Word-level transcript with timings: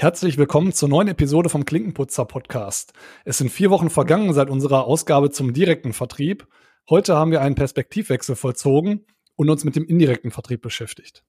Herzlich 0.00 0.38
willkommen 0.38 0.72
zur 0.72 0.88
neuen 0.88 1.08
Episode 1.08 1.50
vom 1.50 1.66
Klinkenputzer 1.66 2.24
Podcast. 2.24 2.94
Es 3.26 3.36
sind 3.36 3.50
vier 3.50 3.68
Wochen 3.68 3.90
vergangen 3.90 4.32
seit 4.32 4.48
unserer 4.48 4.86
Ausgabe 4.86 5.28
zum 5.28 5.52
direkten 5.52 5.92
Vertrieb. 5.92 6.48
Heute 6.88 7.16
haben 7.16 7.30
wir 7.30 7.42
einen 7.42 7.54
Perspektivwechsel 7.54 8.34
vollzogen 8.34 9.04
und 9.36 9.50
uns 9.50 9.62
mit 9.62 9.76
dem 9.76 9.84
indirekten 9.84 10.30
Vertrieb 10.30 10.62
beschäftigt. 10.62 11.22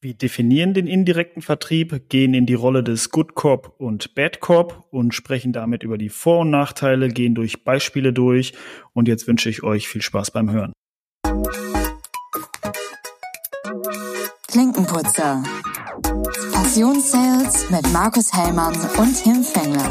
Wir 0.00 0.14
definieren 0.14 0.72
den 0.72 0.86
indirekten 0.86 1.42
Vertrieb, 1.42 2.08
gehen 2.08 2.32
in 2.32 2.46
die 2.46 2.54
Rolle 2.54 2.82
des 2.82 3.10
Good 3.10 3.34
Corp 3.34 3.74
und 3.76 4.14
Bad 4.14 4.40
Corp 4.40 4.86
und 4.88 5.14
sprechen 5.14 5.52
damit 5.52 5.82
über 5.82 5.98
die 5.98 6.08
Vor- 6.08 6.40
und 6.40 6.50
Nachteile, 6.50 7.08
gehen 7.08 7.34
durch 7.34 7.64
Beispiele 7.64 8.14
durch 8.14 8.54
und 8.94 9.08
jetzt 9.08 9.28
wünsche 9.28 9.50
ich 9.50 9.62
euch 9.62 9.88
viel 9.88 10.00
Spaß 10.00 10.30
beim 10.30 10.50
Hören. 10.50 10.72
Klinkenputzer. 14.46 15.42
Passionssales 16.68 17.70
mit 17.70 17.92
Markus 17.94 18.30
Hellmann 18.30 18.74
und 18.98 19.14
Tim 19.14 19.42
Fengler. 19.42 19.90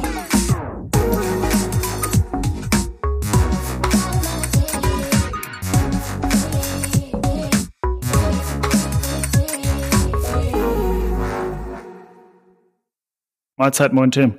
Mahlzeit, 13.55 13.91
moin 13.91 14.11
Tim. 14.11 14.37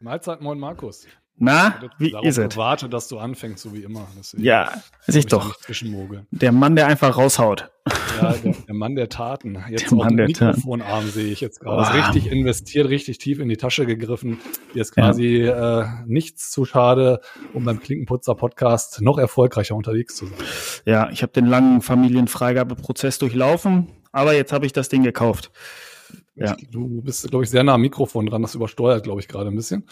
Mahlzeit, 0.00 0.40
moin 0.40 0.58
Markus. 0.58 1.06
Na, 1.36 1.74
wie 1.98 2.14
ist 2.22 2.38
es? 2.38 2.56
warte, 2.56 2.88
dass 2.88 3.08
du 3.08 3.18
anfängst, 3.18 3.62
so 3.62 3.74
wie 3.74 3.82
immer. 3.82 4.06
Deswegen 4.16 4.44
Ja, 4.44 4.70
weiß 5.06 5.16
ich 5.16 5.26
doch. 5.26 5.56
Der 6.30 6.52
Mann, 6.52 6.76
der 6.76 6.86
einfach 6.86 7.16
raushaut. 7.16 7.70
Ja, 8.20 8.32
der, 8.34 8.52
der 8.52 8.74
Mann 8.74 8.94
der 8.94 9.08
Taten. 9.08 9.58
Jetzt 9.68 9.90
Der 9.90 9.98
auch 9.98 10.04
Mann 10.04 10.16
der 10.16 10.28
Taten. 10.28 10.46
Mikrofonarm 10.56 11.08
sehe 11.08 11.26
ich 11.32 11.40
jetzt 11.40 11.58
gerade. 11.58 11.82
Ist 11.82 11.88
Boah. 11.92 11.98
richtig 12.14 12.30
investiert, 12.30 12.88
richtig 12.88 13.18
tief 13.18 13.40
in 13.40 13.48
die 13.48 13.56
Tasche 13.56 13.84
gegriffen. 13.84 14.38
Dir 14.74 14.82
ist 14.82 14.96
Ja. 14.96 15.02
quasi 15.06 15.42
äh, 15.42 15.84
nichts 16.06 16.52
zu 16.52 16.64
schade, 16.64 17.20
um 17.52 17.64
beim 17.64 17.80
Klinkenputzer-Podcast 17.80 19.00
noch 19.02 19.18
erfolgreicher 19.18 19.74
unterwegs 19.74 20.14
zu 20.14 20.26
sein. 20.26 20.38
Ja, 20.86 21.10
ich 21.10 21.22
habe 21.22 21.32
den 21.32 21.46
langen 21.46 21.82
Familienfreigabeprozess 21.82 23.18
durchlaufen, 23.18 23.88
aber 24.12 24.34
jetzt 24.34 24.52
habe 24.52 24.66
ich 24.66 24.72
das 24.72 24.88
Ding 24.88 25.02
gekauft. 25.02 25.50
Ja. 26.36 26.56
Du 26.70 27.00
bist, 27.02 27.28
glaube 27.28 27.44
ich, 27.44 27.50
sehr 27.50 27.64
nah 27.64 27.74
am 27.74 27.80
Mikrofon 27.80 28.26
dran. 28.26 28.42
Das 28.42 28.54
übersteuert, 28.54 29.04
glaube 29.04 29.20
ich, 29.20 29.28
gerade 29.28 29.50
ein 29.50 29.56
bisschen. 29.56 29.84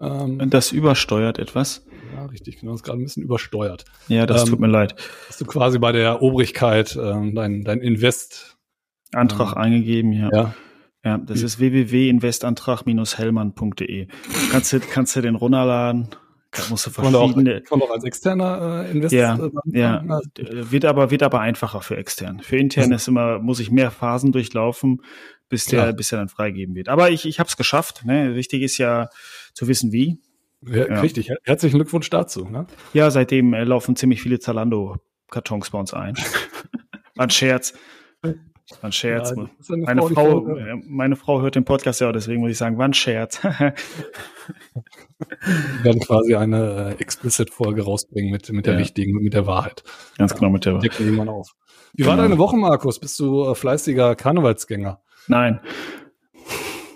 Ähm, 0.00 0.50
das 0.50 0.72
übersteuert 0.72 1.38
etwas. 1.38 1.84
ja, 2.14 2.24
richtig, 2.26 2.58
genau. 2.60 2.72
Das 2.72 2.80
ist 2.80 2.84
gerade 2.84 2.98
ein 3.00 3.04
bisschen 3.04 3.22
übersteuert. 3.22 3.84
Ja, 4.08 4.26
das 4.26 4.42
Ähm, 4.44 4.48
tut 4.50 4.60
mir 4.60 4.66
leid. 4.66 4.94
Hast 5.28 5.40
du 5.40 5.44
quasi 5.44 5.78
bei 5.78 5.92
der 5.92 6.20
Obrigkeit 6.22 6.96
ähm, 7.00 7.34
dein, 7.34 7.62
dein 7.64 7.80
Invest, 7.80 8.56
Antrag 9.12 9.52
ähm, 9.56 9.62
eingegeben, 9.62 10.12
ja. 10.12 10.30
ja, 10.32 10.54
Ja, 11.04 11.18
das 11.18 11.42
ist 11.42 11.58
www.investantrag-hellmann.de. 11.60 14.08
Kannst 14.50 14.72
du, 14.72 14.80
kannst 14.80 15.14
du 15.16 15.20
den 15.20 15.34
runterladen? 15.36 16.08
Da 16.52 16.62
musst 16.70 16.86
du 16.86 16.90
kann 16.92 17.04
man 17.06 17.14
auch, 17.16 17.32
verschiedene. 17.32 17.62
kann 17.62 17.80
man 17.80 17.88
auch 17.88 17.92
als 17.94 18.04
externer 18.04 18.84
äh, 18.86 18.90
Invest 18.92 19.12
Ja, 19.12 19.34
äh, 19.36 19.50
Ja, 19.72 20.04
wird 20.36 20.84
aber, 20.84 21.10
wird 21.10 21.24
aber 21.24 21.40
einfacher 21.40 21.80
für 21.80 21.96
extern. 21.96 22.38
Für 22.40 22.56
intern 22.56 22.92
ist 22.92 23.08
immer, 23.08 23.40
muss 23.40 23.58
ich 23.58 23.72
mehr 23.72 23.90
Phasen 23.90 24.30
durchlaufen, 24.30 25.02
bis 25.48 25.64
der, 25.64 25.80
Klar. 25.82 25.92
bis 25.94 26.10
der 26.10 26.20
dann 26.20 26.28
freigeben 26.28 26.76
wird. 26.76 26.88
Aber 26.88 27.10
ich, 27.10 27.26
ich 27.26 27.40
habe 27.40 27.48
es 27.48 27.56
geschafft. 27.56 28.04
Ne? 28.04 28.36
Wichtig 28.36 28.62
ist 28.62 28.78
ja 28.78 29.08
zu 29.54 29.66
wissen, 29.68 29.92
wie. 29.92 30.20
Ja, 30.66 30.88
Ja. 30.88 31.00
Richtig, 31.00 31.28
Her- 31.28 31.38
herzlichen 31.44 31.76
Glückwunsch 31.78 32.10
dazu. 32.10 32.44
Ne? 32.46 32.66
Ja, 32.92 33.10
seitdem 33.10 33.54
äh, 33.54 33.64
laufen 33.64 33.96
ziemlich 33.96 34.20
viele 34.22 34.38
Zalando-Kartons 34.38 35.70
bei 35.70 35.78
uns 35.78 35.92
ein. 35.94 36.14
War 36.16 36.24
ein 37.24 37.30
Scherz. 37.30 37.74
War 38.22 38.34
ein 38.82 38.92
Scherz. 38.92 39.34
Ja, 39.36 39.36
eine 39.74 39.84
meine, 39.84 40.00
Frau, 40.02 40.08
Frau, 40.14 40.56
äh, 40.56 40.74
meine 40.86 41.16
Frau 41.16 41.42
hört 41.42 41.54
den 41.54 41.64
Podcast 41.66 42.00
ja, 42.00 42.08
auch, 42.08 42.12
deswegen 42.12 42.40
muss 42.40 42.50
ich 42.50 42.56
sagen, 42.58 42.78
war 42.78 42.86
ein 42.88 42.94
Scherz. 42.94 43.42
Wir 43.44 43.74
werden 45.84 46.00
quasi 46.00 46.34
eine 46.34 46.96
äh, 46.98 47.02
Explicit-Folge 47.02 47.82
rausbringen 47.82 48.30
mit, 48.30 48.50
mit 48.52 48.66
der 48.66 48.74
Ja. 48.74 48.78
wichtigen, 48.80 49.12
mit 49.22 49.34
der 49.34 49.46
Wahrheit. 49.46 49.82
Ganz 50.18 50.34
genau 50.34 50.50
mit 50.50 50.64
der 50.64 50.74
irgendwann 50.82 51.28
auf. 51.28 51.50
Wie 51.94 52.04
war 52.06 52.12
Genau. 52.16 52.22
deine 52.28 52.38
Woche, 52.38 52.56
Markus? 52.56 52.98
Bist 52.98 53.18
du 53.20 53.44
äh, 53.50 53.54
fleißiger 53.54 54.16
Karnevalsgänger? 54.16 55.00
Nein, 55.28 55.60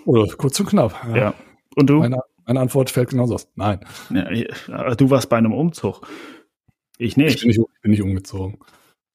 Oder 0.05 0.27
kurz 0.35 0.59
und 0.59 0.67
knapp? 0.69 0.95
ja. 1.15 1.33
Und 1.75 1.87
du? 1.89 1.99
Meine, 1.99 2.19
meine 2.49 2.61
Antwort 2.61 2.89
fällt 2.89 3.09
genauso 3.09 3.35
aus. 3.35 3.47
Nein, 3.55 3.81
Ja, 4.09 4.95
du 4.95 5.09
warst 5.11 5.29
bei 5.29 5.37
einem 5.37 5.53
Umzug. 5.53 6.01
Ich 6.97 7.09
ich 7.09 7.17
nicht. 7.17 7.39
bin 7.41 7.49
nicht, 7.49 7.59
ich 7.59 7.81
bin 7.83 7.91
nicht 7.91 8.01
umgezogen. 8.01 8.57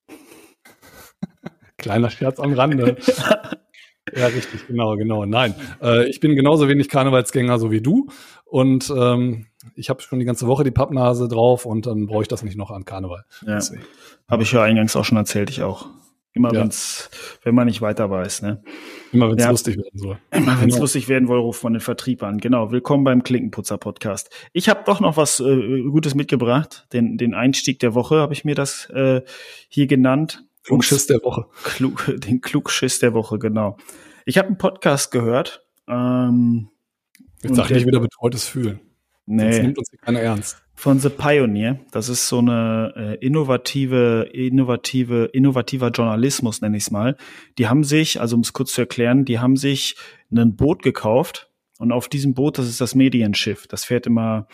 Kleiner 1.77 2.11
Scherz 2.11 2.39
am 2.39 2.53
Rande. 2.53 2.97
ja, 4.17 4.27
richtig, 4.27 4.69
genau, 4.69 4.95
genau. 4.97 5.25
Nein, 5.27 5.57
äh, 5.83 6.09
ich 6.09 6.21
bin 6.21 6.37
genauso 6.37 6.69
wenig 6.69 6.89
Karnevalsgänger 6.89 7.59
so 7.59 7.73
wie 7.73 7.81
du. 7.81 8.07
Und 8.45 8.89
ähm, 8.97 9.47
ich 9.75 9.91
habe 9.91 10.01
schon 10.01 10.21
die 10.21 10.25
ganze 10.25 10.47
Woche 10.47 10.63
die 10.63 10.71
Pappnase 10.71 11.27
drauf 11.27 11.67
und 11.67 11.87
dann 11.87 12.07
brauche 12.07 12.23
ich 12.23 12.29
das 12.29 12.45
nicht 12.45 12.57
noch 12.57 12.71
an 12.71 12.85
Karneval. 12.85 13.25
Ja. 13.45 13.59
Habe 14.31 14.45
ich 14.45 14.53
ja 14.53 14.63
eingangs 14.63 14.95
auch 14.95 15.05
schon 15.05 15.19
erzählt, 15.19 15.51
ich 15.51 15.65
auch. 15.65 15.89
Immer 16.37 16.53
Ja. 16.53 16.63
wenn's, 16.63 17.11
wenn 17.45 17.55
man 17.55 17.67
nicht 17.69 17.81
weiter 17.81 18.11
weiß, 18.11 18.43
ne? 18.43 18.61
Immer 19.13 19.29
wenn 19.31 19.39
es 19.39 19.45
Ja. 19.45 19.51
lustig 19.53 19.77
werden 19.77 19.97
soll. 19.99 20.19
Immer 20.33 20.61
wenn 20.61 20.69
es 20.69 20.75
Genau. 20.75 20.81
lustig 20.83 21.09
werden 21.09 21.29
will, 21.29 21.37
ruft 21.39 21.63
man 21.63 21.75
den 21.75 21.81
Vertrieb 21.81 22.25
an. 22.25 22.39
Genau, 22.39 22.73
willkommen 22.73 23.05
beim 23.05 23.23
Klinkenputzer-Podcast. 23.23 24.31
Ich 24.53 24.69
habe 24.69 24.83
doch 24.85 24.99
noch 24.99 25.17
was 25.17 25.39
äh, 25.39 25.83
Gutes 25.83 26.17
mitgebracht. 26.17 26.89
Den, 26.93 27.19
den 27.19 27.35
Einstieg 27.35 27.79
der 27.79 27.95
Woche 27.95 28.17
habe 28.17 28.33
ich 28.33 28.45
mir 28.45 28.57
das 28.57 28.91
äh, 28.91 29.23
hier 29.69 29.87
genannt. 29.87 30.45
Funkschiss 30.63 31.07
der 31.07 31.23
Woche. 31.23 31.47
Klug, 31.63 32.05
den 32.19 32.41
Klugschiss 32.41 32.99
der 32.99 33.15
Woche, 33.15 33.39
genau. 33.39 33.77
Ich 34.25 34.37
habe 34.37 34.49
einen 34.49 34.59
Podcast 34.59 35.13
gehört. 35.13 35.65
Ähm, 35.87 36.69
Jetzt 37.45 37.55
sag 37.55 37.71
nicht 37.71 37.87
wieder 37.87 38.01
betreutes 38.01 38.49
Fühlen. 38.49 38.81
Nee, 39.27 39.63
nimmt 39.63 39.79
uns 39.79 39.91
hier 39.91 39.99
keiner 39.99 40.21
ernst. 40.21 40.63
von 40.75 40.99
The 40.99 41.09
Pioneer. 41.09 41.81
Das 41.93 42.09
ist 42.09 42.29
so 42.29 42.39
eine 42.39 42.93
äh, 42.97 43.27
innovative, 43.27 44.29
innovative, 44.33 45.31
innovativer 45.33 45.91
Journalismus, 45.91 46.61
nenne 46.61 46.77
ich 46.77 46.85
es 46.85 46.91
mal. 46.91 47.17
Die 47.59 47.69
haben 47.69 47.85
sich, 47.85 48.21
also 48.21 48.37
um 48.37 48.43
es 48.43 48.53
kurz 48.53 48.73
zu 48.73 48.83
erklären, 48.83 49.25
die 49.25 49.39
haben 49.39 49.57
sich 49.57 49.97
ein 50.31 50.57
Boot 50.57 50.83
gekauft 50.83 51.51
und 51.79 51.93
auf 51.93 52.09
diesem 52.09 52.35
Boot, 52.35 52.59
das 52.59 52.69
ist 52.69 52.81
das 52.81 52.95
Medienschiff, 52.95 53.67
das 53.67 53.85
fährt 53.85 54.07
immer 54.07 54.47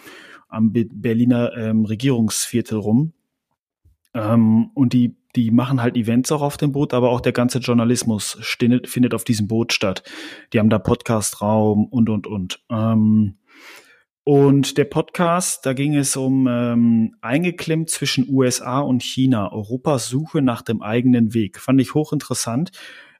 am 0.48 0.72
Be 0.72 0.86
Berliner 0.90 1.56
ähm, 1.56 1.84
Regierungsviertel 1.84 2.78
rum. 2.78 3.12
Ähm, 4.14 4.70
und 4.74 4.92
die, 4.92 5.16
die 5.36 5.50
machen 5.50 5.80
halt 5.80 5.96
Events 5.96 6.32
auch 6.32 6.42
auf 6.42 6.56
dem 6.56 6.72
Boot, 6.72 6.92
aber 6.92 7.10
auch 7.10 7.20
der 7.20 7.32
ganze 7.32 7.58
Journalismus 7.58 8.38
findet, 8.40 8.88
findet 8.88 9.14
auf 9.14 9.24
diesem 9.24 9.46
Boot 9.46 9.72
statt. 9.72 10.02
Die 10.52 10.58
haben 10.58 10.70
da 10.70 10.78
Podcastraum 10.78 11.86
und, 11.86 12.08
und, 12.08 12.26
und. 12.26 12.64
Ähm, 12.70 13.36
und 14.30 14.78
der 14.78 14.84
Podcast, 14.84 15.66
da 15.66 15.72
ging 15.72 15.96
es 15.96 16.14
um 16.14 16.46
ähm, 16.48 17.16
eingeklemmt 17.20 17.90
zwischen 17.90 18.32
USA 18.32 18.78
und 18.78 19.02
China, 19.02 19.50
Europas 19.50 20.08
Suche 20.08 20.40
nach 20.40 20.62
dem 20.62 20.82
eigenen 20.82 21.34
Weg. 21.34 21.58
Fand 21.58 21.80
ich 21.80 21.94
hochinteressant. 21.94 22.70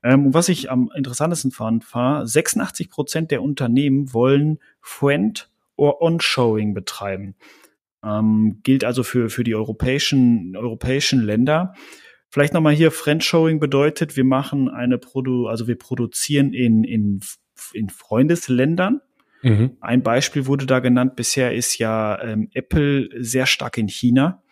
Ähm, 0.05 0.33
was 0.33 0.49
ich 0.49 0.71
am 0.71 0.89
interessantesten 0.95 1.51
fand, 1.51 1.93
war, 1.97 2.29
86 2.29 2.91
Prozent 2.91 3.33
der 3.33 3.43
Unternehmen 3.43 4.13
wollen 4.13 4.61
Friend- 4.81 5.51
or 5.75 6.01
On-Showing 6.01 6.75
betreiben. 6.75 7.35
Ähm, 8.05 8.61
gilt 8.63 8.85
also 8.85 9.03
für, 9.03 9.31
für 9.31 9.43
die 9.43 9.57
europäischen, 9.57 10.55
europäischen 10.57 11.23
Länder. 11.23 11.75
Vielleicht 12.29 12.55
nochmal 12.55 12.75
hier, 12.75 12.93
Friendshowing 12.93 13.59
bedeutet, 13.59 14.17
wir 14.17 14.23
machen 14.23 14.69
eine 14.69 14.97
Produ, 14.97 15.49
also 15.49 15.67
wir 15.67 15.77
produzieren 15.77 16.53
in, 16.53 16.85
in, 16.85 17.19
in 17.73 17.91
Freundesländern. 17.91 19.01
Mhm. 19.43 19.77
Ein 19.81 20.03
Beispiel 20.03 20.47
wurde 20.47 20.67
da 20.67 20.81
genannt. 20.81 21.17
Bisher 21.17 21.55
ist 21.55 21.79
ja 21.79 22.21
ähm, 22.23 22.49
Apple 22.53 23.09
sehr 23.23 23.47
stark 23.47 23.79
in 23.79 23.89
China. 23.89 24.43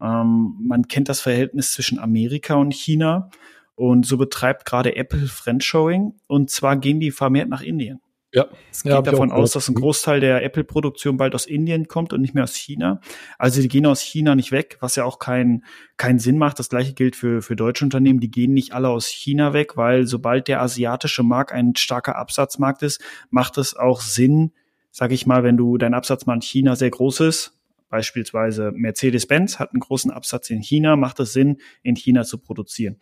Ähm, 0.00 0.56
man 0.60 0.88
kennt 0.88 1.08
das 1.08 1.20
Verhältnis 1.20 1.72
zwischen 1.72 1.98
Amerika 1.98 2.54
und 2.54 2.72
China. 2.72 3.30
Und 3.74 4.06
so 4.06 4.16
betreibt 4.16 4.64
gerade 4.64 4.96
Apple 4.96 5.26
Friendshowing. 5.26 6.14
Und 6.26 6.50
zwar 6.50 6.76
gehen 6.76 7.00
die 7.00 7.10
vermehrt 7.10 7.48
nach 7.48 7.62
Indien. 7.62 8.00
Ja. 8.34 8.48
Es 8.70 8.82
Ja, 8.82 8.96
geht 8.96 9.06
ich 9.06 9.12
davon 9.12 9.30
aus, 9.30 9.52
dass 9.52 9.68
ein 9.68 9.76
Großteil 9.76 10.18
der 10.18 10.42
Apple-Produktion 10.42 11.16
bald 11.16 11.36
aus 11.36 11.46
Indien 11.46 11.86
kommt 11.86 12.12
und 12.12 12.20
nicht 12.20 12.34
mehr 12.34 12.42
aus 12.42 12.56
China. 12.56 13.00
Also 13.38 13.62
die 13.62 13.68
gehen 13.68 13.86
aus 13.86 14.00
China 14.00 14.34
nicht 14.34 14.50
weg, 14.50 14.76
was 14.80 14.96
ja 14.96 15.04
auch 15.04 15.20
keinen 15.20 15.64
keinen 15.96 16.18
Sinn 16.18 16.36
macht. 16.36 16.58
Das 16.58 16.68
gleiche 16.68 16.94
gilt 16.94 17.14
für, 17.14 17.42
für 17.42 17.54
deutsche 17.54 17.84
Unternehmen. 17.84 18.18
Die 18.18 18.32
gehen 18.32 18.52
nicht 18.52 18.72
alle 18.72 18.88
aus 18.88 19.06
China 19.06 19.52
weg, 19.52 19.76
weil 19.76 20.08
sobald 20.08 20.48
der 20.48 20.60
asiatische 20.60 21.22
Markt 21.22 21.52
ein 21.52 21.76
starker 21.76 22.16
Absatzmarkt 22.16 22.82
ist, 22.82 23.00
macht 23.30 23.56
es 23.56 23.76
auch 23.76 24.00
Sinn, 24.00 24.50
sag 24.90 25.12
ich 25.12 25.26
mal, 25.26 25.44
wenn 25.44 25.56
du 25.56 25.78
dein 25.78 25.94
Absatzmarkt 25.94 26.42
in 26.42 26.48
China 26.48 26.74
sehr 26.74 26.90
groß 26.90 27.20
ist, 27.20 27.56
beispielsweise 27.88 28.72
Mercedes-Benz 28.72 29.60
hat 29.60 29.72
einen 29.72 29.80
großen 29.80 30.10
Absatz 30.10 30.50
in 30.50 30.60
China, 30.60 30.96
macht 30.96 31.20
es 31.20 31.32
Sinn, 31.32 31.58
in 31.84 31.94
China 31.94 32.24
zu 32.24 32.38
produzieren. 32.38 32.98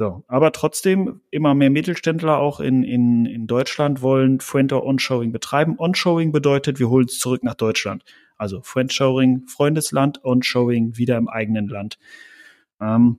So, 0.00 0.24
aber 0.28 0.52
trotzdem 0.52 1.20
immer 1.30 1.54
mehr 1.54 1.68
Mittelständler 1.68 2.38
auch 2.38 2.58
in, 2.58 2.84
in, 2.84 3.26
in 3.26 3.46
Deutschland 3.46 4.00
wollen 4.00 4.40
Friend- 4.40 4.72
Onshowing 4.72 5.30
betreiben. 5.30 5.78
Onshowing 5.78 6.32
bedeutet, 6.32 6.78
wir 6.78 6.88
holen 6.88 7.04
es 7.04 7.18
zurück 7.18 7.44
nach 7.44 7.52
Deutschland. 7.52 8.02
Also 8.38 8.62
Friendshowing, 8.62 9.46
Freundesland, 9.46 10.24
Onshowing 10.24 10.96
wieder 10.96 11.18
im 11.18 11.28
eigenen 11.28 11.68
Land. 11.68 11.98
Ähm, 12.80 13.18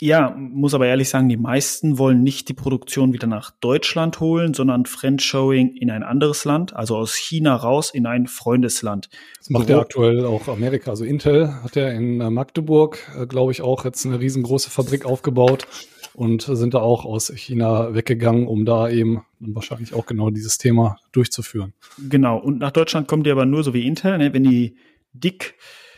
Ja, 0.00 0.36
muss 0.36 0.74
aber 0.74 0.86
ehrlich 0.86 1.08
sagen, 1.08 1.30
die 1.30 1.38
meisten 1.38 1.96
wollen 1.96 2.22
nicht 2.22 2.50
die 2.50 2.54
Produktion 2.54 3.14
wieder 3.14 3.26
nach 3.26 3.50
Deutschland 3.50 4.20
holen, 4.20 4.52
sondern 4.52 4.84
Friendshowing 4.84 5.74
in 5.74 5.90
ein 5.90 6.02
anderes 6.02 6.44
Land, 6.44 6.76
also 6.76 6.96
aus 6.96 7.14
China 7.14 7.56
raus 7.56 7.90
in 7.94 8.04
ein 8.04 8.26
Freundesland. 8.26 9.08
Das 9.38 9.48
macht 9.48 9.70
ja 9.70 9.80
aktuell 9.80 10.26
auch 10.26 10.48
Amerika. 10.48 10.90
Also 10.90 11.04
Intel 11.04 11.62
hat 11.62 11.76
ja 11.76 11.88
in 11.88 12.20
äh, 12.20 12.28
Magdeburg, 12.28 12.98
äh, 13.18 13.26
glaube 13.26 13.52
ich, 13.52 13.62
auch 13.62 13.86
jetzt 13.86 14.04
eine 14.04 14.20
riesengroße 14.20 14.68
Fabrik 14.68 15.06
aufgebaut 15.06 15.66
und 16.12 16.42
sind 16.42 16.74
da 16.74 16.80
auch 16.80 17.06
aus 17.06 17.32
China 17.34 17.94
weggegangen, 17.94 18.46
um 18.46 18.66
da 18.66 18.90
eben 18.90 19.24
wahrscheinlich 19.40 19.94
auch 19.94 20.04
genau 20.04 20.28
dieses 20.28 20.58
Thema 20.58 20.98
durchzuführen. 21.12 21.72
Genau. 22.10 22.36
Und 22.36 22.58
nach 22.58 22.70
Deutschland 22.70 23.08
kommt 23.08 23.24
die 23.24 23.30
aber 23.30 23.46
nur 23.46 23.64
so 23.64 23.72
wie 23.72 23.86
Intel, 23.86 24.18
ne? 24.18 24.34
wenn 24.34 24.44
die 24.44 24.76
dick 25.14 25.54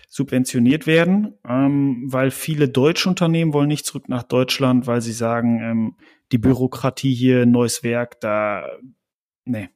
subventioniert 0.08 0.86
werden, 0.86 1.34
ähm, 1.46 2.04
weil 2.06 2.30
viele 2.30 2.68
deutsche 2.68 3.08
Unternehmen 3.08 3.52
wollen 3.52 3.68
nicht 3.68 3.86
zurück 3.86 4.08
nach 4.08 4.22
Deutschland, 4.22 4.86
weil 4.86 5.02
sie 5.02 5.12
sagen, 5.12 5.60
ähm, 5.62 5.96
die 6.32 6.38
Bürokratie 6.38 7.14
hier, 7.14 7.46
neues 7.46 7.82
Werk, 7.82 8.20
da, 8.20 8.66
nee, 9.44 9.68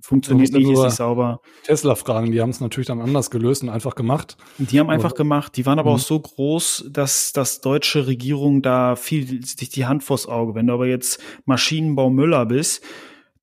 funktioniert 0.00 0.52
nicht, 0.52 0.68
ist 0.68 0.82
nicht 0.82 0.90
sauber. 0.90 1.40
Tesla 1.64 1.94
fragen, 1.94 2.32
die 2.32 2.40
haben 2.40 2.50
es 2.50 2.60
natürlich 2.60 2.86
dann 2.86 3.00
anders 3.00 3.30
gelöst 3.30 3.62
und 3.62 3.68
einfach 3.68 3.94
gemacht. 3.94 4.36
Die 4.58 4.80
haben 4.80 4.90
einfach 4.90 5.14
gemacht, 5.14 5.56
die 5.56 5.66
waren 5.66 5.78
aber 5.78 5.90
mhm. 5.90 5.96
auch 5.96 6.00
so 6.00 6.18
groß, 6.18 6.86
dass 6.90 7.32
das 7.32 7.60
deutsche 7.60 8.06
Regierung 8.06 8.62
da 8.62 8.96
viel 8.96 9.44
sich 9.44 9.68
die 9.68 9.86
Hand 9.86 10.02
vors 10.02 10.26
Auge. 10.26 10.54
Wenn 10.54 10.66
du 10.66 10.74
aber 10.74 10.86
jetzt 10.86 11.22
Maschinenbau 11.44 12.10
Müller 12.10 12.46
bist, 12.46 12.82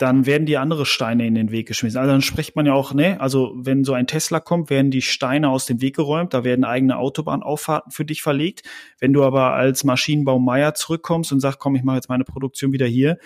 dann 0.02 0.26
werden 0.26 0.48
die 0.48 0.58
andere 0.58 0.88
Steine 0.88 1.28
in 1.28 1.36
den 1.36 1.52
Weg 1.52 1.68
geschmissen. 1.68 2.00
Also 2.00 2.12
dann 2.12 2.24
spricht 2.24 2.56
man 2.56 2.66
ja 2.66 2.74
auch, 2.74 2.96
ne, 2.96 3.22
also 3.22 3.54
wenn 3.56 3.84
so 3.84 3.94
ein 3.94 4.08
Tesla 4.08 4.40
kommt, 4.40 4.72
werden 4.72 4.90
die 4.90 5.04
Steine 5.04 5.50
aus 5.50 5.68
dem 5.68 5.80
Weg 5.80 5.96
geräumt, 5.96 6.34
da 6.34 6.44
werden 6.44 6.66
eigene 6.66 6.98
Autobahnauffahrten 6.98 7.92
für 7.92 8.04
dich 8.04 8.24
verlegt. 8.24 8.64
Wenn 9.00 9.14
du 9.14 9.24
aber 9.24 9.54
als 9.54 9.84
Maschinenbau 9.84 10.40
Meier 10.40 10.74
zurückkommst 10.74 11.32
und 11.32 11.40
sagst, 11.40 11.60
komm, 11.60 11.76
ich 11.76 11.84
mache 11.84 11.98
jetzt 11.98 12.10
meine 12.10 12.24
Produktion 12.24 12.72
wieder 12.72 12.88
hier, 12.88 13.20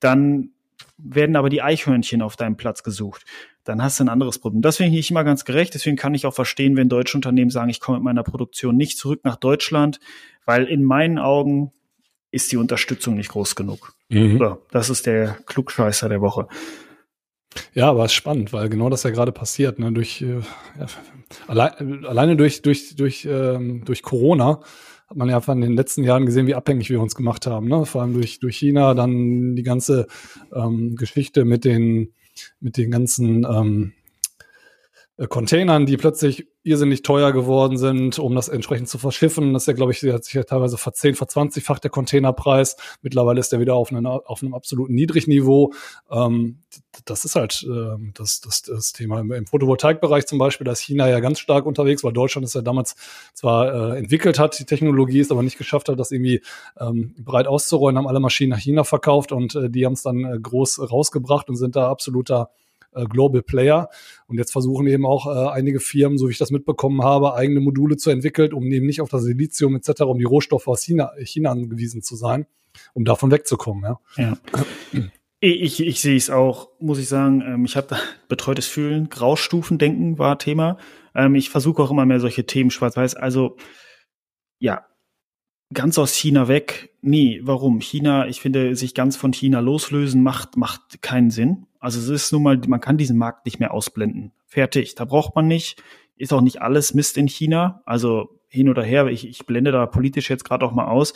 dann 0.00 0.52
werden 0.96 1.36
aber 1.36 1.50
die 1.50 1.60
Eichhörnchen 1.60 2.22
auf 2.22 2.36
deinem 2.36 2.56
Platz 2.56 2.82
gesucht. 2.82 3.24
Dann 3.64 3.82
hast 3.82 4.00
du 4.00 4.04
ein 4.04 4.08
anderes 4.08 4.38
Problem. 4.38 4.62
Das 4.62 4.78
finde 4.78 4.90
ich 4.90 4.96
nicht 4.96 5.10
immer 5.10 5.24
ganz 5.24 5.44
gerecht. 5.44 5.74
Deswegen 5.74 5.96
kann 5.96 6.14
ich 6.14 6.24
auch 6.24 6.34
verstehen, 6.34 6.76
wenn 6.76 6.88
deutsche 6.88 7.18
Unternehmen 7.18 7.50
sagen, 7.50 7.68
ich 7.68 7.80
komme 7.80 7.98
mit 7.98 8.04
meiner 8.04 8.22
Produktion 8.22 8.76
nicht 8.76 8.96
zurück 8.96 9.20
nach 9.24 9.36
Deutschland, 9.36 10.00
weil 10.46 10.64
in 10.64 10.82
meinen 10.82 11.18
Augen 11.18 11.72
ist 12.32 12.50
die 12.50 12.56
Unterstützung 12.56 13.14
nicht 13.14 13.30
groß 13.30 13.54
genug. 13.54 13.94
Mhm. 14.08 14.38
So, 14.38 14.58
das 14.72 14.90
ist 14.90 15.06
der 15.06 15.38
Klugscheißer 15.46 16.08
der 16.08 16.20
Woche. 16.20 16.48
Ja, 17.74 17.90
aber 17.90 18.04
es 18.04 18.12
ist 18.12 18.16
spannend, 18.16 18.52
weil 18.52 18.68
genau 18.68 18.88
das 18.88 19.02
ja 19.02 19.10
gerade 19.10 19.30
passiert. 19.30 19.78
Ne? 19.78 19.92
Durch, 19.92 20.22
äh, 20.22 20.40
ja, 20.78 20.86
allein, 21.46 22.04
alleine 22.06 22.36
durch, 22.36 22.62
durch, 22.62 22.96
durch, 22.96 23.26
ähm, 23.30 23.84
durch 23.84 24.02
Corona 24.02 24.60
hat 25.06 25.16
man 25.16 25.28
ja 25.28 25.38
in 25.46 25.60
den 25.60 25.76
letzten 25.76 26.04
Jahren 26.04 26.24
gesehen, 26.24 26.46
wie 26.46 26.54
abhängig 26.54 26.88
wir 26.88 27.00
uns 27.00 27.14
gemacht 27.14 27.46
haben. 27.46 27.68
Ne? 27.68 27.84
Vor 27.84 28.00
allem 28.00 28.14
durch, 28.14 28.40
durch 28.40 28.56
China, 28.56 28.94
dann 28.94 29.54
die 29.54 29.62
ganze 29.62 30.06
ähm, 30.54 30.96
Geschichte 30.96 31.44
mit 31.44 31.66
den, 31.66 32.14
mit 32.60 32.78
den 32.78 32.90
ganzen 32.90 33.44
ähm, 33.44 33.92
äh, 33.92 34.01
Containern, 35.28 35.84
die 35.84 35.98
plötzlich 35.98 36.48
irrsinnig 36.62 37.02
teuer 37.02 37.32
geworden 37.32 37.76
sind, 37.76 38.18
um 38.18 38.34
das 38.34 38.48
entsprechend 38.48 38.88
zu 38.88 38.96
verschiffen. 38.96 39.52
Das 39.52 39.64
ist 39.64 39.66
ja, 39.66 39.72
glaube 39.74 39.92
ich, 39.92 40.02
hat 40.04 40.24
sich 40.24 40.34
ja 40.34 40.42
teilweise 40.44 40.78
verzehn, 40.78 41.14
verzwanzigfach 41.14 41.78
der 41.80 41.90
Containerpreis. 41.90 42.76
Mittlerweile 43.02 43.40
ist 43.40 43.52
der 43.52 43.60
wieder 43.60 43.74
auf, 43.74 43.92
einen, 43.92 44.06
auf 44.06 44.42
einem 44.42 44.54
absoluten 44.54 44.94
Niedrigniveau. 44.94 45.72
Ähm, 46.10 46.62
das 47.04 47.24
ist 47.26 47.36
halt 47.36 47.66
äh, 47.68 47.96
das, 48.14 48.40
das, 48.40 48.62
das 48.62 48.92
Thema. 48.92 49.20
Im, 49.20 49.32
Im 49.32 49.46
Photovoltaikbereich 49.46 50.26
zum 50.26 50.38
Beispiel, 50.38 50.64
da 50.64 50.72
ist 50.72 50.80
China 50.80 51.08
ja 51.08 51.20
ganz 51.20 51.40
stark 51.40 51.66
unterwegs, 51.66 52.02
weil 52.04 52.12
Deutschland 52.12 52.46
es 52.46 52.54
ja 52.54 52.62
damals 52.62 52.94
zwar 53.34 53.94
äh, 53.94 53.98
entwickelt 53.98 54.38
hat, 54.38 54.58
die 54.58 54.64
Technologie 54.64 55.20
ist, 55.20 55.30
aber 55.30 55.42
nicht 55.42 55.58
geschafft 55.58 55.90
hat, 55.90 56.00
das 56.00 56.10
irgendwie 56.10 56.42
ähm, 56.80 57.14
breit 57.18 57.48
auszurollen, 57.48 57.98
haben 57.98 58.08
alle 58.08 58.20
Maschinen 58.20 58.50
nach 58.50 58.60
China 58.60 58.84
verkauft 58.84 59.32
und 59.32 59.54
äh, 59.56 59.68
die 59.68 59.84
haben 59.84 59.92
es 59.92 60.02
dann 60.02 60.24
äh, 60.24 60.38
groß 60.40 60.90
rausgebracht 60.90 61.50
und 61.50 61.56
sind 61.56 61.76
da 61.76 61.90
absoluter 61.90 62.50
äh, 62.94 63.04
Global 63.06 63.42
Player. 63.42 63.88
Und 64.26 64.38
jetzt 64.38 64.52
versuchen 64.52 64.86
eben 64.86 65.06
auch 65.06 65.26
äh, 65.26 65.50
einige 65.50 65.80
Firmen, 65.80 66.18
so 66.18 66.28
wie 66.28 66.32
ich 66.32 66.38
das 66.38 66.50
mitbekommen 66.50 67.02
habe, 67.02 67.34
eigene 67.34 67.60
Module 67.60 67.96
zu 67.96 68.10
entwickeln, 68.10 68.52
um 68.52 68.64
eben 68.70 68.86
nicht 68.86 69.00
auf 69.00 69.10
das 69.10 69.22
Silizium 69.22 69.76
etc., 69.76 70.02
um 70.02 70.18
die 70.18 70.24
Rohstoffe 70.24 70.68
aus 70.68 70.82
China, 70.82 71.12
China 71.24 71.50
angewiesen 71.50 72.02
zu 72.02 72.16
sein, 72.16 72.46
um 72.94 73.04
davon 73.04 73.30
wegzukommen. 73.30 73.84
Ja. 73.84 73.98
ja. 74.16 74.38
Ich, 75.44 75.84
ich 75.84 76.00
sehe 76.00 76.16
es 76.16 76.30
auch, 76.30 76.68
muss 76.78 77.00
ich 77.00 77.08
sagen. 77.08 77.42
Ähm, 77.42 77.64
ich 77.64 77.76
habe 77.76 77.96
betreutes 78.28 78.66
Fühlen, 78.66 79.08
Graustufendenken 79.08 80.18
war 80.18 80.38
Thema. 80.38 80.78
Ähm, 81.14 81.34
ich 81.34 81.50
versuche 81.50 81.82
auch 81.82 81.90
immer 81.90 82.06
mehr 82.06 82.20
solche 82.20 82.46
Themen 82.46 82.70
schwarz-weiß. 82.70 83.16
Also 83.16 83.56
ja, 84.60 84.86
ganz 85.72 85.98
aus 85.98 86.14
China 86.14 86.48
weg. 86.48 86.90
Nee, 87.02 87.40
warum? 87.42 87.80
China, 87.80 88.26
ich 88.28 88.40
finde, 88.40 88.76
sich 88.76 88.94
ganz 88.94 89.16
von 89.16 89.32
China 89.32 89.60
loslösen 89.60 90.22
macht, 90.22 90.56
macht 90.56 91.02
keinen 91.02 91.30
Sinn. 91.30 91.66
Also 91.80 91.98
es 91.98 92.08
ist 92.08 92.32
nun 92.32 92.42
mal, 92.42 92.60
man 92.66 92.80
kann 92.80 92.96
diesen 92.96 93.18
Markt 93.18 93.44
nicht 93.44 93.58
mehr 93.58 93.74
ausblenden. 93.74 94.32
Fertig. 94.46 94.94
Da 94.94 95.04
braucht 95.04 95.34
man 95.34 95.48
nicht. 95.48 95.82
Ist 96.16 96.32
auch 96.32 96.40
nicht 96.40 96.62
alles 96.62 96.94
Mist 96.94 97.16
in 97.16 97.26
China. 97.26 97.82
Also 97.86 98.38
hin 98.48 98.68
oder 98.68 98.82
her. 98.82 99.06
Ich, 99.06 99.26
ich 99.26 99.46
blende 99.46 99.72
da 99.72 99.86
politisch 99.86 100.30
jetzt 100.30 100.44
gerade 100.44 100.64
auch 100.64 100.72
mal 100.72 100.86
aus. 100.86 101.14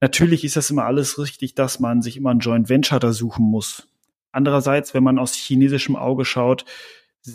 Natürlich 0.00 0.44
ist 0.44 0.56
das 0.56 0.70
immer 0.70 0.84
alles 0.84 1.18
richtig, 1.18 1.54
dass 1.54 1.80
man 1.80 2.02
sich 2.02 2.16
immer 2.16 2.30
ein 2.30 2.38
Joint 2.38 2.68
Venture 2.68 3.00
da 3.00 3.12
suchen 3.12 3.44
muss. 3.44 3.88
Andererseits, 4.30 4.94
wenn 4.94 5.02
man 5.02 5.18
aus 5.18 5.34
chinesischem 5.34 5.96
Auge 5.96 6.24
schaut, 6.24 6.64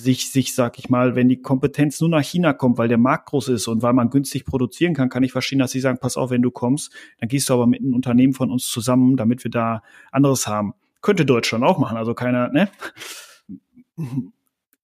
sich, 0.02 0.32
sich, 0.32 0.56
sag 0.56 0.80
ich 0.80 0.90
mal, 0.90 1.16
wenn 1.16 1.30
die 1.30 1.42
Kompetenz 1.42 2.02
nur 2.02 2.10
nach 2.10 2.24
China 2.24 2.54
kommt, 2.54 2.78
weil 2.78 2.88
der 2.88 2.98
Markt 2.98 3.28
groß 3.28 3.50
ist 3.50 3.68
und 3.68 3.82
weil 3.82 3.94
man 3.94 4.10
günstig 4.10 4.46
produzieren 4.46 4.94
kann, 4.94 5.10
kann 5.10 5.24
ich 5.24 5.32
verstehen, 5.32 5.60
dass 5.60 5.72
sie 5.72 5.80
sagen, 5.80 6.00
pass 6.00 6.18
auf, 6.18 6.30
wenn 6.32 6.42
du 6.42 6.52
kommst, 6.52 6.92
dann 7.20 7.30
gehst 7.30 7.50
du 7.50 7.54
aber 7.54 7.68
mit 7.68 7.82
einem 7.82 7.94
Unternehmen 7.94 8.34
von 8.34 8.52
uns 8.52 8.68
zusammen, 8.68 9.18
damit 9.18 9.44
wir 9.44 9.52
da 9.52 9.84
anderes 10.12 10.48
haben. 10.48 10.74
Könnte 11.02 11.26
Deutschland 11.26 11.64
auch 11.64 11.78
machen, 11.78 11.98
also 11.98 12.14
keiner, 12.14 12.50
ne? 12.50 12.70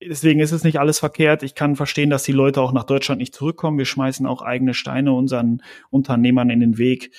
Deswegen 0.02 0.40
ist 0.40 0.54
es 0.54 0.64
nicht 0.64 0.80
alles 0.80 1.00
verkehrt. 1.00 1.44
Ich 1.44 1.56
kann 1.56 1.76
verstehen, 1.76 2.10
dass 2.10 2.24
die 2.24 2.32
Leute 2.32 2.62
auch 2.62 2.72
nach 2.72 2.86
Deutschland 2.86 3.20
nicht 3.20 3.36
zurückkommen. 3.36 3.78
Wir 3.78 3.86
schmeißen 3.86 4.26
auch 4.26 4.42
eigene 4.42 4.74
Steine 4.74 5.12
unseren 5.12 5.62
Unternehmern 5.90 6.50
in 6.50 6.62
den 6.62 6.78
Weg 6.78 7.12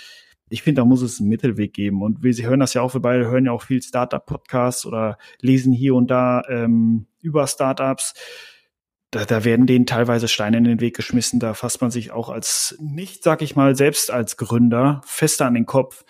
ich 0.51 0.63
finde, 0.63 0.81
da 0.81 0.85
muss 0.85 1.01
es 1.01 1.21
einen 1.21 1.29
Mittelweg 1.29 1.73
geben. 1.73 2.03
Und 2.03 2.23
wir, 2.23 2.35
Sie 2.35 2.47
hören 2.47 2.61
das 2.61 2.75
ja 2.75 2.83
auch, 2.83 2.93
wir 2.93 3.01
beide 3.01 3.31
hören 3.31 3.47
ja 3.47 3.53
auch 3.53 3.63
viel 3.63 3.81
Startup-Podcasts 3.81 4.85
oder 4.85 5.17
lesen 5.41 5.73
hier 5.73 5.95
und 5.95 6.11
da 6.11 6.43
ähm, 6.49 7.07
über 7.20 7.46
Startups. 7.46 8.14
Da, 9.11 9.25
da 9.25 9.44
werden 9.44 9.67
denen 9.67 9.87
teilweise 9.87 10.28
Steine 10.28 10.58
in 10.58 10.64
den 10.64 10.81
Weg 10.81 10.94
geschmissen. 10.96 11.40
Da 11.40 11.55
fasst 11.55 11.81
man 11.81 11.90
sich 11.90 12.12
auch 12.12 12.28
als 12.28 12.76
nicht, 12.81 13.22
sag 13.25 13.43
ich 13.43 13.56
mal, 13.56 13.75
selbst 13.75 14.11
als 14.11 14.37
Gründer 14.37 15.00
fester 15.05 15.46
an 15.46 15.55
den 15.55 15.67
Kopf, 15.67 16.05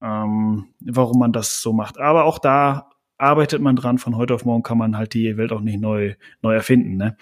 ähm, 0.00 0.66
warum 0.80 1.18
man 1.18 1.32
das 1.32 1.60
so 1.60 1.72
macht. 1.72 1.98
Aber 1.98 2.24
auch 2.24 2.38
da 2.38 2.90
arbeitet 3.18 3.60
man 3.60 3.76
dran. 3.76 3.98
Von 3.98 4.16
heute 4.16 4.34
auf 4.34 4.44
morgen 4.44 4.62
kann 4.62 4.78
man 4.78 4.96
halt 4.96 5.14
die 5.14 5.36
Welt 5.36 5.52
auch 5.52 5.60
nicht 5.60 5.80
neu, 5.80 6.14
neu 6.42 6.54
erfinden. 6.54 6.96
Ne? 6.96 7.16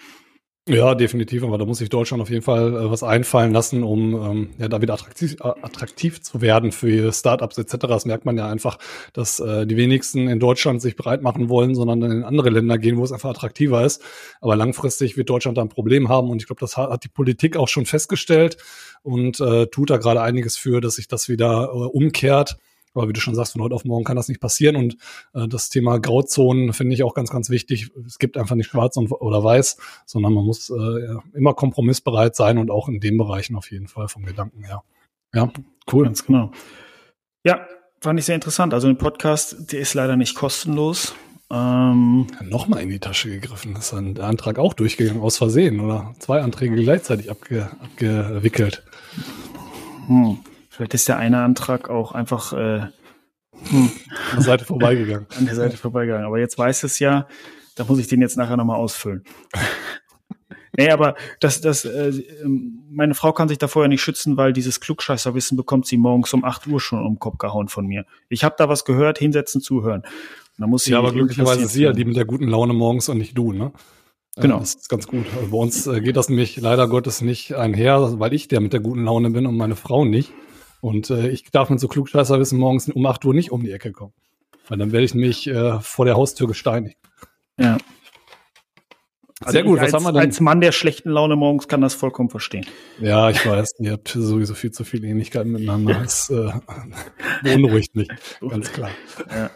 Ja, 0.67 0.95
definitiv, 0.95 1.43
aber 1.43 1.59
da 1.59 1.65
muss 1.65 1.77
sich 1.77 1.89
Deutschland 1.89 2.23
auf 2.23 2.31
jeden 2.31 2.41
Fall 2.41 2.73
äh, 2.73 2.89
was 2.89 3.03
einfallen 3.03 3.51
lassen, 3.53 3.83
um 3.83 4.15
ähm, 4.15 4.49
ja, 4.57 4.67
da 4.67 4.81
wieder 4.81 4.95
attraktiv, 4.95 5.35
äh, 5.39 5.49
attraktiv 5.61 6.23
zu 6.23 6.41
werden 6.41 6.71
für 6.71 7.13
Startups 7.13 7.59
etc. 7.59 7.85
Das 7.87 8.05
merkt 8.05 8.25
man 8.25 8.35
ja 8.35 8.49
einfach, 8.49 8.79
dass 9.13 9.39
äh, 9.39 9.67
die 9.67 9.77
wenigsten 9.77 10.27
in 10.27 10.39
Deutschland 10.39 10.81
sich 10.81 10.95
bereit 10.95 11.21
machen 11.21 11.49
wollen, 11.49 11.75
sondern 11.75 12.01
dann 12.01 12.11
in 12.11 12.23
andere 12.23 12.49
Länder 12.49 12.79
gehen, 12.79 12.97
wo 12.97 13.03
es 13.03 13.11
einfach 13.11 13.29
attraktiver 13.29 13.85
ist. 13.85 14.01
Aber 14.41 14.55
langfristig 14.55 15.17
wird 15.17 15.29
Deutschland 15.29 15.55
da 15.59 15.61
ein 15.61 15.69
Problem 15.69 16.09
haben 16.09 16.31
und 16.31 16.41
ich 16.41 16.47
glaube, 16.47 16.61
das 16.61 16.77
hat, 16.77 17.03
die 17.03 17.09
Politik 17.09 17.57
auch 17.57 17.67
schon 17.67 17.85
festgestellt 17.85 18.57
und 19.03 19.39
äh, 19.39 19.67
tut 19.67 19.91
da 19.91 19.97
gerade 19.97 20.23
einiges 20.23 20.57
für, 20.57 20.81
dass 20.81 20.95
sich 20.95 21.07
das 21.07 21.29
wieder 21.29 21.65
äh, 21.65 21.77
umkehrt. 21.77 22.57
Aber 22.95 23.07
wie 23.09 23.13
du 23.13 23.19
schon 23.19 23.35
sagst, 23.35 23.53
von 23.53 23.61
heute 23.61 23.75
auf 23.75 23.85
morgen 23.85 24.03
kann 24.03 24.15
das 24.15 24.27
nicht 24.27 24.39
passieren. 24.39 24.75
Und 24.75 24.97
äh, 25.33 25.47
das 25.47 25.69
Thema 25.69 25.99
Grauzonen 25.99 26.73
finde 26.73 26.93
ich 26.93 27.03
auch 27.03 27.13
ganz, 27.13 27.29
ganz 27.29 27.49
wichtig. 27.49 27.91
Es 28.05 28.19
gibt 28.19 28.37
einfach 28.37 28.55
nicht 28.55 28.69
schwarz 28.69 28.97
und, 28.97 29.11
oder 29.11 29.43
weiß, 29.43 29.77
sondern 30.05 30.33
man 30.33 30.45
muss 30.45 30.69
äh, 30.69 31.15
immer 31.33 31.53
kompromissbereit 31.53 32.35
sein 32.35 32.57
und 32.57 32.71
auch 32.71 32.87
in 32.89 32.99
den 32.99 33.17
Bereichen 33.17 33.55
auf 33.55 33.71
jeden 33.71 33.87
Fall 33.87 34.07
vom 34.07 34.25
Gedanken 34.25 34.63
her. 34.63 34.83
Ja, 35.33 35.51
cool. 35.91 36.05
Ganz 36.05 36.25
genau. 36.25 36.51
Ja, 37.43 37.67
fand 38.01 38.19
ich 38.19 38.25
sehr 38.25 38.35
interessant. 38.35 38.73
Also 38.73 38.87
ein 38.87 38.97
Podcast, 38.97 39.71
der 39.71 39.81
ist 39.81 39.93
leider 39.93 40.15
nicht 40.15 40.35
kostenlos. 40.35 41.13
Ähm, 41.51 42.25
Nochmal 42.41 42.81
in 42.81 42.89
die 42.89 42.99
Tasche 42.99 43.29
gegriffen. 43.29 43.75
Ist 43.75 43.93
dann 43.93 44.15
der 44.15 44.25
Antrag 44.25 44.57
auch 44.57 44.73
durchgegangen 44.73 45.21
aus 45.21 45.37
Versehen 45.37 45.79
oder 45.79 46.15
zwei 46.19 46.41
Anträge 46.41 46.75
gleichzeitig 46.75 47.29
abge, 47.29 47.69
abgewickelt. 47.81 48.83
Hm. 50.07 50.39
Vielleicht 50.75 50.93
ist 50.93 51.07
der 51.07 51.17
eine 51.17 51.41
Antrag 51.41 51.89
auch 51.89 52.11
einfach 52.11 52.51
äh, 52.51 52.81
hm. 53.69 53.91
an 54.31 54.35
der 54.35 54.41
Seite 54.41 54.65
vorbeigegangen. 54.65 55.25
An 55.37 55.45
der 55.45 55.55
Seite 55.55 55.77
vorbeigegangen. 55.77 56.25
Aber 56.25 56.37
jetzt 56.37 56.57
weiß 56.57 56.83
es 56.83 56.99
ja, 56.99 57.29
da 57.75 57.85
muss 57.85 57.97
ich 57.97 58.07
den 58.07 58.19
jetzt 58.19 58.35
nachher 58.35 58.57
nochmal 58.57 58.75
ausfüllen. 58.75 59.23
nee, 60.77 60.89
aber 60.89 61.15
das, 61.39 61.61
das, 61.61 61.85
äh, 61.85 62.11
meine 62.89 63.13
Frau 63.13 63.31
kann 63.31 63.47
sich 63.47 63.57
da 63.57 63.69
vorher 63.69 63.87
nicht 63.87 64.01
schützen, 64.01 64.35
weil 64.35 64.51
dieses 64.51 64.81
Klugscheißerwissen 64.81 65.55
bekommt 65.55 65.87
sie 65.87 65.95
morgens 65.95 66.33
um 66.33 66.43
8 66.43 66.67
Uhr 66.67 66.81
schon 66.81 66.99
um 66.99 67.13
den 67.13 67.19
Kopf 67.19 67.37
gehauen 67.37 67.69
von 67.69 67.85
mir. 67.85 68.05
Ich 68.27 68.43
habe 68.43 68.55
da 68.57 68.67
was 68.67 68.83
gehört, 68.83 69.17
hinsetzen, 69.17 69.61
zuhören. 69.61 70.03
da 70.57 70.67
muss 70.67 70.83
sie 70.83 70.91
ja, 70.91 70.99
aber 70.99 71.13
glücklicherweise 71.13 71.61
ist 71.61 71.71
sie 71.71 71.83
ja 71.83 71.93
die 71.93 72.03
mit 72.03 72.17
der 72.17 72.25
guten 72.25 72.49
Laune 72.49 72.73
morgens 72.73 73.07
und 73.07 73.19
nicht 73.19 73.37
du, 73.37 73.53
ne? 73.53 73.71
Genau. 74.35 74.59
Das 74.59 74.75
ist 74.75 74.89
ganz 74.89 75.07
gut. 75.07 75.25
Also 75.37 75.51
bei 75.51 75.57
uns 75.57 75.87
äh, 75.87 76.01
geht 76.01 76.17
das 76.17 76.27
nämlich 76.27 76.57
leider 76.57 76.89
Gottes 76.89 77.21
nicht 77.21 77.53
einher, 77.53 78.19
weil 78.19 78.33
ich 78.33 78.49
der 78.49 78.59
mit 78.59 78.73
der 78.73 78.81
guten 78.81 79.05
Laune 79.05 79.29
bin 79.29 79.45
und 79.45 79.55
meine 79.55 79.77
Frau 79.77 80.03
nicht. 80.03 80.33
Und 80.85 81.09
äh, 81.09 81.29
ich 81.29 81.49
darf 81.49 81.71
mit 81.71 81.79
so 81.79 81.87
klugscheißer 81.87 82.39
wissen 82.39 82.59
morgens 82.59 82.87
um 82.89 83.03
8 83.03 83.25
Uhr 83.25 83.33
nicht 83.33 83.51
um 83.51 83.63
die 83.63 83.71
Ecke 83.71 83.91
kommen. 83.91 84.13
Weil 84.67 84.77
dann 84.77 84.91
werde 84.91 85.03
ich 85.03 85.15
mich 85.15 85.47
äh, 85.47 85.79
vor 85.79 86.05
der 86.05 86.13
Haustür 86.15 86.47
gesteinigt. 86.47 86.99
Ja. 87.59 87.79
Sehr 89.47 89.63
gut, 89.63 89.79
als, 89.79 89.91
was 89.91 89.93
haben 89.95 90.03
wir 90.03 90.11
denn? 90.13 90.21
Als 90.21 90.39
Mann 90.41 90.61
der 90.61 90.71
schlechten 90.71 91.09
Laune 91.09 91.35
morgens 91.35 91.67
kann 91.67 91.81
das 91.81 91.95
vollkommen 91.95 92.29
verstehen. 92.29 92.67
Ja, 92.99 93.31
ich 93.31 93.43
weiß, 93.43 93.79
ihr 93.79 93.93
habt 93.93 94.09
sowieso 94.09 94.53
viel 94.53 94.69
zu 94.69 94.83
viele 94.83 95.07
Ähnlichkeiten 95.07 95.51
miteinander. 95.51 95.95
Das 96.03 96.29
äh, 96.29 96.51
beunruhigt 97.41 97.95
mich, 97.95 98.07
ganz 98.47 98.71
klar. 98.71 98.91
Ja. 99.31 99.49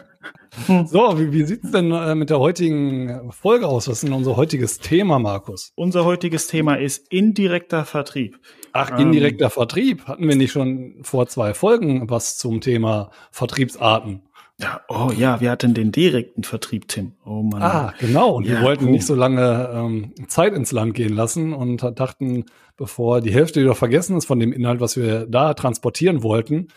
So, 0.86 1.18
wie, 1.18 1.32
wie 1.32 1.44
sieht's 1.44 1.70
denn 1.70 1.92
äh, 1.92 2.16
mit 2.16 2.30
der 2.30 2.40
heutigen 2.40 3.30
Folge 3.30 3.68
aus? 3.68 3.86
Was 3.86 3.98
ist 3.98 4.02
denn 4.02 4.12
unser 4.12 4.36
heutiges 4.36 4.78
Thema, 4.78 5.20
Markus? 5.20 5.72
Unser 5.76 6.04
heutiges 6.04 6.48
Thema 6.48 6.74
ist 6.74 7.06
indirekter 7.12 7.84
Vertrieb. 7.84 8.36
Ach, 8.72 8.90
Ähm. 8.92 8.98
indirekter 9.08 9.50
Vertrieb. 9.50 10.06
Hatten 10.06 10.28
wir 10.28 10.36
nicht 10.36 10.52
schon 10.52 10.94
vor 11.02 11.26
zwei 11.26 11.54
Folgen 11.54 12.08
was 12.10 12.38
zum 12.38 12.60
Thema 12.60 13.10
Vertriebsarten? 13.32 14.22
Ja, 14.60 14.82
oh 14.88 15.10
ja, 15.16 15.40
wir 15.40 15.50
hatten 15.50 15.72
den 15.72 15.90
direkten 15.90 16.42
Vertrieb, 16.44 16.86
Tim. 16.86 17.12
Oh 17.24 17.42
Mann. 17.42 17.62
Ah, 17.62 17.94
genau. 17.98 18.36
Und 18.36 18.46
wir 18.46 18.56
Ja, 18.56 18.62
wollten 18.62 18.84
cool. 18.86 18.90
nicht 18.90 19.06
so 19.06 19.14
lange 19.14 19.70
ähm, 19.72 20.12
Zeit 20.28 20.52
ins 20.52 20.70
Land 20.72 20.92
gehen 20.94 21.14
lassen 21.14 21.54
und 21.54 21.82
dachten, 21.98 22.44
bevor 22.76 23.22
die 23.22 23.32
Hälfte 23.32 23.62
wieder 23.62 23.74
vergessen 23.74 24.18
ist 24.18 24.26
von 24.26 24.38
dem 24.38 24.52
Inhalt, 24.52 24.80
was 24.80 24.96
wir 24.98 25.26
da 25.26 25.54
transportieren 25.54 26.22
wollten, 26.22 26.68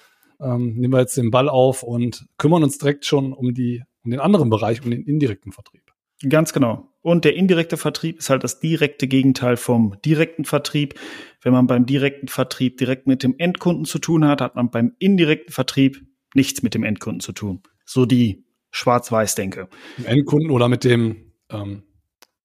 ähm, 0.42 0.76
nehmen 0.76 0.94
wir 0.94 1.02
jetzt 1.02 1.18
den 1.18 1.30
Ball 1.30 1.50
auf 1.50 1.84
und 1.84 2.26
kümmern 2.38 2.64
uns 2.64 2.78
direkt 2.78 3.06
schon 3.06 3.34
um 3.34 3.54
die, 3.54 3.84
um 4.06 4.12
den 4.12 4.22
anderen 4.22 4.50
Bereich, 4.50 4.82
um 4.84 4.90
den 4.90 5.04
indirekten 5.04 5.52
Vertrieb. 5.52 5.82
Ganz 6.28 6.54
genau. 6.54 6.90
Und 7.02 7.26
der 7.26 7.36
indirekte 7.36 7.76
Vertrieb 7.76 8.20
ist 8.20 8.30
halt 8.30 8.44
das 8.46 8.60
direkte 8.62 9.08
Gegenteil 9.08 9.58
vom 9.58 9.98
direkten 10.06 10.46
Vertrieb. 10.46 10.94
Wenn 11.42 11.52
man 11.52 11.68
beim 11.68 11.86
direkten 11.86 12.30
Vertrieb 12.30 12.78
direkt 12.78 13.08
mit 13.08 13.24
dem 13.24 13.36
Endkunden 13.38 13.84
zu 13.86 14.00
tun 14.00 14.26
hat, 14.26 14.40
hat 14.40 14.56
man 14.56 14.72
beim 14.72 14.94
indirekten 15.00 15.52
Vertrieb 15.52 16.02
nichts 16.34 16.64
mit 16.64 16.74
dem 16.74 16.84
Endkunden 16.84 17.20
zu 17.20 17.34
tun. 17.34 17.62
So 17.86 18.06
die 18.06 18.46
Schwarz-Weiß-Denke. 18.72 19.68
Dem 19.98 20.06
Endkunden 20.06 20.50
oder 20.50 20.70
mit 20.70 20.86
dem 20.86 21.34
ähm, 21.52 21.84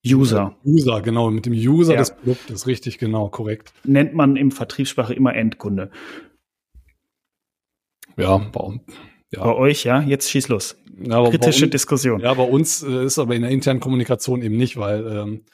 User 0.04 0.56
User, 0.64 1.02
genau, 1.02 1.30
mit 1.30 1.46
dem 1.46 1.52
User 1.52 1.94
Ja. 1.94 1.98
des 2.00 2.14
Produktes, 2.16 2.66
richtig, 2.66 2.98
genau, 2.98 3.28
korrekt. 3.28 3.72
nennt 3.84 4.14
man 4.14 4.36
im 4.36 4.50
Vertriebssprache 4.50 5.14
immer 5.14 5.34
Endkunde. 5.34 5.90
Ja, 8.16 8.38
bei, 8.38 8.80
ja. 9.32 9.44
Bei 9.44 9.54
euch, 9.54 9.84
ja, 9.84 10.00
jetzt 10.02 10.30
schieß 10.30 10.48
los. 10.48 10.76
ja, 11.00 11.28
Kritische 11.28 11.64
uns- 11.64 11.72
Diskussion. 11.72 12.20
Ja, 12.20 12.34
bei 12.34 12.44
uns 12.44 12.82
äh, 12.82 13.04
ist 13.04 13.18
aber 13.18 13.34
in 13.34 13.42
der 13.42 13.50
internen 13.50 13.80
Kommunikation 13.80 14.42
eben 14.42 14.56
nicht, 14.56 14.76
weil 14.76 15.06
ähm, 15.06 15.44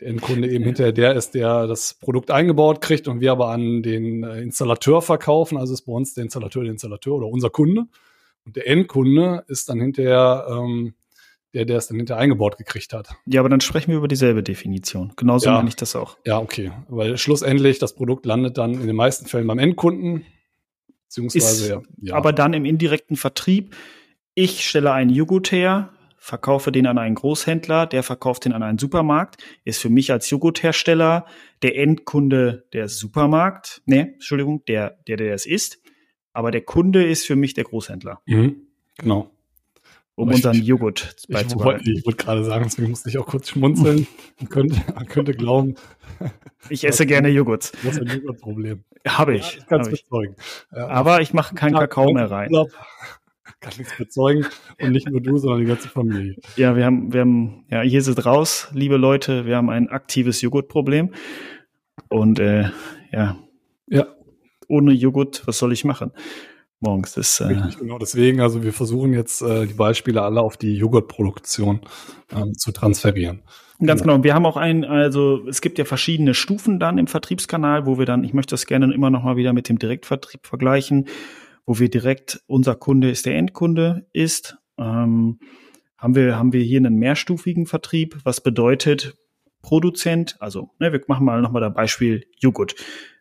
der 0.00 0.08
Endkunde 0.08 0.48
eben 0.50 0.64
hinterher 0.64 0.92
der 0.92 1.14
ist, 1.14 1.34
der 1.34 1.66
das 1.66 1.94
Produkt 1.94 2.30
eingebaut 2.30 2.80
kriegt 2.80 3.06
und 3.08 3.20
wir 3.20 3.32
aber 3.32 3.48
an 3.50 3.82
den 3.82 4.24
äh, 4.24 4.40
Installateur 4.40 5.02
verkaufen. 5.02 5.56
Also 5.58 5.72
ist 5.74 5.82
bei 5.82 5.92
uns 5.92 6.14
der 6.14 6.24
Installateur 6.24 6.62
der 6.64 6.72
Installateur 6.72 7.14
oder 7.14 7.26
unser 7.28 7.50
Kunde. 7.50 7.84
Und 8.44 8.56
der 8.56 8.66
Endkunde 8.68 9.44
ist 9.48 9.68
dann 9.68 9.80
hinterher 9.80 10.46
ähm, 10.50 10.94
der, 11.54 11.64
der 11.64 11.78
es 11.78 11.86
dann 11.86 11.96
hinterher 11.96 12.20
eingebaut 12.20 12.58
gekriegt 12.58 12.92
hat. 12.92 13.14
Ja, 13.26 13.38
aber 13.40 13.48
dann 13.48 13.60
sprechen 13.60 13.90
wir 13.92 13.98
über 13.98 14.08
dieselbe 14.08 14.42
Definition. 14.42 15.12
Genauso 15.16 15.46
Ja. 15.46 15.52
meine 15.54 15.68
ich 15.68 15.76
das 15.76 15.94
auch. 15.94 16.16
Ja, 16.26 16.40
okay. 16.40 16.72
Weil 16.88 17.16
schlussendlich 17.16 17.78
das 17.78 17.94
Produkt 17.94 18.26
landet 18.26 18.58
dann 18.58 18.74
in 18.74 18.86
den 18.88 18.96
meisten 18.96 19.26
Fällen 19.26 19.46
beim 19.46 19.60
Endkunden. 19.60 20.26
Beziehungsweise, 21.14 21.64
Ist 21.64 21.70
ja, 21.70 21.82
ja. 22.00 22.14
Aber 22.14 22.32
dann 22.32 22.54
im 22.54 22.64
indirekten 22.64 23.16
Vertrieb, 23.16 23.76
ich 24.34 24.66
stelle 24.66 24.92
einen 24.92 25.10
Joghurt 25.10 25.52
her, 25.52 25.90
verkaufe 26.18 26.72
den 26.72 26.86
an 26.86 26.98
einen 26.98 27.14
Großhändler, 27.14 27.86
der 27.86 28.02
verkauft 28.02 28.46
den 28.46 28.52
an 28.52 28.62
einen 28.62 28.78
Supermarkt, 28.78 29.44
ist 29.64 29.80
für 29.80 29.90
mich 29.90 30.10
als 30.10 30.28
Joghurthersteller 30.30 31.26
der 31.62 31.76
Endkunde 31.76 32.66
der 32.72 32.88
Supermarkt, 32.88 33.82
nee, 33.84 34.12
Entschuldigung, 34.14 34.64
der, 34.64 34.98
der, 35.06 35.18
der 35.18 35.34
es 35.34 35.46
ist, 35.46 35.80
aber 36.32 36.50
der 36.50 36.62
Kunde 36.62 37.04
ist 37.06 37.26
für 37.26 37.36
mich 37.36 37.54
der 37.54 37.64
Großhändler, 37.64 38.22
mhm, 38.26 38.66
genau. 38.96 39.33
Um 40.16 40.28
Ich- 40.30 40.36
unseren 40.36 40.62
Joghurt 40.62 41.14
Ich 41.20 41.28
beizubehalten. 41.34 41.96
ich 41.96 42.06
wollte 42.06 42.24
gerade 42.24 42.44
sagen, 42.44 42.64
deswegen 42.64 42.90
musste 42.90 43.08
ich 43.08 43.18
auch 43.18 43.26
kurz 43.26 43.50
schmunzeln. 43.50 44.06
Man 44.38 44.48
könnte, 44.48 44.80
man 44.94 45.06
könnte 45.06 45.32
glauben, 45.32 45.74
Ich 46.70 46.84
esse 46.84 47.04
gerne 47.06 47.28
Joghurt. 47.28 47.72
das 47.82 47.96
ist 47.96 48.00
ein 48.00 48.06
Joghurtproblem. 48.08 48.84
Habe 49.06 49.36
ich. 49.36 49.58
Ich 49.58 49.66
kann 49.66 49.80
es 49.82 49.88
ich. 49.88 50.02
bezeugen. 50.04 50.34
Ja, 50.74 50.86
Aber 50.88 51.20
ich 51.20 51.34
mache 51.34 51.54
keinen 51.54 51.74
Kakao 51.74 52.12
mehr 52.12 52.30
rein. 52.30 52.50
Urlaub 52.50 52.70
Kann 53.60 53.72
nichts 53.78 53.96
bezeugen. 53.96 54.46
Und 54.80 54.92
nicht 54.92 55.08
nur 55.08 55.20
du, 55.20 55.36
sondern 55.38 55.60
die 55.60 55.66
ganze 55.66 55.88
Familie. 55.88 56.36
Ja, 56.56 56.76
wir 56.76 56.84
haben, 56.86 57.12
wir 57.12 57.20
haben, 57.22 57.64
ja, 57.70 57.80
hier 57.82 58.02
sind 58.02 58.24
raus, 58.24 58.68
liebe 58.72 58.96
Leute, 58.96 59.44
wir 59.46 59.56
haben 59.56 59.68
ein 59.70 59.88
aktives 59.88 60.40
Joghurtproblem. 60.42 61.12
Und 62.08 62.38
äh, 62.40 62.70
ja, 63.10 63.36
Ja, 63.86 64.06
ohne 64.68 64.92
Joghurt, 64.92 65.46
was 65.46 65.58
soll 65.58 65.72
ich 65.72 65.84
machen? 65.84 66.12
Morgens 66.84 67.14
das 67.14 67.40
äh, 67.40 67.56
genau 67.78 67.98
deswegen. 67.98 68.40
Also 68.40 68.62
wir 68.62 68.72
versuchen 68.72 69.12
jetzt 69.12 69.42
äh, 69.42 69.66
die 69.66 69.74
Beispiele 69.74 70.22
alle 70.22 70.40
auf 70.40 70.56
die 70.56 70.76
Joghurtproduktion 70.76 71.80
ähm, 72.34 72.54
zu 72.54 72.72
transferieren. 72.72 73.42
ganz 73.84 74.02
genau. 74.02 74.22
Wir 74.22 74.34
haben 74.34 74.46
auch 74.46 74.56
ein, 74.56 74.84
also 74.84 75.46
es 75.48 75.60
gibt 75.60 75.78
ja 75.78 75.84
verschiedene 75.84 76.34
Stufen 76.34 76.78
dann 76.78 76.98
im 76.98 77.06
Vertriebskanal, 77.06 77.86
wo 77.86 77.98
wir 77.98 78.06
dann, 78.06 78.22
ich 78.22 78.34
möchte 78.34 78.52
das 78.52 78.66
gerne 78.66 78.92
immer 78.92 79.10
noch 79.10 79.24
mal 79.24 79.36
wieder 79.36 79.52
mit 79.52 79.68
dem 79.68 79.78
Direktvertrieb 79.78 80.46
vergleichen, 80.46 81.06
wo 81.66 81.78
wir 81.78 81.88
direkt 81.88 82.42
unser 82.46 82.74
Kunde 82.74 83.10
ist 83.10 83.26
der 83.26 83.36
Endkunde 83.36 84.06
ist. 84.12 84.58
Ähm, 84.78 85.38
haben 85.96 86.14
wir 86.14 86.36
haben 86.36 86.52
wir 86.52 86.62
hier 86.62 86.78
einen 86.78 86.96
mehrstufigen 86.96 87.66
Vertrieb, 87.66 88.18
was 88.24 88.42
bedeutet 88.42 89.16
Produzent, 89.64 90.36
also 90.40 90.70
ne, 90.78 90.92
wir 90.92 91.00
machen 91.08 91.24
mal 91.24 91.40
nochmal 91.40 91.62
das 91.62 91.72
Beispiel 91.72 92.26
Joghurt. 92.38 92.74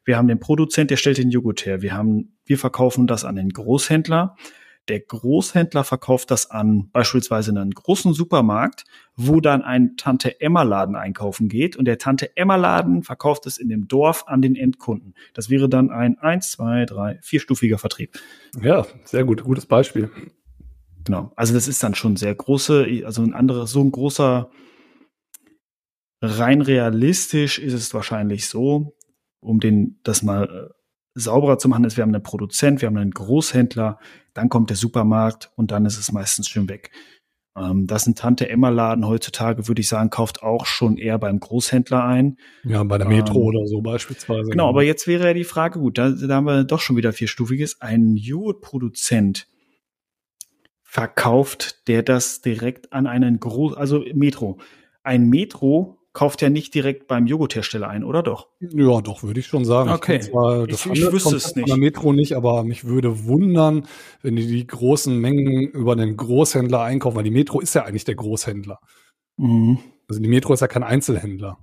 Wir 0.03 0.17
haben 0.17 0.27
den 0.27 0.41
Produzent, 0.41 0.91
der 0.91 0.97
stellt 0.97 1.17
den 1.17 1.31
Joghurt 1.31 1.65
her. 1.65 1.81
Wir 1.81 1.93
haben, 1.93 2.35
wir 2.45 2.57
verkaufen 2.57 3.07
das 3.07 3.23
an 3.23 3.37
den 3.37 3.49
Großhändler. 3.49 4.35
Der 4.89 4.99
Großhändler 4.99 5.85
verkauft 5.85 6.29
das 6.29 6.51
an 6.51 6.89
beispielsweise 6.91 7.51
einen 7.51 7.71
großen 7.71 8.13
Supermarkt, 8.13 8.83
wo 9.15 9.39
dann 9.39 9.61
ein 9.61 9.95
Tante-Emma-Laden 9.95 10.97
einkaufen 10.97 11.47
geht 11.47 11.77
und 11.77 11.85
der 11.85 11.97
Tante-Emma-Laden 11.97 13.03
verkauft 13.03 13.45
es 13.45 13.57
in 13.57 13.69
dem 13.69 13.87
Dorf 13.87 14.25
an 14.27 14.41
den 14.41 14.57
Endkunden. 14.57 15.13
Das 15.33 15.49
wäre 15.49 15.69
dann 15.69 15.89
ein 15.89 16.19
eins, 16.19 16.51
zwei, 16.51 16.85
drei, 16.85 17.19
vierstufiger 17.21 17.77
Vertrieb. 17.77 18.19
Ja, 18.61 18.85
sehr 19.05 19.23
gut. 19.23 19.45
Gutes 19.45 19.65
Beispiel. 19.65 20.11
Genau. 21.05 21.31
Also 21.37 21.53
das 21.53 21.69
ist 21.69 21.81
dann 21.81 21.95
schon 21.95 22.17
sehr 22.17 22.35
große, 22.35 23.03
also 23.05 23.21
ein 23.21 23.33
anderes, 23.33 23.71
so 23.71 23.81
ein 23.81 23.91
großer, 23.91 24.49
rein 26.23 26.61
realistisch 26.61 27.59
ist 27.59 27.73
es 27.73 27.93
wahrscheinlich 27.93 28.47
so, 28.47 28.95
um 29.41 29.59
den, 29.59 29.99
das 30.03 30.23
mal 30.23 30.43
äh, 30.45 30.73
sauberer 31.15 31.57
zu 31.57 31.67
machen, 31.67 31.83
ist, 31.83 31.97
wir 31.97 32.01
haben 32.01 32.15
einen 32.15 32.23
Produzent, 32.23 32.81
wir 32.81 32.87
haben 32.87 32.97
einen 32.97 33.11
Großhändler, 33.11 33.99
dann 34.33 34.49
kommt 34.49 34.69
der 34.69 34.77
Supermarkt 34.77 35.51
und 35.55 35.71
dann 35.71 35.85
ist 35.85 35.97
es 35.97 36.11
meistens 36.11 36.47
schon 36.47 36.69
weg. 36.69 36.91
Ähm, 37.57 37.87
das 37.87 38.07
ein 38.07 38.15
Tante-Emma-Laden 38.15 39.05
heutzutage, 39.05 39.67
würde 39.67 39.81
ich 39.81 39.89
sagen, 39.89 40.09
kauft 40.09 40.41
auch 40.41 40.65
schon 40.65 40.97
eher 40.97 41.19
beim 41.19 41.41
Großhändler 41.41 42.05
ein. 42.05 42.37
Ja, 42.63 42.83
bei 42.83 42.97
der 42.97 43.07
Metro 43.07 43.39
Ähm, 43.39 43.45
oder 43.45 43.67
so 43.67 43.81
beispielsweise. 43.81 44.49
Genau, 44.49 44.69
aber 44.69 44.83
jetzt 44.83 45.05
wäre 45.05 45.27
ja 45.27 45.33
die 45.33 45.43
Frage, 45.43 45.79
gut, 45.79 45.97
da, 45.97 46.09
da 46.09 46.35
haben 46.35 46.45
wir 46.45 46.63
doch 46.63 46.79
schon 46.79 46.95
wieder 46.95 47.11
vierstufiges. 47.11 47.81
Ein 47.81 48.15
Joghurtproduzent 48.15 49.47
verkauft, 50.83 51.87
der 51.89 52.01
das 52.01 52.41
direkt 52.41 52.93
an 52.93 53.07
einen 53.07 53.41
groß, 53.41 53.75
also 53.75 54.05
Metro. 54.13 54.59
Ein 55.03 55.27
Metro 55.27 55.99
kauft 56.13 56.41
ja 56.41 56.49
nicht 56.49 56.73
direkt 56.75 57.07
beim 57.07 57.25
Joghurthersteller 57.25 57.89
ein, 57.89 58.03
oder 58.03 58.21
doch? 58.23 58.47
Ja, 58.59 59.01
doch, 59.01 59.23
würde 59.23 59.39
ich 59.39 59.47
schon 59.47 59.65
sagen. 59.65 59.89
Okay. 59.89 60.19
kenn 60.19 60.21
zwar 60.31 60.67
das 60.67 60.85
Ich- 60.85 60.91
ich 60.93 61.11
wüsste 61.11 61.35
es 61.35 61.55
nicht. 61.55 61.67
Von 61.69 61.79
der 61.79 61.85
Metro 61.85 62.13
nicht, 62.13 62.33
aber 62.33 62.63
mich 62.63 62.85
würde 62.85 63.25
wundern, 63.25 63.87
wenn 64.21 64.35
die 64.35 64.45
die 64.47 64.65
großen 64.67 65.17
Mengen 65.17 65.67
über 65.69 65.95
den 65.95 66.15
Großhändler 66.15 66.81
einkaufen, 66.81 67.17
weil 67.17 67.23
die 67.23 67.31
Metro 67.31 67.59
ist 67.59 67.73
ja 67.75 67.83
eigentlich 67.83 68.05
der 68.05 68.15
Großhändler. 68.15 68.79
Mhm. 69.37 69.79
Also 70.07 70.21
die 70.21 70.29
Metro 70.29 70.53
ist 70.53 70.59
ja 70.61 70.67
kein 70.67 70.83
Einzelhändler. 70.83 71.57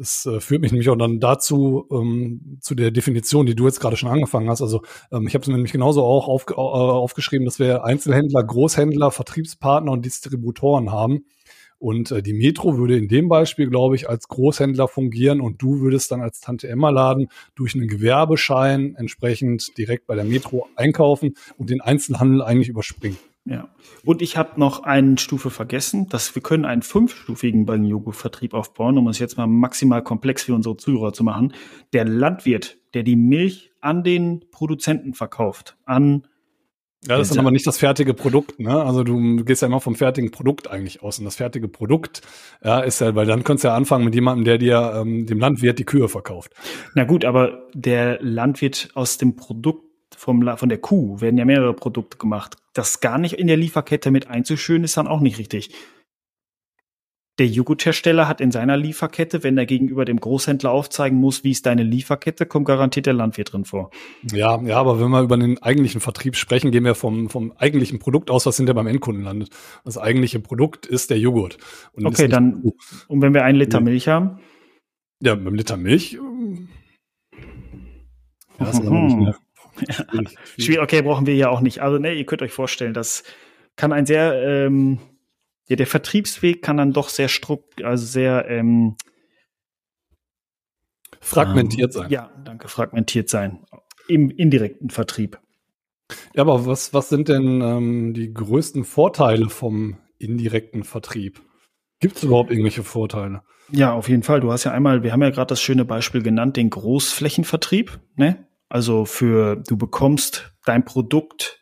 Das 0.00 0.26
äh, 0.26 0.38
führt 0.40 0.60
mich 0.62 0.70
nämlich 0.70 0.88
auch 0.90 0.96
dann 0.96 1.18
dazu, 1.18 1.84
ähm, 1.90 2.58
zu 2.60 2.76
der 2.76 2.92
Definition, 2.92 3.46
die 3.46 3.56
du 3.56 3.64
jetzt 3.66 3.80
gerade 3.80 3.96
schon 3.96 4.08
angefangen 4.08 4.48
hast. 4.48 4.62
Also 4.62 4.82
ähm, 5.10 5.26
ich 5.26 5.34
habe 5.34 5.42
es 5.42 5.48
mir 5.48 5.54
nämlich 5.54 5.72
genauso 5.72 6.04
auch 6.04 6.28
aufge 6.28 6.54
äh, 6.54 6.56
aufgeschrieben, 6.56 7.44
dass 7.44 7.58
wir 7.58 7.82
Einzelhändler, 7.82 8.44
Großhändler, 8.44 9.10
Vertriebspartner 9.10 9.90
und 9.90 10.04
Distributoren 10.04 10.92
haben. 10.92 11.24
Und 11.78 12.10
äh, 12.10 12.22
die 12.22 12.32
Metro 12.32 12.76
würde 12.76 12.96
in 12.96 13.08
dem 13.08 13.28
Beispiel, 13.28 13.68
glaube 13.68 13.94
ich, 13.94 14.08
als 14.08 14.28
Großhändler 14.28 14.88
fungieren 14.88 15.40
und 15.40 15.62
du 15.62 15.80
würdest 15.80 16.10
dann 16.10 16.20
als 16.20 16.40
Tante-Emma-Laden 16.40 17.28
durch 17.54 17.74
einen 17.74 17.86
Gewerbeschein 17.86 18.96
entsprechend 18.96 19.76
direkt 19.78 20.06
bei 20.06 20.14
der 20.14 20.24
Metro 20.24 20.66
einkaufen 20.74 21.34
und 21.56 21.70
den 21.70 21.80
Einzelhandel 21.80 22.42
eigentlich 22.42 22.68
überspringen. 22.68 23.18
Ja. 23.44 23.68
Und 24.04 24.20
ich 24.20 24.36
habe 24.36 24.60
noch 24.60 24.82
eine 24.82 25.16
Stufe 25.16 25.48
vergessen, 25.50 26.08
dass 26.08 26.34
wir 26.34 26.42
können 26.42 26.66
einen 26.66 26.82
fünfstufigen 26.82 27.66
Joghurtvertrieb 27.84 28.52
aufbauen, 28.52 28.98
um 28.98 29.08
es 29.08 29.18
jetzt 29.18 29.38
mal 29.38 29.46
maximal 29.46 30.02
komplex 30.02 30.42
für 30.42 30.54
unsere 30.54 30.76
Zuhörer 30.76 31.14
zu 31.14 31.24
machen. 31.24 31.54
Der 31.94 32.04
Landwirt, 32.04 32.76
der 32.92 33.04
die 33.04 33.16
Milch 33.16 33.70
an 33.80 34.02
den 34.02 34.44
Produzenten 34.50 35.14
verkauft, 35.14 35.78
an 35.86 36.26
Ja, 37.06 37.16
das 37.16 37.28
ist 37.28 37.36
dann 37.36 37.44
aber 37.44 37.52
nicht 37.52 37.66
das 37.66 37.78
fertige 37.78 38.12
Produkt, 38.12 38.58
ne? 38.58 38.82
Also 38.82 39.04
du, 39.04 39.14
du 39.36 39.44
gehst 39.44 39.62
ja 39.62 39.68
immer 39.68 39.80
vom 39.80 39.94
fertigen 39.94 40.32
Produkt 40.32 40.68
eigentlich 40.68 41.02
aus. 41.02 41.18
Und 41.20 41.26
das 41.26 41.36
fertige 41.36 41.68
Produkt, 41.68 42.22
ja, 42.64 42.80
ist 42.80 43.00
ja, 43.00 43.14
weil 43.14 43.26
dann 43.26 43.44
könntest 43.44 43.64
du 43.64 43.68
ja 43.68 43.76
anfangen 43.76 44.04
mit 44.04 44.16
jemandem, 44.16 44.44
der 44.44 44.58
dir, 44.58 44.94
ähm, 44.96 45.24
dem 45.26 45.38
Landwirt 45.38 45.78
die 45.78 45.84
Kühe 45.84 46.08
verkauft. 46.08 46.52
Na 46.94 47.04
gut, 47.04 47.24
aber 47.24 47.68
der 47.72 48.18
Landwirt 48.20 48.88
aus 48.94 49.16
dem 49.16 49.36
Produkt, 49.36 49.84
vom, 50.16 50.56
von 50.56 50.68
der 50.68 50.78
Kuh 50.78 51.20
werden 51.20 51.38
ja 51.38 51.44
mehrere 51.44 51.74
Produkte 51.74 52.18
gemacht. 52.18 52.56
Das 52.72 52.98
gar 52.98 53.18
nicht 53.18 53.34
in 53.34 53.46
der 53.46 53.56
Lieferkette 53.56 54.10
mit 54.10 54.26
einzuschönen, 54.26 54.82
ist 54.82 54.96
dann 54.96 55.06
auch 55.06 55.20
nicht 55.20 55.38
richtig 55.38 55.70
der 57.38 57.46
Joghurthersteller 57.46 58.26
hat 58.26 58.40
in 58.40 58.50
seiner 58.50 58.76
Lieferkette, 58.76 59.44
wenn 59.44 59.56
er 59.56 59.66
gegenüber 59.66 60.04
dem 60.04 60.18
Großhändler 60.18 60.70
aufzeigen 60.70 61.18
muss, 61.18 61.44
wie 61.44 61.52
ist 61.52 61.66
deine 61.66 61.84
Lieferkette, 61.84 62.46
kommt 62.46 62.66
garantiert 62.66 63.06
der 63.06 63.14
Landwirt 63.14 63.52
drin 63.52 63.64
vor. 63.64 63.90
Ja, 64.32 64.60
ja, 64.62 64.78
aber 64.78 65.00
wenn 65.00 65.10
wir 65.10 65.22
über 65.22 65.36
den 65.36 65.62
eigentlichen 65.62 66.00
Vertrieb 66.00 66.36
sprechen, 66.36 66.72
gehen 66.72 66.84
wir 66.84 66.96
vom, 66.96 67.30
vom 67.30 67.52
eigentlichen 67.56 68.00
Produkt 68.00 68.30
aus, 68.30 68.46
was 68.46 68.56
hinter 68.56 68.74
beim 68.74 68.88
Endkunden 68.88 69.24
landet. 69.24 69.50
Das 69.84 69.98
eigentliche 69.98 70.40
Produkt 70.40 70.86
ist 70.86 71.10
der 71.10 71.18
Joghurt. 71.18 71.58
okay, 72.02 72.26
dann, 72.26 72.72
und 73.06 73.22
wenn 73.22 73.34
wir 73.34 73.44
einen 73.44 73.58
Liter 73.58 73.80
Milch 73.80 74.08
haben? 74.08 74.40
Ja, 75.20 75.34
mit 75.36 75.46
einem 75.46 75.54
Liter 75.54 75.76
Milch. 75.76 76.14
Ähm, 76.14 76.68
ja, 78.58 78.66
das 78.66 78.78
ist 78.80 78.86
aber 78.86 79.00
nicht 79.00 79.16
mehr. 79.16 79.36
Schwierig, 80.10 80.38
schwierig. 80.56 80.82
Okay, 80.82 81.02
brauchen 81.02 81.26
wir 81.26 81.36
ja 81.36 81.50
auch 81.50 81.60
nicht. 81.60 81.82
Also, 81.82 81.98
ne, 81.98 82.12
ihr 82.12 82.26
könnt 82.26 82.42
euch 82.42 82.50
vorstellen, 82.50 82.94
das 82.94 83.22
kann 83.76 83.92
ein 83.92 84.06
sehr, 84.06 84.34
ähm, 84.42 84.98
ja, 85.68 85.76
der 85.76 85.86
Vertriebsweg 85.86 86.62
kann 86.62 86.78
dann 86.78 86.92
doch 86.92 87.10
sehr 87.10 87.28
strukt, 87.28 87.82
also 87.84 88.04
sehr 88.06 88.48
ähm, 88.48 88.96
fragmentiert 91.20 91.94
ähm, 91.94 92.00
sein. 92.02 92.10
Ja, 92.10 92.30
danke, 92.44 92.68
fragmentiert 92.68 93.28
sein. 93.28 93.64
Im 94.08 94.30
indirekten 94.30 94.88
Vertrieb. 94.88 95.38
Ja, 96.34 96.42
aber 96.42 96.64
was, 96.64 96.94
was 96.94 97.10
sind 97.10 97.28
denn 97.28 97.60
ähm, 97.60 98.14
die 98.14 98.32
größten 98.32 98.84
Vorteile 98.84 99.50
vom 99.50 99.98
indirekten 100.18 100.84
Vertrieb? 100.84 101.42
Gibt 102.00 102.16
es 102.16 102.22
überhaupt 102.22 102.50
irgendwelche 102.50 102.82
Vorteile? 102.82 103.42
Ja, 103.70 103.92
auf 103.92 104.08
jeden 104.08 104.22
Fall. 104.22 104.40
Du 104.40 104.50
hast 104.50 104.64
ja 104.64 104.72
einmal, 104.72 105.02
wir 105.02 105.12
haben 105.12 105.22
ja 105.22 105.28
gerade 105.28 105.48
das 105.48 105.60
schöne 105.60 105.84
Beispiel 105.84 106.22
genannt, 106.22 106.56
den 106.56 106.70
Großflächenvertrieb. 106.70 108.00
Ne? 108.16 108.46
Also 108.70 109.04
für, 109.04 109.56
du 109.56 109.76
bekommst 109.76 110.54
dein 110.64 110.86
Produkt 110.86 111.57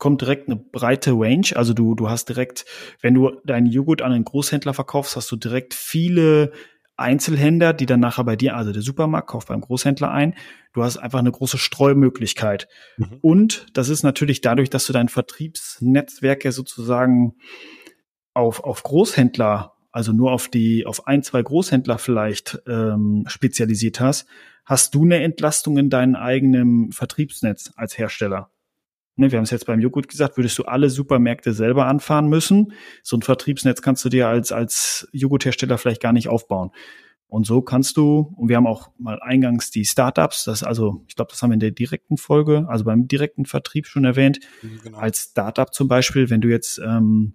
kommt 0.00 0.22
direkt 0.22 0.48
eine 0.48 0.56
breite 0.56 1.12
Range. 1.12 1.46
Also 1.54 1.74
du, 1.74 1.94
du 1.94 2.10
hast 2.10 2.28
direkt, 2.28 2.64
wenn 3.00 3.14
du 3.14 3.30
deinen 3.44 3.66
Joghurt 3.66 4.02
an 4.02 4.12
einen 4.12 4.24
Großhändler 4.24 4.74
verkaufst, 4.74 5.14
hast 5.14 5.30
du 5.30 5.36
direkt 5.36 5.74
viele 5.74 6.50
Einzelhändler, 6.96 7.72
die 7.72 7.86
dann 7.86 8.00
nachher 8.00 8.24
bei 8.24 8.34
dir, 8.34 8.56
also 8.56 8.72
der 8.72 8.82
Supermarkt 8.82 9.28
kauft 9.28 9.48
beim 9.48 9.60
Großhändler 9.60 10.10
ein. 10.10 10.34
Du 10.72 10.82
hast 10.82 10.96
einfach 10.96 11.18
eine 11.18 11.30
große 11.30 11.58
Streumöglichkeit. 11.58 12.66
Mhm. 12.96 13.18
Und 13.20 13.66
das 13.74 13.88
ist 13.88 14.02
natürlich 14.02 14.40
dadurch, 14.40 14.70
dass 14.70 14.86
du 14.86 14.92
dein 14.92 15.08
Vertriebsnetzwerk 15.08 16.44
ja 16.44 16.52
sozusagen 16.52 17.34
auf, 18.34 18.64
auf 18.64 18.82
Großhändler, 18.82 19.74
also 19.92 20.12
nur 20.12 20.32
auf 20.32 20.48
die, 20.48 20.86
auf 20.86 21.06
ein, 21.06 21.22
zwei 21.22 21.42
Großhändler 21.42 21.98
vielleicht 21.98 22.58
ähm, 22.66 23.24
spezialisiert 23.26 24.00
hast, 24.00 24.26
hast 24.64 24.94
du 24.94 25.04
eine 25.04 25.22
Entlastung 25.22 25.76
in 25.76 25.90
deinem 25.90 26.16
eigenen 26.16 26.92
Vertriebsnetz 26.92 27.72
als 27.76 27.98
Hersteller 27.98 28.50
ne, 29.20 29.30
wir 29.30 29.38
haben 29.38 29.44
es 29.44 29.50
jetzt 29.50 29.66
beim 29.66 29.80
Joghurt 29.80 30.08
gesagt, 30.08 30.36
würdest 30.36 30.58
du 30.58 30.64
alle 30.64 30.90
Supermärkte 30.90 31.52
selber 31.52 31.86
anfahren 31.86 32.28
müssen. 32.28 32.72
So 33.02 33.16
ein 33.16 33.22
Vertriebsnetz 33.22 33.82
kannst 33.82 34.04
du 34.04 34.08
dir 34.08 34.28
als, 34.28 34.50
als 34.50 35.08
Joghurthersteller 35.12 35.78
vielleicht 35.78 36.02
gar 36.02 36.12
nicht 36.12 36.28
aufbauen. 36.28 36.70
Und 37.28 37.46
so 37.46 37.62
kannst 37.62 37.96
du, 37.96 38.34
und 38.36 38.48
wir 38.48 38.56
haben 38.56 38.66
auch 38.66 38.90
mal 38.98 39.20
eingangs 39.22 39.70
die 39.70 39.84
Startups, 39.84 40.44
das 40.44 40.64
also, 40.64 41.04
ich 41.06 41.14
glaube, 41.14 41.30
das 41.30 41.40
haben 41.40 41.50
wir 41.50 41.54
in 41.54 41.60
der 41.60 41.70
direkten 41.70 42.16
Folge, 42.16 42.66
also 42.68 42.84
beim 42.84 43.06
direkten 43.06 43.46
Vertrieb 43.46 43.86
schon 43.86 44.04
erwähnt, 44.04 44.40
mhm, 44.62 44.80
genau. 44.82 44.98
als 44.98 45.28
Startup 45.30 45.72
zum 45.72 45.86
Beispiel, 45.86 46.28
wenn 46.28 46.40
du 46.40 46.48
jetzt 46.48 46.80
ähm, 46.84 47.34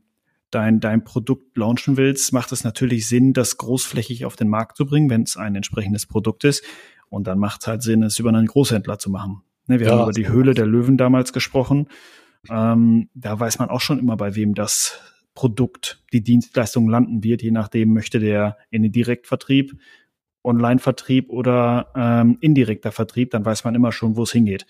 dein, 0.52 0.82
dein 0.82 1.06
Produkt 1.06 1.56
launchen 1.56 1.96
willst, 1.96 2.34
macht 2.34 2.52
es 2.52 2.66
natürlich 2.66 3.08
Sinn, 3.08 3.32
das 3.32 3.56
großflächig 3.56 4.26
auf 4.26 4.36
den 4.36 4.50
Markt 4.50 4.76
zu 4.76 4.86
bringen, 4.86 5.10
wenn 5.10 5.24
es 5.24 5.38
ein 5.38 5.56
entsprechendes 5.56 6.08
Produkt 6.08 6.44
ist. 6.44 6.64
Und 7.08 7.28
dann 7.28 7.40
macht 7.40 7.62
es 7.62 7.68
halt 7.68 7.82
Sinn, 7.82 8.04
es 8.04 8.20
über 8.20 8.30
einen 8.30 8.48
Großhändler 8.48 9.00
zu 9.00 9.10
machen. 9.10 9.44
Ne, 9.68 9.80
wir 9.80 9.88
ja, 9.88 9.94
haben 9.94 10.04
über 10.04 10.12
die 10.12 10.28
Höhle 10.28 10.54
der 10.54 10.66
Löwen 10.66 10.98
damals 10.98 11.34
gesprochen. 11.34 11.88
Ähm, 12.50 13.10
da 13.14 13.40
weiß 13.40 13.60
man 13.60 13.70
auch 13.70 13.82
schon 13.82 14.00
immer, 14.00 14.18
bei 14.18 14.36
wem 14.36 14.54
das 14.54 15.00
Produkt, 15.34 16.04
die 16.14 16.22
Dienstleistung 16.22 16.88
landen 16.88 17.24
wird. 17.24 17.42
Je 17.42 17.52
nachdem 17.52 17.94
möchte 17.94 18.20
der 18.20 18.58
in 18.70 18.84
den 18.84 18.92
Direktvertrieb, 18.92 19.74
Online-Vertrieb 20.44 21.30
oder 21.30 21.92
ähm, 21.96 22.38
indirekter 22.40 22.92
Vertrieb, 22.92 23.32
dann 23.32 23.44
weiß 23.44 23.64
man 23.64 23.74
immer 23.74 23.92
schon, 23.92 24.16
wo 24.16 24.24
es 24.24 24.32
hingeht. 24.32 24.66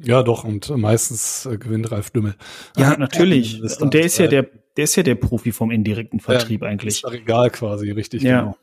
Ja, 0.00 0.22
doch, 0.22 0.44
und 0.44 0.68
meistens 0.76 1.46
äh, 1.46 1.56
gewinnt 1.56 1.90
Ralf 1.90 2.10
Dümmel. 2.10 2.36
Ja, 2.76 2.96
natürlich. 2.96 3.60
und 3.80 3.94
der 3.94 4.02
ist 4.02 4.18
ja 4.18 4.28
der, 4.28 4.46
der 4.76 4.84
ist 4.84 4.94
ja 4.94 5.02
der 5.02 5.16
Profi 5.16 5.50
vom 5.50 5.70
indirekten 5.70 6.20
Vertrieb 6.20 6.62
ja, 6.62 6.68
eigentlich. 6.68 7.02
Ist 7.02 7.12
egal 7.12 7.50
quasi, 7.50 7.90
richtig, 7.90 8.22
ja. 8.22 8.40
genau 8.42 8.56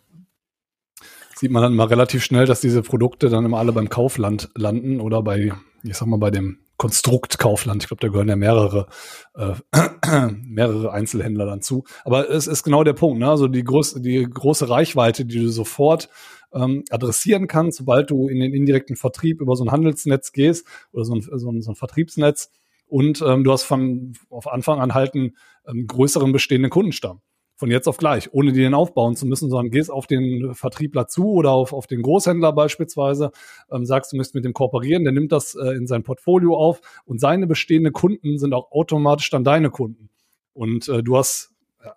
sieht 1.38 1.52
man 1.52 1.62
dann 1.62 1.76
mal 1.76 1.88
relativ 1.88 2.24
schnell, 2.24 2.46
dass 2.46 2.62
diese 2.62 2.82
Produkte 2.82 3.30
dann 3.30 3.46
immer 3.46 3.58
alle 3.58 3.74
beim 3.74 3.90
Kaufland 3.90 4.50
landen 4.56 5.00
oder 5.00 5.22
bei, 5.22 5.52
ich 5.84 5.98
sag 5.98 6.08
mal, 6.08 6.18
bei 6.18 6.32
dem 6.32 6.60
Konstrukt 6.78 7.40
Kaufland. 7.40 7.84
Ich 7.84 7.88
glaube, 7.88 8.02
da 8.02 8.10
gehören 8.10 8.28
ja 8.28 8.36
mehrere, 8.36 8.88
äh, 9.36 9.54
mehrere 10.44 10.92
Einzelhändler 10.92 11.46
dann 11.46 11.62
zu. 11.62 11.86
Aber 12.04 12.30
es 12.30 12.48
ist 12.48 12.64
genau 12.64 12.84
der 12.84 12.94
Punkt, 12.94 13.20
ne? 13.20 13.30
Also 13.30 13.48
die, 13.48 13.64
groß, 13.64 14.02
die 14.02 14.24
große 14.24 14.70
Reichweite, 14.70 15.26
die 15.26 15.40
du 15.40 15.50
sofort 15.50 16.10
ähm, 16.54 16.84
adressieren 16.90 17.48
kannst, 17.48 17.78
sobald 17.78 18.12
du 18.12 18.28
in 18.28 18.40
den 18.40 18.54
indirekten 18.54 18.96
Vertrieb 18.96 19.42
über 19.42 19.56
so 19.56 19.64
ein 19.64 19.72
Handelsnetz 19.72 20.32
gehst 20.32 20.68
oder 20.92 21.06
so 21.06 21.16
ein, 21.16 21.22
so 21.22 21.50
ein, 21.50 21.62
so 21.62 21.72
ein 21.72 21.76
Vertriebsnetz 21.76 22.50
und 22.88 23.22
ähm, 23.22 23.44
du 23.44 23.52
hast 23.52 23.64
von 23.64 24.14
auf 24.30 24.48
Anfang 24.48 24.80
an 24.80 24.94
halt 24.94 25.16
einen 25.16 25.36
ähm, 25.68 25.88
größeren 25.88 26.32
bestehenden 26.32 26.72
Kundenstamm 26.72 27.22
von 27.56 27.72
jetzt 27.72 27.88
auf 27.88 27.98
gleich, 27.98 28.34
ohne 28.34 28.52
die 28.52 28.60
den 28.60 28.74
aufbauen 28.74 29.16
zu 29.16 29.26
müssen, 29.26 29.50
sondern 29.50 29.72
gehst 29.72 29.90
auf 29.90 30.08
den 30.08 30.54
Vertriebler 30.54 31.08
zu 31.08 31.26
oder 31.32 31.52
auf, 31.52 31.74
auf 31.74 31.88
den 31.88 32.02
Großhändler 32.02 32.52
beispielsweise, 32.54 33.32
ähm, 33.72 33.86
sagst, 33.86 34.12
du 34.12 34.18
müsst 34.18 34.36
mit 34.36 34.44
dem 34.44 34.54
kooperieren, 34.54 35.04
der 35.04 35.14
nimmt 35.14 35.32
das 35.32 35.56
äh, 35.56 35.70
in 35.70 35.88
sein 35.88 36.04
Portfolio 36.04 36.58
auf 36.58 36.82
und 37.06 37.20
seine 37.20 37.48
bestehenden 37.48 37.94
Kunden 37.94 38.38
sind 38.38 38.54
auch 38.54 38.72
automatisch 38.72 39.30
dann 39.30 39.44
deine 39.44 39.70
Kunden. 39.70 40.10
Und 40.54 40.88
äh, 40.90 41.02
du 41.02 41.18
hast 41.18 41.52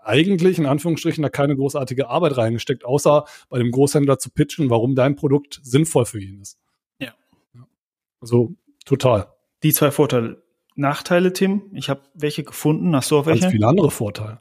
eigentlich 0.05 0.59
in 0.59 0.67
Anführungsstrichen 0.67 1.23
da 1.23 1.29
keine 1.29 1.57
großartige 1.57 2.09
Arbeit 2.09 2.37
reingesteckt, 2.37 2.85
außer 2.85 3.25
bei 3.49 3.59
dem 3.59 3.71
Großhändler 3.71 4.19
zu 4.19 4.31
pitchen, 4.31 4.71
warum 4.71 4.95
dein 4.95 5.17
Produkt 5.17 5.61
sinnvoll 5.63 6.05
für 6.05 6.21
ihn 6.21 6.41
ist. 6.41 6.59
Ja. 7.01 7.15
Also 8.21 8.55
total. 8.85 9.29
Die 9.63 9.73
zwei 9.73 9.91
Vorteile. 9.91 10.43
Nachteile, 10.77 11.33
Tim? 11.33 11.63
Ich 11.73 11.91
habe 11.91 12.03
welche 12.15 12.45
gefunden. 12.45 12.95
Hast 12.95 13.11
du 13.11 13.19
auch 13.19 13.27
welche? 13.27 13.43
Ganz 13.43 13.53
viele 13.53 13.67
andere 13.67 13.91
Vorteile. 13.91 14.41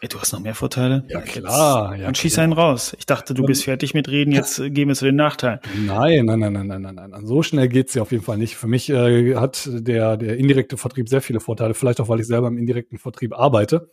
Ey, 0.00 0.08
du 0.08 0.20
hast 0.20 0.32
noch 0.32 0.40
mehr 0.40 0.54
Vorteile? 0.54 1.04
Ja, 1.08 1.20
klar. 1.22 1.96
Ja, 1.96 2.04
dann 2.04 2.14
schieß 2.14 2.38
einen 2.38 2.52
raus. 2.52 2.94
Ich 2.98 3.06
dachte, 3.06 3.32
du 3.32 3.44
bist 3.44 3.64
fertig 3.64 3.94
mit 3.94 4.08
Reden, 4.08 4.30
jetzt 4.30 4.58
äh, 4.58 4.70
gehen 4.70 4.88
wir 4.88 4.94
zu 4.94 5.06
den 5.06 5.16
Nachteilen. 5.16 5.60
Nein, 5.86 6.26
nein, 6.26 6.38
nein, 6.38 6.52
nein, 6.52 6.68
nein, 6.68 6.82
nein, 6.82 7.10
nein. 7.10 7.26
So 7.26 7.42
schnell 7.42 7.68
geht's 7.68 7.94
ja 7.94 8.02
auf 8.02 8.12
jeden 8.12 8.22
Fall 8.22 8.36
nicht. 8.36 8.56
Für 8.56 8.66
mich 8.66 8.90
äh, 8.90 9.36
hat 9.36 9.68
der, 9.72 10.18
der 10.18 10.36
indirekte 10.36 10.76
Vertrieb 10.76 11.08
sehr 11.08 11.22
viele 11.22 11.40
Vorteile, 11.40 11.72
vielleicht 11.72 12.00
auch, 12.00 12.08
weil 12.08 12.20
ich 12.20 12.26
selber 12.26 12.48
im 12.48 12.58
indirekten 12.58 12.98
Vertrieb 12.98 13.32
arbeite. 13.38 13.88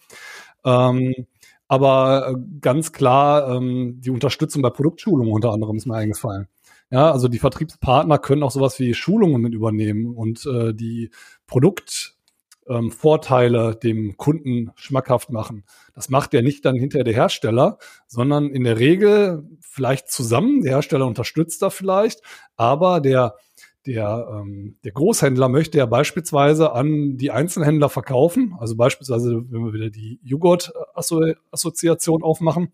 Ähm, 0.65 1.13
aber 1.69 2.29
äh, 2.29 2.59
ganz 2.59 2.91
klar, 2.91 3.55
ähm, 3.55 4.01
die 4.01 4.09
Unterstützung 4.11 4.61
bei 4.61 4.69
Produktschulungen 4.69 5.31
unter 5.31 5.51
anderem 5.51 5.77
ist 5.77 5.85
mir 5.85 5.95
eingefallen. 5.95 6.47
Ja, 6.91 7.11
also 7.11 7.27
die 7.29 7.39
Vertriebspartner 7.39 8.19
können 8.19 8.43
auch 8.43 8.51
sowas 8.51 8.77
wie 8.79 8.93
Schulungen 8.93 9.41
mit 9.41 9.53
übernehmen 9.53 10.13
und 10.15 10.45
äh, 10.45 10.73
die 10.73 11.09
Produkt 11.47 12.12
ähm, 12.67 12.91
Vorteile 12.91 13.75
dem 13.75 14.17
Kunden 14.17 14.71
schmackhaft 14.75 15.29
machen. 15.29 15.63
Das 15.93 16.09
macht 16.09 16.33
ja 16.33 16.41
nicht 16.41 16.65
dann 16.65 16.75
hinterher 16.75 17.03
der 17.03 17.13
Hersteller, 17.13 17.77
sondern 18.07 18.49
in 18.49 18.63
der 18.63 18.79
Regel 18.79 19.43
vielleicht 19.61 20.09
zusammen. 20.09 20.61
Der 20.61 20.73
Hersteller 20.73 21.07
unterstützt 21.07 21.61
da 21.61 21.69
vielleicht, 21.69 22.21
aber 22.55 23.01
der 23.01 23.35
der, 23.85 24.29
ähm, 24.31 24.77
der 24.85 24.93
Großhändler 24.93 25.49
möchte 25.49 25.77
ja 25.77 25.85
beispielsweise 25.85 26.71
an 26.71 27.17
die 27.17 27.31
Einzelhändler 27.31 27.89
verkaufen, 27.89 28.55
also 28.57 28.77
beispielsweise, 28.77 29.43
wenn 29.49 29.65
wir 29.65 29.73
wieder 29.73 29.89
die 29.89 30.21
Joghurt-Assoziation 30.23 32.23
aufmachen, 32.23 32.71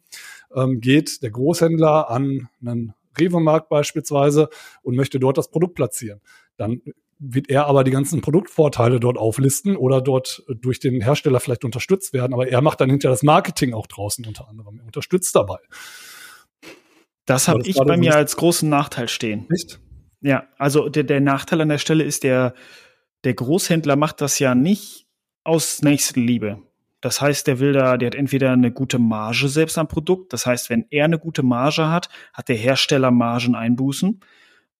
ähm, 0.56 0.82
geht 0.82 1.24
der 1.24 1.32
Großhändler 1.32 2.12
an 2.12 2.48
einen 2.62 2.94
Rewe-Markt 3.20 3.70
beispielsweise 3.70 4.50
und 4.84 4.96
möchte 4.96 5.20
dort 5.20 5.40
das 5.40 5.50
Produkt 5.50 5.74
platzieren. 5.74 6.22
Dann 6.58 6.84
wird 7.20 7.50
er 7.50 7.66
aber 7.68 7.84
die 7.84 7.92
ganzen 7.92 8.22
Produktvorteile 8.22 9.00
dort 9.00 9.18
auflisten 9.18 9.76
oder 9.76 10.02
dort 10.02 10.44
durch 10.48 10.80
den 10.80 11.02
Hersteller 11.02 11.42
vielleicht 11.42 11.66
unterstützt 11.66 12.14
werden. 12.14 12.34
Aber 12.34 12.48
er 12.48 12.62
macht 12.62 12.80
dann 12.80 12.90
hinterher 12.90 13.14
das 13.14 13.24
Marketing 13.24 13.74
auch 13.74 13.88
draußen 13.88 14.26
unter 14.26 14.48
anderem. 14.48 14.80
Er 14.80 14.86
unterstützt 14.86 15.36
dabei. 15.36 15.58
Das 17.26 17.48
habe 17.48 17.62
ich 17.64 17.76
bei 17.76 17.98
mir 17.98 18.16
als 18.16 18.38
großen 18.38 18.68
Nachteil 18.70 19.10
stehen. 19.10 19.46
Nicht? 19.50 19.80
Ja, 20.22 20.48
also 20.58 20.90
der, 20.90 21.04
der 21.04 21.20
Nachteil 21.20 21.62
an 21.62 21.70
der 21.70 21.78
Stelle 21.78 22.04
ist, 22.04 22.24
der, 22.24 22.54
der 23.26 23.34
Großhändler 23.34 23.98
macht 23.98 24.22
das 24.22 24.40
ja 24.40 24.56
nicht 24.56 25.06
aus 25.44 25.82
Nächstenliebe. 25.82 26.64
Das 27.02 27.22
heißt, 27.22 27.48
der 27.48 27.60
will 27.60 27.74
da, 27.74 27.98
der 27.98 28.08
hat 28.08 28.16
entweder 28.16 28.52
eine 28.52 28.72
gute 28.72 29.00
Marge 29.00 29.48
selbst 29.48 29.78
am 29.78 29.88
Produkt. 29.88 30.34
Das 30.34 30.46
heißt, 30.46 30.70
wenn 30.70 30.86
er 30.90 31.06
eine 31.06 31.20
gute 31.20 31.44
Marge 31.44 31.90
hat, 31.90 32.10
hat 32.34 32.50
der 32.50 32.58
Hersteller 32.58 33.12
Margeneinbußen. 33.12 34.22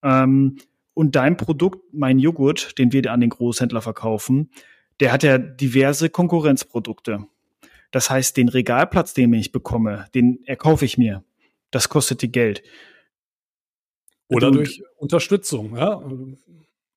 Ähm, 0.04 0.58
und 1.00 1.16
dein 1.16 1.38
Produkt, 1.38 1.94
mein 1.94 2.20
Joghurt, 2.20 2.78
den 2.78 2.92
wir 2.92 3.10
an 3.10 3.22
den 3.22 3.30
Großhändler 3.30 3.82
verkaufen, 3.82 4.52
der 5.00 5.14
hat 5.14 5.24
ja 5.24 5.38
diverse 5.38 6.10
Konkurrenzprodukte. 6.10 7.26
Das 7.92 8.10
heißt, 8.10 8.36
den 8.36 8.50
Regalplatz, 8.50 9.14
den 9.14 9.32
ich 9.32 9.54
bekomme, 9.54 10.08
den 10.14 10.44
erkaufe 10.44 10.84
ich 10.84 10.98
mir. 10.98 11.24
Das 11.72 11.88
kostet 11.88 12.22
die 12.22 12.34
Geld. 12.34 12.64
Oder 14.28 14.48
und, 14.48 14.56
durch 14.56 14.84
Unterstützung, 14.98 15.78
ja. 15.78 16.04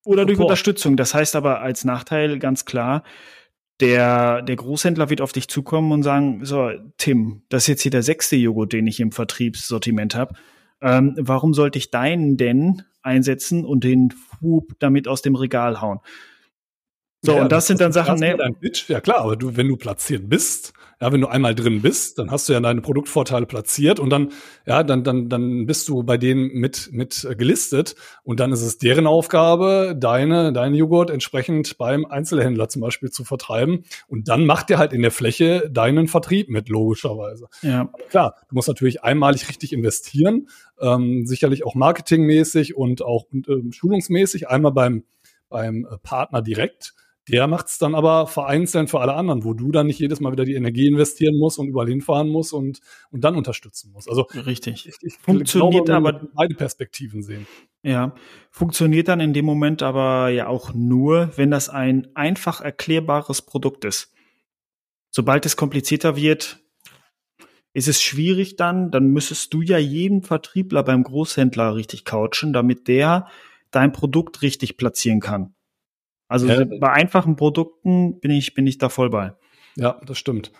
Oder 0.03 0.25
durch 0.25 0.37
Unterstützung. 0.37 0.97
Das 0.97 1.13
heißt 1.13 1.37
aber 1.37 1.61
als 1.61 1.85
Nachteil 1.85 2.39
ganz 2.39 2.65
klar, 2.65 3.03
der, 3.79 4.41
der 4.41 4.57
Großhändler 4.57 5.09
wird 5.11 5.21
auf 5.21 5.31
dich 5.31 5.47
zukommen 5.47 5.93
und 5.93 6.03
sagen, 6.03 6.43
so, 6.43 6.71
Tim, 6.97 7.43
das 7.47 7.63
ist 7.63 7.67
jetzt 7.67 7.81
hier 7.83 7.91
der 7.91 8.03
sechste 8.03 8.35
Joghurt, 8.35 8.73
den 8.73 8.85
ich 8.85 8.99
im 8.99 9.13
Vertriebssortiment 9.13 10.13
habe. 10.13 10.35
Ähm, 10.83 11.15
warum 11.17 11.53
sollte 11.53 11.79
ich 11.79 11.91
deinen 11.91 12.35
denn 12.35 12.83
einsetzen 13.01 13.65
und 13.65 13.85
den 13.85 14.13
Hub 14.41 14.73
damit 14.79 15.07
aus 15.07 15.21
dem 15.21 15.35
Regal 15.35 15.81
hauen? 15.81 15.99
So, 17.25 17.35
ja, 17.35 17.41
und 17.41 17.51
das, 17.51 17.59
das 17.59 17.67
sind 17.67 17.81
dann 17.81 17.93
Sachen, 17.93 18.19
ne? 18.19 18.37
Ja 18.87 18.99
klar, 18.99 19.19
aber 19.19 19.37
du, 19.37 19.55
wenn 19.55 19.69
du 19.69 19.77
platziert 19.77 20.27
bist, 20.27 20.73
ja, 20.99 21.11
wenn 21.13 21.21
du 21.21 21.27
einmal 21.27 21.55
drin 21.55 21.81
bist, 21.81 22.19
dann 22.19 22.31
hast 22.31 22.49
du 22.49 22.53
ja 22.53 22.59
deine 22.59 22.81
Produktvorteile 22.81 23.45
platziert 23.45 23.99
und 23.99 24.09
dann, 24.09 24.31
ja, 24.65 24.83
dann, 24.83 25.05
dann, 25.05 25.29
dann 25.29 25.65
bist 25.65 25.87
du 25.87 26.03
bei 26.03 26.17
denen 26.17 26.51
mit, 26.53 26.89
mit 26.91 27.25
gelistet 27.37 27.95
und 28.23 28.41
dann 28.41 28.51
ist 28.51 28.61
es 28.61 28.77
deren 28.77 29.07
Aufgabe, 29.07 29.95
deine, 29.97 30.51
deinen 30.51 30.75
Joghurt 30.75 31.09
entsprechend 31.09 31.77
beim 31.77 32.05
Einzelhändler 32.05 32.67
zum 32.67 32.81
Beispiel 32.81 33.09
zu 33.09 33.23
vertreiben 33.23 33.85
und 34.07 34.27
dann 34.27 34.45
macht 34.45 34.69
der 34.69 34.77
halt 34.77 34.91
in 34.91 35.01
der 35.01 35.11
Fläche 35.11 35.69
deinen 35.71 36.09
Vertrieb 36.09 36.49
mit, 36.49 36.67
logischerweise. 36.67 37.47
Ja. 37.61 37.89
Aber 37.93 38.03
klar, 38.09 38.35
du 38.49 38.55
musst 38.55 38.67
natürlich 38.67 39.01
einmalig 39.03 39.47
richtig 39.47 39.71
investieren, 39.71 40.49
ähm, 40.81 41.25
sicherlich 41.25 41.65
auch 41.65 41.75
marketingmäßig 41.75 42.75
und 42.75 43.01
auch 43.01 43.27
äh, 43.33 43.71
schulungsmäßig, 43.71 44.49
einmal 44.49 44.73
beim, 44.73 45.03
beim 45.49 45.87
Partner 46.03 46.41
direkt 46.41 46.93
der 47.29 47.47
macht 47.47 47.67
es 47.67 47.77
dann 47.77 47.95
aber 47.95 48.27
vereinzelt 48.27 48.89
für 48.89 48.99
alle 48.99 49.13
anderen, 49.13 49.45
wo 49.45 49.53
du 49.53 49.71
dann 49.71 49.87
nicht 49.87 49.99
jedes 49.99 50.19
Mal 50.19 50.33
wieder 50.33 50.43
die 50.43 50.55
Energie 50.55 50.87
investieren 50.87 51.37
musst 51.37 51.57
und 51.57 51.67
überall 51.67 51.87
hinfahren 51.87 52.27
musst 52.27 52.51
und, 52.51 52.81
und 53.11 53.23
dann 53.23 53.35
unterstützen 53.35 53.91
musst. 53.93 54.09
Also 54.09 54.23
richtig. 54.33 54.87
Ich, 54.87 54.95
ich 55.01 55.17
Funktioniert 55.19 55.85
glaube, 55.85 56.09
aber 56.09 56.27
beide 56.33 56.55
Perspektiven 56.55 57.23
sehen. 57.23 57.47
Ja, 57.81 58.13
funktioniert 58.51 59.07
dann 59.07 59.21
in 59.21 59.33
dem 59.33 59.45
Moment 59.45 59.83
aber 59.83 60.29
ja 60.29 60.47
auch 60.47 60.73
nur, 60.73 61.31
wenn 61.37 61.51
das 61.51 61.69
ein 61.69 62.07
einfach 62.13 62.59
erklärbares 62.59 63.41
Produkt 63.41 63.85
ist. 63.85 64.13
Sobald 65.09 65.45
es 65.45 65.55
komplizierter 65.55 66.17
wird, 66.17 66.59
ist 67.73 67.87
es 67.87 68.01
schwierig 68.01 68.57
dann, 68.57 68.91
dann 68.91 69.07
müsstest 69.07 69.53
du 69.53 69.61
ja 69.61 69.77
jeden 69.77 70.23
Vertriebler 70.23 70.83
beim 70.83 71.03
Großhändler 71.03 71.75
richtig 71.75 72.03
couchen, 72.03 72.53
damit 72.53 72.87
der 72.87 73.27
dein 73.71 73.91
Produkt 73.91 74.41
richtig 74.41 74.77
platzieren 74.77 75.19
kann. 75.19 75.55
Also 76.33 76.47
ja. 76.47 76.65
bei 76.65 76.91
einfachen 76.91 77.35
Produkten 77.35 78.19
bin 78.19 78.31
ich, 78.31 78.55
bin 78.55 78.65
ich 78.65 78.79
da 78.79 78.89
voll 78.89 79.11
bei. 79.11 79.33
Ja, 79.75 80.01
das 80.03 80.17
stimmt. 80.17 80.51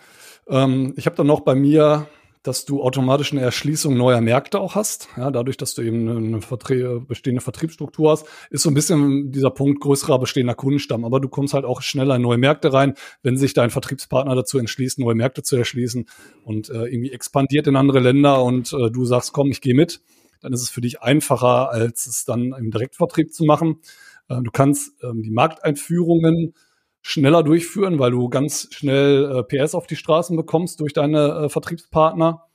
Ähm, 0.48 0.94
ich 0.96 1.06
habe 1.06 1.16
dann 1.16 1.26
noch 1.26 1.40
bei 1.40 1.56
mir, 1.56 2.06
dass 2.44 2.64
du 2.64 2.80
automatisch 2.80 3.32
eine 3.32 3.40
Erschließung 3.40 3.96
neuer 3.96 4.20
Märkte 4.20 4.60
auch 4.60 4.76
hast. 4.76 5.08
Ja, 5.16 5.32
dadurch, 5.32 5.56
dass 5.56 5.74
du 5.74 5.82
eben 5.82 6.08
eine 6.08 6.42
Vertre 6.42 7.00
bestehende 7.00 7.40
Vertriebsstruktur 7.40 8.12
hast, 8.12 8.24
ist 8.50 8.62
so 8.62 8.70
ein 8.70 8.74
bisschen 8.74 9.32
dieser 9.32 9.50
Punkt 9.50 9.80
größerer 9.80 10.20
bestehender 10.20 10.54
Kundenstamm. 10.54 11.04
Aber 11.04 11.18
du 11.18 11.28
kommst 11.28 11.54
halt 11.54 11.64
auch 11.64 11.82
schneller 11.82 12.14
in 12.14 12.22
neue 12.22 12.38
Märkte 12.38 12.72
rein, 12.72 12.94
wenn 13.24 13.36
sich 13.36 13.52
dein 13.52 13.70
Vertriebspartner 13.70 14.36
dazu 14.36 14.60
entschließt, 14.60 15.00
neue 15.00 15.16
Märkte 15.16 15.42
zu 15.42 15.56
erschließen 15.56 16.06
und 16.44 16.68
äh, 16.68 16.84
irgendwie 16.84 17.10
expandiert 17.10 17.66
in 17.66 17.74
andere 17.74 17.98
Länder 17.98 18.44
und 18.44 18.72
äh, 18.72 18.92
du 18.92 19.04
sagst, 19.04 19.32
komm, 19.32 19.50
ich 19.50 19.60
gehe 19.60 19.74
mit. 19.74 20.02
Dann 20.40 20.52
ist 20.52 20.62
es 20.62 20.70
für 20.70 20.82
dich 20.82 21.02
einfacher, 21.02 21.70
als 21.70 22.06
es 22.06 22.26
dann 22.26 22.52
im 22.52 22.70
Direktvertrieb 22.70 23.32
zu 23.32 23.44
machen. 23.44 23.80
Äh, 24.28 24.42
du 24.42 24.50
kannst 24.50 24.92
ähm, 25.02 25.22
die 25.22 25.30
Markteinführungen 25.30 26.54
schneller 27.02 27.42
durchführen, 27.42 27.98
weil 27.98 28.12
du 28.12 28.28
ganz 28.28 28.68
schnell 28.72 29.30
äh, 29.30 29.42
PS 29.42 29.74
auf 29.74 29.86
die 29.86 29.96
Straßen 29.96 30.36
bekommst 30.36 30.80
durch 30.80 30.92
deine 30.92 31.44
äh, 31.44 31.48
Vertriebspartner. 31.48 32.46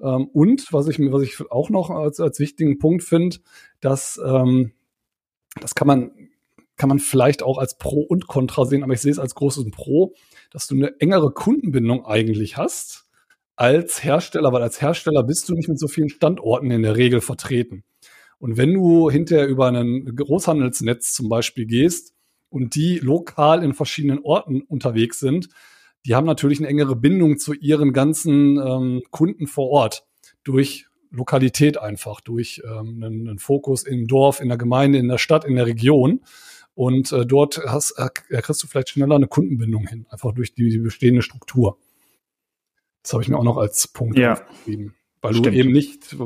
Ähm, 0.00 0.28
und 0.32 0.72
was 0.72 0.88
ich, 0.88 0.98
was 0.98 1.22
ich 1.22 1.50
auch 1.50 1.70
noch 1.70 1.90
als, 1.90 2.18
als 2.20 2.38
wichtigen 2.40 2.78
Punkt 2.78 3.02
finde, 3.02 3.36
dass 3.80 4.20
ähm, 4.24 4.72
das 5.60 5.74
kann 5.74 5.86
man, 5.86 6.12
kann 6.76 6.88
man 6.88 6.98
vielleicht 6.98 7.42
auch 7.42 7.58
als 7.58 7.76
Pro 7.76 8.00
und 8.00 8.26
Contra 8.26 8.64
sehen, 8.64 8.82
aber 8.82 8.94
ich 8.94 9.00
sehe 9.00 9.12
es 9.12 9.18
als 9.18 9.34
großes 9.34 9.70
Pro, 9.70 10.14
dass 10.50 10.66
du 10.66 10.76
eine 10.76 10.98
engere 11.00 11.30
Kundenbindung 11.32 12.06
eigentlich 12.06 12.56
hast 12.56 13.06
als 13.56 14.02
Hersteller, 14.02 14.52
weil 14.52 14.62
als 14.62 14.80
Hersteller 14.80 15.22
bist 15.22 15.48
du 15.48 15.54
nicht 15.54 15.68
mit 15.68 15.78
so 15.78 15.88
vielen 15.88 16.08
Standorten 16.08 16.70
in 16.70 16.82
der 16.82 16.96
Regel 16.96 17.20
vertreten. 17.20 17.84
Und 18.40 18.56
wenn 18.56 18.72
du 18.72 19.10
hinterher 19.10 19.46
über 19.46 19.68
ein 19.68 20.16
Großhandelsnetz 20.16 21.12
zum 21.12 21.28
Beispiel 21.28 21.66
gehst 21.66 22.14
und 22.48 22.74
die 22.74 22.98
lokal 22.98 23.62
in 23.62 23.74
verschiedenen 23.74 24.20
Orten 24.20 24.62
unterwegs 24.62 25.20
sind, 25.20 25.50
die 26.06 26.14
haben 26.14 26.26
natürlich 26.26 26.58
eine 26.58 26.68
engere 26.68 26.96
Bindung 26.96 27.38
zu 27.38 27.52
ihren 27.52 27.92
ganzen 27.92 28.56
ähm, 28.56 29.02
Kunden 29.10 29.46
vor 29.46 29.68
Ort 29.68 30.06
durch 30.42 30.86
Lokalität 31.10 31.76
einfach, 31.76 32.22
durch 32.22 32.62
ähm, 32.64 33.02
einen, 33.04 33.28
einen, 33.28 33.38
Fokus 33.38 33.82
im 33.82 34.06
Dorf, 34.06 34.40
in 34.40 34.48
der 34.48 34.56
Gemeinde, 34.56 34.98
in 34.98 35.08
der 35.08 35.18
Stadt, 35.18 35.44
in 35.44 35.56
der 35.56 35.66
Region. 35.66 36.22
Und 36.74 37.12
äh, 37.12 37.26
dort 37.26 37.60
hast, 37.66 37.92
äh, 37.98 38.08
kriegst 38.40 38.62
du 38.62 38.66
vielleicht 38.66 38.88
schneller 38.90 39.16
eine 39.16 39.26
Kundenbindung 39.26 39.86
hin, 39.86 40.06
einfach 40.08 40.32
durch 40.32 40.54
die, 40.54 40.70
die 40.70 40.78
bestehende 40.78 41.20
Struktur. 41.20 41.76
Das 43.02 43.12
habe 43.12 43.22
ich 43.22 43.28
mir 43.28 43.36
auch 43.36 43.44
noch 43.44 43.58
als 43.58 43.88
Punkt 43.88 44.16
ja. 44.16 44.32
aufgeschrieben. 44.32 44.94
Weil 45.22 45.34
Stimmt. 45.34 45.46
du 45.46 45.58
eben 45.58 45.72
nicht 45.72 46.16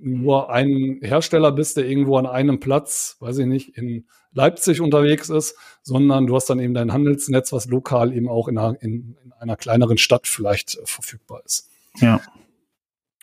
nur 0.00 0.50
ein 0.50 1.00
Hersteller 1.02 1.50
bist, 1.50 1.76
der 1.76 1.86
irgendwo 1.86 2.16
an 2.16 2.26
einem 2.26 2.60
Platz, 2.60 3.16
weiß 3.20 3.38
ich 3.38 3.46
nicht, 3.46 3.76
in 3.76 4.06
Leipzig 4.32 4.80
unterwegs 4.80 5.30
ist, 5.30 5.56
sondern 5.82 6.26
du 6.26 6.36
hast 6.36 6.48
dann 6.48 6.60
eben 6.60 6.74
dein 6.74 6.92
Handelsnetz, 6.92 7.52
was 7.52 7.66
lokal 7.66 8.12
eben 8.14 8.28
auch 8.28 8.46
in 8.48 8.58
einer, 8.58 8.80
in, 8.80 9.16
in 9.24 9.32
einer 9.32 9.56
kleineren 9.56 9.98
Stadt 9.98 10.28
vielleicht 10.28 10.76
äh, 10.76 10.82
verfügbar 10.84 11.42
ist. 11.44 11.70
Ja. 11.96 12.20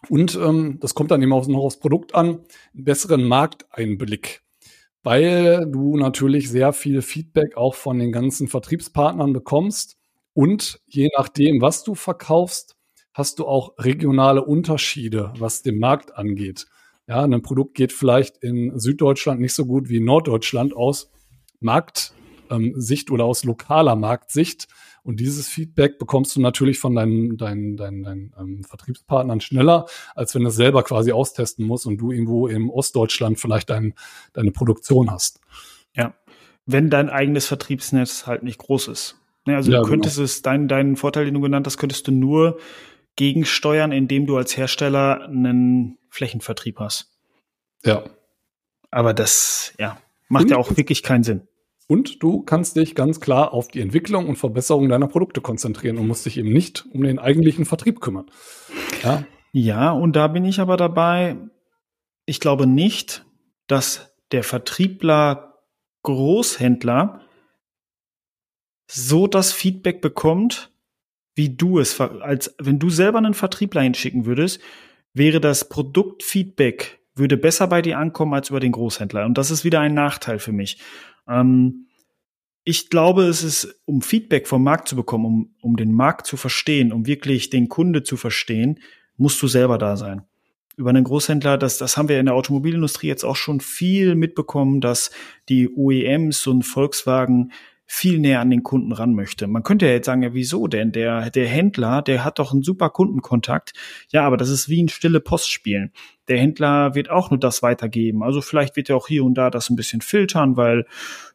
Und 0.09 0.35
ähm, 0.35 0.79
das 0.81 0.95
kommt 0.95 1.11
dann 1.11 1.21
eben 1.21 1.31
auch 1.31 1.47
noch 1.47 1.63
aufs 1.63 1.79
Produkt 1.79 2.15
an, 2.15 2.41
einen 2.73 2.83
besseren 2.83 3.23
Markteinblick, 3.23 4.41
weil 5.03 5.65
du 5.71 5.95
natürlich 5.95 6.49
sehr 6.49 6.73
viel 6.73 7.01
Feedback 7.01 7.55
auch 7.55 7.75
von 7.75 7.99
den 7.99 8.11
ganzen 8.11 8.49
Vertriebspartnern 8.49 9.31
bekommst 9.31 9.97
und 10.33 10.81
je 10.87 11.09
nachdem, 11.15 11.61
was 11.61 11.83
du 11.83 11.95
verkaufst, 11.95 12.72
hast 13.13 13.39
du 13.39 13.45
auch 13.45 13.73
regionale 13.77 14.43
Unterschiede, 14.43 15.33
was 15.37 15.61
den 15.61 15.79
Markt 15.79 16.15
angeht. 16.15 16.67
Ja, 17.07 17.23
ein 17.23 17.41
Produkt 17.41 17.75
geht 17.75 17.91
vielleicht 17.91 18.37
in 18.37 18.79
Süddeutschland 18.79 19.41
nicht 19.41 19.53
so 19.53 19.65
gut 19.65 19.89
wie 19.89 19.97
in 19.97 20.05
Norddeutschland 20.05 20.75
aus 20.75 21.11
Marktsicht 21.59 23.09
ähm, 23.09 23.13
oder 23.13 23.25
aus 23.25 23.43
lokaler 23.43 23.95
Marktsicht. 23.95 24.67
Und 25.03 25.19
dieses 25.19 25.49
Feedback 25.49 25.99
bekommst 25.99 26.35
du 26.35 26.41
natürlich 26.41 26.79
von 26.79 26.95
deinen, 26.95 27.37
deinen, 27.37 27.75
deinen, 27.75 28.03
deinen 28.03 28.33
ähm, 28.39 28.63
Vertriebspartnern 28.63 29.41
schneller, 29.41 29.85
als 30.15 30.33
wenn 30.33 30.43
du 30.43 30.47
es 30.47 30.55
selber 30.55 30.81
quasi 30.83 31.11
austesten 31.11 31.65
musst 31.65 31.85
und 31.85 31.97
du 31.97 32.11
irgendwo 32.11 32.47
im 32.47 32.69
Ostdeutschland 32.69 33.37
vielleicht 33.37 33.69
dein, 33.69 33.95
deine 34.31 34.51
Produktion 34.51 35.11
hast. 35.11 35.41
Ja, 35.93 36.13
wenn 36.65 36.89
dein 36.89 37.09
eigenes 37.09 37.47
Vertriebsnetz 37.47 38.27
halt 38.27 38.43
nicht 38.43 38.59
groß 38.59 38.87
ist. 38.87 39.19
Ne, 39.45 39.57
also 39.57 39.73
ja, 39.73 39.81
du 39.81 39.87
könntest 39.89 40.15
genau. 40.15 40.25
es, 40.25 40.41
dein, 40.41 40.69
deinen 40.69 40.95
Vorteil, 40.95 41.25
den 41.25 41.33
du 41.33 41.41
genannt 41.41 41.67
hast, 41.67 41.77
könntest 41.77 42.07
du 42.07 42.11
nur 42.13 42.57
gegensteuern, 43.15 43.91
indem 43.91 44.25
du 44.25 44.37
als 44.37 44.57
Hersteller 44.57 45.25
einen 45.25 45.97
Flächenvertrieb 46.09 46.79
hast. 46.79 47.11
Ja. 47.83 48.03
Aber 48.91 49.13
das, 49.13 49.73
ja, 49.79 49.97
macht 50.27 50.43
und, 50.43 50.51
ja 50.51 50.57
auch 50.57 50.75
wirklich 50.77 51.03
keinen 51.03 51.23
Sinn. 51.23 51.47
Und 51.87 52.23
du 52.23 52.41
kannst 52.41 52.75
dich 52.75 52.95
ganz 52.95 53.19
klar 53.19 53.53
auf 53.53 53.67
die 53.67 53.81
Entwicklung 53.81 54.27
und 54.27 54.37
Verbesserung 54.37 54.89
deiner 54.89 55.07
Produkte 55.07 55.41
konzentrieren 55.41 55.97
und 55.97 56.07
musst 56.07 56.25
dich 56.25 56.37
eben 56.37 56.51
nicht 56.51 56.85
um 56.91 57.03
den 57.03 57.19
eigentlichen 57.19 57.65
Vertrieb 57.65 57.99
kümmern. 57.99 58.25
Ja. 59.03 59.25
Ja, 59.51 59.91
und 59.91 60.15
da 60.15 60.27
bin 60.27 60.45
ich 60.45 60.59
aber 60.59 60.77
dabei. 60.77 61.37
Ich 62.25 62.39
glaube 62.39 62.65
nicht, 62.65 63.25
dass 63.67 64.15
der 64.31 64.43
Vertriebler 64.43 65.59
Großhändler 66.01 67.21
so 68.87 69.27
das 69.27 69.51
Feedback 69.51 70.01
bekommt, 70.01 70.72
wie 71.35 71.55
du 71.55 71.79
es, 71.79 71.99
als 71.99 72.55
wenn 72.59 72.79
du 72.79 72.89
selber 72.89 73.17
einen 73.17 73.33
Vertriebler 73.33 73.81
hinschicken 73.81 74.25
würdest, 74.25 74.61
wäre 75.13 75.39
das 75.39 75.69
Produktfeedback 75.69 76.99
würde 77.15 77.37
besser 77.37 77.67
bei 77.67 77.81
dir 77.81 77.99
ankommen 77.99 78.33
als 78.33 78.49
über 78.49 78.59
den 78.59 78.71
Großhändler. 78.71 79.25
Und 79.25 79.37
das 79.37 79.51
ist 79.51 79.63
wieder 79.63 79.79
ein 79.79 79.93
Nachteil 79.93 80.39
für 80.39 80.51
mich. 80.51 80.79
Ähm, 81.27 81.87
ich 82.63 82.89
glaube, 82.89 83.23
es 83.23 83.43
ist, 83.43 83.81
um 83.85 84.01
Feedback 84.01 84.47
vom 84.47 84.63
Markt 84.63 84.87
zu 84.87 84.95
bekommen, 84.95 85.25
um, 85.25 85.55
um 85.61 85.75
den 85.75 85.91
Markt 85.91 86.27
zu 86.27 86.37
verstehen, 86.37 86.93
um 86.93 87.05
wirklich 87.05 87.49
den 87.49 87.67
Kunde 87.67 88.03
zu 88.03 88.17
verstehen, 88.17 88.79
musst 89.17 89.41
du 89.41 89.47
selber 89.47 89.77
da 89.77 89.97
sein. 89.97 90.23
Über 90.75 90.89
einen 90.89 91.03
Großhändler, 91.03 91.57
das, 91.57 91.77
das 91.77 91.97
haben 91.97 92.09
wir 92.09 92.19
in 92.19 92.25
der 92.25 92.35
Automobilindustrie 92.35 93.07
jetzt 93.07 93.25
auch 93.25 93.35
schon 93.35 93.59
viel 93.59 94.15
mitbekommen, 94.15 94.81
dass 94.81 95.11
die 95.49 95.69
OEMs 95.69 96.47
und 96.47 96.63
Volkswagen 96.63 97.51
viel 97.95 98.17
näher 98.17 98.39
an 98.39 98.49
den 98.49 98.63
Kunden 98.63 98.91
ran 98.91 99.13
möchte. 99.13 99.45
Man 99.45 99.61
könnte 99.61 99.85
ja 99.85 99.91
jetzt 99.91 100.07
sagen, 100.07 100.23
ja, 100.23 100.33
wieso 100.33 100.65
denn? 100.65 100.91
Der, 100.91 101.29
der 101.29 101.47
Händler, 101.47 102.01
der 102.01 102.25
hat 102.25 102.39
doch 102.39 102.51
einen 102.51 102.63
super 102.63 102.89
Kundenkontakt. 102.89 103.73
Ja, 104.11 104.25
aber 104.25 104.35
das 104.35 104.49
ist 104.49 104.67
wie 104.67 104.81
ein 104.81 104.89
stille 104.89 105.19
Postspielen. 105.19 105.93
Der 106.27 106.39
Händler 106.39 106.95
wird 106.95 107.11
auch 107.11 107.29
nur 107.29 107.39
das 107.39 107.61
weitergeben. 107.61 108.23
Also 108.23 108.41
vielleicht 108.41 108.75
wird 108.75 108.89
er 108.89 108.95
auch 108.95 109.07
hier 109.07 109.23
und 109.23 109.35
da 109.35 109.51
das 109.51 109.69
ein 109.69 109.75
bisschen 109.75 110.01
filtern, 110.01 110.57
weil, 110.57 110.87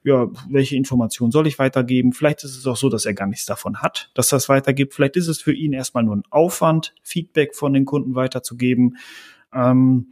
ja, 0.03 0.27
welche 0.51 0.75
Informationen 0.75 1.31
soll 1.31 1.47
ich 1.47 1.61
weitergeben? 1.61 2.12
Vielleicht 2.12 2.42
ist 2.42 2.57
es 2.57 2.66
auch 2.66 2.77
so, 2.77 2.88
dass 2.88 3.07
er 3.07 3.14
gar 3.14 3.29
nichts 3.29 3.47
davon 3.47 3.81
hat, 3.81 4.11
dass 4.14 4.29
das 4.29 4.49
weitergibt. 4.49 4.94
Vielleicht 4.94 5.16
ist 5.16 5.29
es 5.29 5.40
für 5.40 5.53
ihn 5.53 5.73
erstmal 5.73 6.03
nur 6.03 6.16
ein 6.16 6.25
Aufwand, 6.29 6.92
Feedback 7.05 7.55
von 7.55 7.73
den 7.73 7.85
Kunden 7.85 8.16
weiterzugeben. 8.16 8.97
Ähm, 9.55 10.11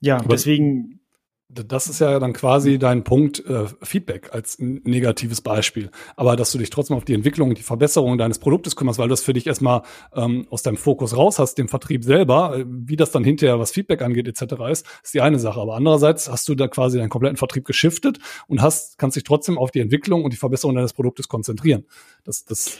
ja, 0.00 0.16
aber 0.16 0.28
deswegen 0.30 1.00
Das 1.48 1.86
ist 1.86 2.00
ja 2.00 2.18
dann 2.18 2.32
quasi 2.32 2.76
dein 2.76 3.04
Punkt 3.04 3.44
äh, 3.46 3.66
Feedback 3.80 4.34
als 4.34 4.56
negatives 4.58 5.40
Beispiel. 5.40 5.90
Aber 6.16 6.34
dass 6.34 6.50
du 6.50 6.58
dich 6.58 6.70
trotzdem 6.70 6.96
auf 6.96 7.04
die 7.04 7.14
Entwicklung 7.14 7.50
und 7.50 7.58
die 7.58 7.62
Verbesserung 7.62 8.18
deines 8.18 8.40
Produktes 8.40 8.74
kümmerst, 8.74 8.98
weil 8.98 9.06
du 9.06 9.12
das 9.12 9.22
für 9.22 9.32
dich 9.32 9.46
erstmal 9.46 9.82
ähm, 10.12 10.48
aus 10.50 10.64
deinem 10.64 10.76
Fokus 10.76 11.16
raus 11.16 11.38
hast, 11.38 11.54
dem 11.54 11.68
Vertrieb 11.68 12.02
selber, 12.02 12.58
äh, 12.58 12.64
wie 12.66 12.96
das 12.96 13.12
dann 13.12 13.22
hinterher, 13.22 13.60
was 13.60 13.70
Feedback 13.70 14.02
angeht, 14.02 14.26
etc. 14.26 14.54
ist, 14.70 14.86
ist 15.04 15.14
die 15.14 15.20
eine 15.20 15.38
Sache. 15.38 15.60
Aber 15.60 15.76
andererseits 15.76 16.28
hast 16.28 16.48
du 16.48 16.56
da 16.56 16.66
quasi 16.66 16.98
deinen 16.98 17.10
kompletten 17.10 17.36
Vertrieb 17.36 17.64
geschiftet 17.64 18.18
und 18.48 18.60
hast, 18.60 18.98
kannst 18.98 19.16
dich 19.16 19.24
trotzdem 19.24 19.56
auf 19.56 19.70
die 19.70 19.80
Entwicklung 19.80 20.24
und 20.24 20.32
die 20.32 20.38
Verbesserung 20.38 20.74
deines 20.74 20.94
Produktes 20.94 21.28
konzentrieren. 21.28 21.86
Das, 22.24 22.44
das 22.44 22.78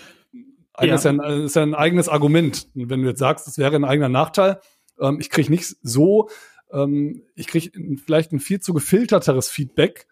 ja. 0.80 0.94
Ist, 0.94 1.04
ja 1.04 1.12
ein, 1.12 1.20
ist 1.44 1.56
ja 1.56 1.62
ein 1.62 1.74
eigenes 1.74 2.08
Argument. 2.08 2.68
wenn 2.74 3.02
du 3.02 3.08
jetzt 3.08 3.20
sagst, 3.20 3.46
das 3.46 3.58
wäre 3.58 3.76
ein 3.76 3.84
eigener 3.84 4.08
Nachteil, 4.08 4.60
ähm, 5.00 5.18
ich 5.20 5.30
kriege 5.30 5.50
nicht 5.50 5.76
so 5.82 6.28
ähm, 6.72 7.22
ich 7.34 7.46
kriege 7.46 7.70
vielleicht 8.04 8.32
ein 8.32 8.40
viel 8.40 8.60
zu 8.60 8.74
gefilterteres 8.74 9.48
Feedback 9.48 10.06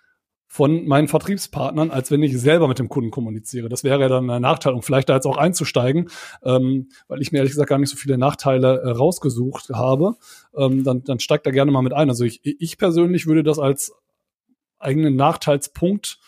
von 0.55 0.87
meinen 0.87 1.09
Vertriebspartnern, 1.09 1.91
als 1.91 2.13
wenn 2.13 2.23
ich 2.23 2.39
selber 2.39 2.69
mit 2.69 2.79
dem 2.79 2.89
Kunden 2.89 3.11
kommuniziere. 3.11 3.69
Das 3.69 3.83
wäre 3.83 4.01
ja 4.01 4.09
dann 4.09 4.31
ein 4.31 4.43
Nachteil. 4.43 4.73
Und 4.73 4.85
vielleicht 4.85 5.09
da 5.09 5.17
jetzt 5.17 5.27
auch 5.27 5.37
einzusteigen, 5.37 6.11
ähm, 6.45 6.91
weil 7.09 7.21
ich 7.21 7.33
mir 7.33 7.39
ehrlich 7.39 7.51
gesagt 7.51 7.71
gar 7.71 7.79
nicht 7.79 7.91
so 7.91 7.97
viele 7.97 8.19
Nachteile 8.19 8.81
äh, 8.83 8.91
rausgesucht 8.91 9.71
habe, 9.71 10.15
ähm, 10.57 10.85
dann, 10.85 11.03
dann 11.03 11.19
steigt 11.19 11.47
da 11.47 11.51
gerne 11.51 11.73
mal 11.73 11.83
mit 11.83 11.93
ein. 11.93 12.09
Also 12.09 12.25
ich, 12.25 12.41
ich 12.45 12.79
persönlich 12.79 13.27
würde 13.27 13.43
das 13.43 13.59
als 13.59 13.95
eigenen 14.79 15.17
Nachteilspunkt 15.17 16.21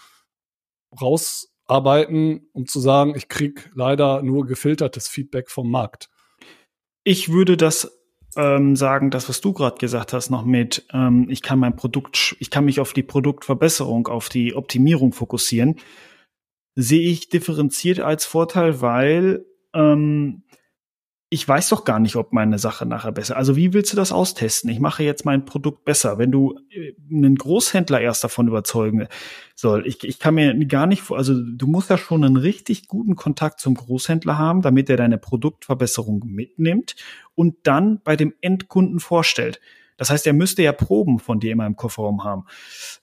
rausarbeiten, 1.00 2.48
um 2.52 2.66
zu 2.66 2.80
sagen, 2.80 3.14
ich 3.14 3.28
krieg 3.28 3.70
leider 3.76 4.22
nur 4.22 4.46
gefiltertes 4.46 5.06
Feedback 5.06 5.50
vom 5.50 5.70
Markt. 5.70 6.08
Ich 7.04 7.30
würde 7.30 7.56
das 7.56 7.96
ähm, 8.36 8.76
sagen, 8.76 9.10
das, 9.10 9.28
was 9.28 9.40
du 9.40 9.52
gerade 9.52 9.78
gesagt 9.78 10.12
hast, 10.12 10.30
noch 10.30 10.44
mit, 10.44 10.86
ähm, 10.92 11.26
ich 11.28 11.42
kann 11.42 11.58
mein 11.58 11.76
Produkt, 11.76 12.36
ich 12.38 12.50
kann 12.50 12.64
mich 12.64 12.80
auf 12.80 12.92
die 12.92 13.02
Produktverbesserung, 13.02 14.08
auf 14.08 14.28
die 14.28 14.54
Optimierung 14.54 15.12
fokussieren, 15.12 15.76
sehe 16.74 17.08
ich 17.10 17.28
differenziert 17.28 18.00
als 18.00 18.26
Vorteil, 18.26 18.80
weil 18.80 19.46
ähm, 19.74 20.42
ich 21.28 21.46
weiß 21.46 21.70
doch 21.70 21.84
gar 21.84 21.98
nicht, 21.98 22.14
ob 22.14 22.32
meine 22.32 22.58
Sache 22.58 22.86
nachher 22.86 23.10
besser. 23.10 23.36
Also 23.36 23.56
wie 23.56 23.72
willst 23.72 23.92
du 23.92 23.96
das 23.96 24.12
austesten? 24.12 24.70
Ich 24.70 24.78
mache 24.78 25.02
jetzt 25.02 25.24
mein 25.24 25.44
Produkt 25.44 25.84
besser. 25.84 26.18
Wenn 26.18 26.30
du 26.30 26.56
äh, 26.70 26.92
einen 27.10 27.34
Großhändler 27.34 28.00
erst 28.00 28.22
davon 28.22 28.46
überzeugen 28.46 29.08
soll, 29.56 29.86
ich, 29.88 30.04
ich 30.04 30.20
kann 30.20 30.36
mir 30.36 30.54
gar 30.66 30.86
nicht, 30.86 31.10
also 31.10 31.34
du 31.34 31.66
musst 31.66 31.90
ja 31.90 31.98
schon 31.98 32.22
einen 32.22 32.36
richtig 32.36 32.86
guten 32.86 33.16
Kontakt 33.16 33.58
zum 33.58 33.74
Großhändler 33.74 34.38
haben, 34.38 34.62
damit 34.62 34.88
er 34.88 34.96
deine 34.96 35.18
Produktverbesserung 35.18 36.22
mitnimmt 36.26 36.94
und 37.34 37.56
dann 37.64 38.00
bei 38.04 38.14
dem 38.14 38.32
Endkunden 38.40 39.00
vorstellt. 39.00 39.60
Das 39.96 40.10
heißt, 40.10 40.26
er 40.26 40.32
müsste 40.32 40.62
ja 40.62 40.72
Proben 40.72 41.18
von 41.18 41.40
dir 41.40 41.52
immer 41.52 41.66
im 41.66 41.76
Kofferraum 41.76 42.24
haben. 42.24 42.44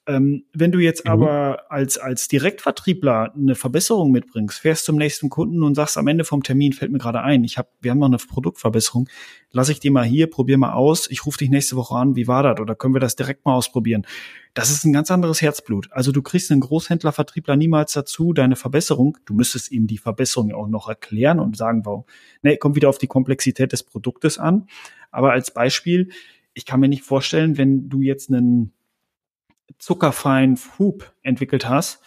Ähm, 0.06 0.46
wenn 0.54 0.72
du 0.72 0.80
jetzt 0.80 1.06
mhm. 1.06 1.12
aber 1.12 1.72
als, 1.72 1.98
als 1.98 2.28
Direktvertriebler 2.28 3.34
eine 3.36 3.56
Verbesserung 3.56 4.12
mitbringst, 4.12 4.60
fährst 4.60 4.86
zum 4.86 4.98
nächsten 4.98 5.30
Kunden 5.30 5.64
und 5.64 5.76
sagst 5.76 5.98
am 5.98 6.08
Ende 6.08 6.24
vom 6.24 6.44
Termin, 6.44 6.74
fällt 6.74 6.92
mir 6.92 7.00
gerade 7.00 7.22
ein, 7.22 7.44
ich 7.44 7.58
hab, 7.58 7.70
wir 7.82 7.92
haben 7.92 8.00
noch 8.00 8.08
eine 8.08 8.18
Produktverbesserung, 8.18 9.10
lass 9.52 9.70
ich 9.70 9.80
die 9.80 9.90
mal 9.90 10.04
hier, 10.04 10.30
probier 10.30 10.58
mal 10.58 10.74
aus, 10.74 11.10
ich 11.10 11.26
rufe 11.26 11.38
dich 11.38 11.50
nächste 11.50 11.76
Woche 11.76 11.96
an, 11.96 12.16
wie 12.16 12.28
war 12.28 12.44
das? 12.44 12.60
Oder 12.60 12.76
können 12.76 12.94
wir 12.94 13.00
das 13.00 13.16
direkt 13.16 13.46
mal 13.46 13.54
ausprobieren? 13.54 14.06
Das 14.54 14.70
ist 14.70 14.84
ein 14.84 14.94
ganz 14.94 15.10
anderes 15.10 15.42
Herzblut. 15.42 15.88
Also 15.92 16.12
du 16.12 16.22
kriegst 16.22 16.52
einen 16.52 16.62
Großhändlervertriebler 16.62 17.56
niemals 17.56 17.94
dazu, 17.94 18.34
deine 18.34 18.56
Verbesserung, 18.56 19.18
du 19.26 19.34
müsstest 19.34 19.72
ihm 19.72 19.88
die 19.88 19.98
Verbesserung 19.98 20.54
auch 20.54 20.68
noch 20.68 20.90
erklären 20.90 21.40
und 21.40 21.58
sagen, 21.58 21.86
warum. 21.86 22.04
Nee, 22.44 22.58
kommt 22.58 22.76
wieder 22.76 22.90
auf 22.90 22.98
die 22.98 23.08
Komplexität 23.08 23.72
des 23.72 23.84
Produktes 23.84 24.38
an. 24.38 24.68
Aber 25.12 25.32
als 25.32 25.52
Beispiel, 25.52 26.10
ich 26.54 26.66
kann 26.66 26.80
mir 26.80 26.90
nicht 26.90 27.04
vorstellen, 27.04 27.58
wenn 27.58 27.90
du 27.90 28.02
jetzt 28.02 28.30
einen 28.30 28.74
zuckerfreien 29.78 30.58
Hub 30.78 31.14
entwickelt 31.22 31.68
hast, 31.68 32.02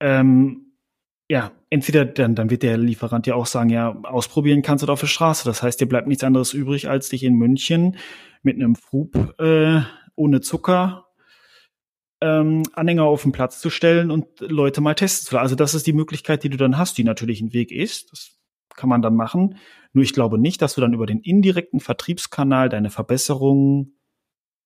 ähm, 0.00 0.72
ja, 1.28 1.52
entweder 1.70 2.04
dann, 2.04 2.34
dann 2.34 2.50
wird 2.50 2.62
der 2.62 2.76
Lieferant 2.76 3.26
ja 3.26 3.34
auch 3.34 3.46
sagen, 3.46 3.70
ja, 3.70 3.96
ausprobieren 4.02 4.62
kannst 4.62 4.82
du 4.82 4.86
da 4.86 4.92
auf 4.92 5.00
der 5.00 5.06
Straße. 5.06 5.44
Das 5.44 5.62
heißt, 5.62 5.80
dir 5.80 5.88
bleibt 5.88 6.08
nichts 6.08 6.24
anderes 6.24 6.52
übrig, 6.52 6.88
als 6.88 7.08
dich 7.08 7.22
in 7.22 7.34
München 7.34 7.96
mit 8.42 8.56
einem 8.56 8.76
Hub 8.92 9.40
äh, 9.40 9.80
ohne 10.14 10.40
Zucker 10.40 11.06
ähm, 12.20 12.62
Anhänger 12.72 13.04
auf 13.04 13.22
den 13.22 13.32
Platz 13.32 13.60
zu 13.60 13.68
stellen 13.68 14.10
und 14.10 14.26
Leute 14.40 14.80
mal 14.80 14.94
testen 14.94 15.26
zu 15.26 15.34
lassen. 15.34 15.42
Also 15.42 15.56
das 15.56 15.74
ist 15.74 15.86
die 15.86 15.92
Möglichkeit, 15.92 16.44
die 16.44 16.50
du 16.50 16.56
dann 16.56 16.78
hast, 16.78 16.96
die 16.96 17.04
natürlich 17.04 17.40
ein 17.40 17.52
Weg 17.52 17.72
ist. 17.72 18.12
Das 18.12 18.38
kann 18.82 18.88
man 18.88 19.00
dann 19.00 19.14
machen. 19.14 19.58
Nur 19.92 20.02
ich 20.02 20.12
glaube 20.12 20.38
nicht, 20.38 20.60
dass 20.60 20.74
du 20.74 20.80
dann 20.80 20.92
über 20.92 21.06
den 21.06 21.20
indirekten 21.20 21.78
Vertriebskanal 21.78 22.68
deine 22.68 22.90
Verbesserungen 22.90 23.94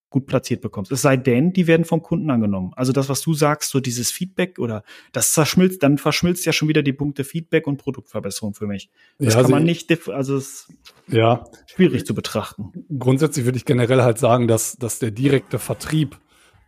gut 0.09 0.25
platziert 0.25 0.63
bekommst. 0.63 0.91
Es 0.91 1.03
sei 1.03 1.19
denn, 1.19 1.53
die 1.53 1.67
werden 1.67 1.85
vom 1.85 2.01
Kunden 2.01 2.31
angenommen. 2.31 2.73
Also 2.77 2.93
das, 2.93 3.11
was 3.11 3.21
du 3.21 3.35
sagst, 3.35 3.71
so 3.71 3.79
dieses 3.79 4.11
Feedback 4.11 4.59
oder 4.59 4.85
das 5.13 5.33
zerschmilzt, 5.33 5.83
dann 5.83 5.99
verschmilzt 5.99 6.47
ja 6.47 6.55
schon 6.55 6.69
wieder 6.69 6.83
die 6.83 6.95
Punkte 6.95 7.25
Feedback 7.25 7.67
und 7.67 7.77
Produktverbesserung 7.77 8.55
für 8.55 8.67
mich. 8.67 8.89
Das 9.19 9.35
ja, 9.35 9.43
kann 9.43 9.51
man 9.51 9.65
nicht, 9.65 9.93
also 10.09 10.37
es 10.39 10.73
ja 11.09 11.45
schwierig 11.67 12.07
zu 12.07 12.15
betrachten. 12.15 12.73
Grundsätzlich 12.99 13.45
würde 13.45 13.59
ich 13.59 13.67
generell 13.67 14.01
halt 14.01 14.17
sagen, 14.17 14.49
dass, 14.49 14.79
dass 14.79 14.99
der 14.99 15.11
direkte 15.11 15.59
Vertrieb, 15.59 16.19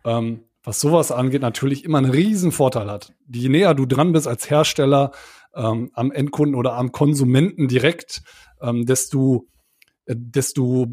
ähm, 0.05 0.43
was 0.63 0.79
sowas 0.81 1.11
angeht, 1.11 1.41
natürlich 1.41 1.83
immer 1.83 1.97
einen 1.97 2.11
riesen 2.11 2.51
Vorteil 2.51 2.91
hat. 2.91 3.15
Je 3.27 3.49
näher 3.49 3.73
du 3.73 3.87
dran 3.87 4.11
bist 4.11 4.27
als 4.27 4.51
Hersteller 4.51 5.13
ähm, 5.55 5.91
am 5.93 6.11
Endkunden 6.11 6.55
oder 6.55 6.73
am 6.73 6.91
Konsumenten 6.91 7.67
direkt, 7.67 8.21
ähm, 8.61 8.85
desto, 8.85 9.47
äh, 10.05 10.15
desto 10.17 10.87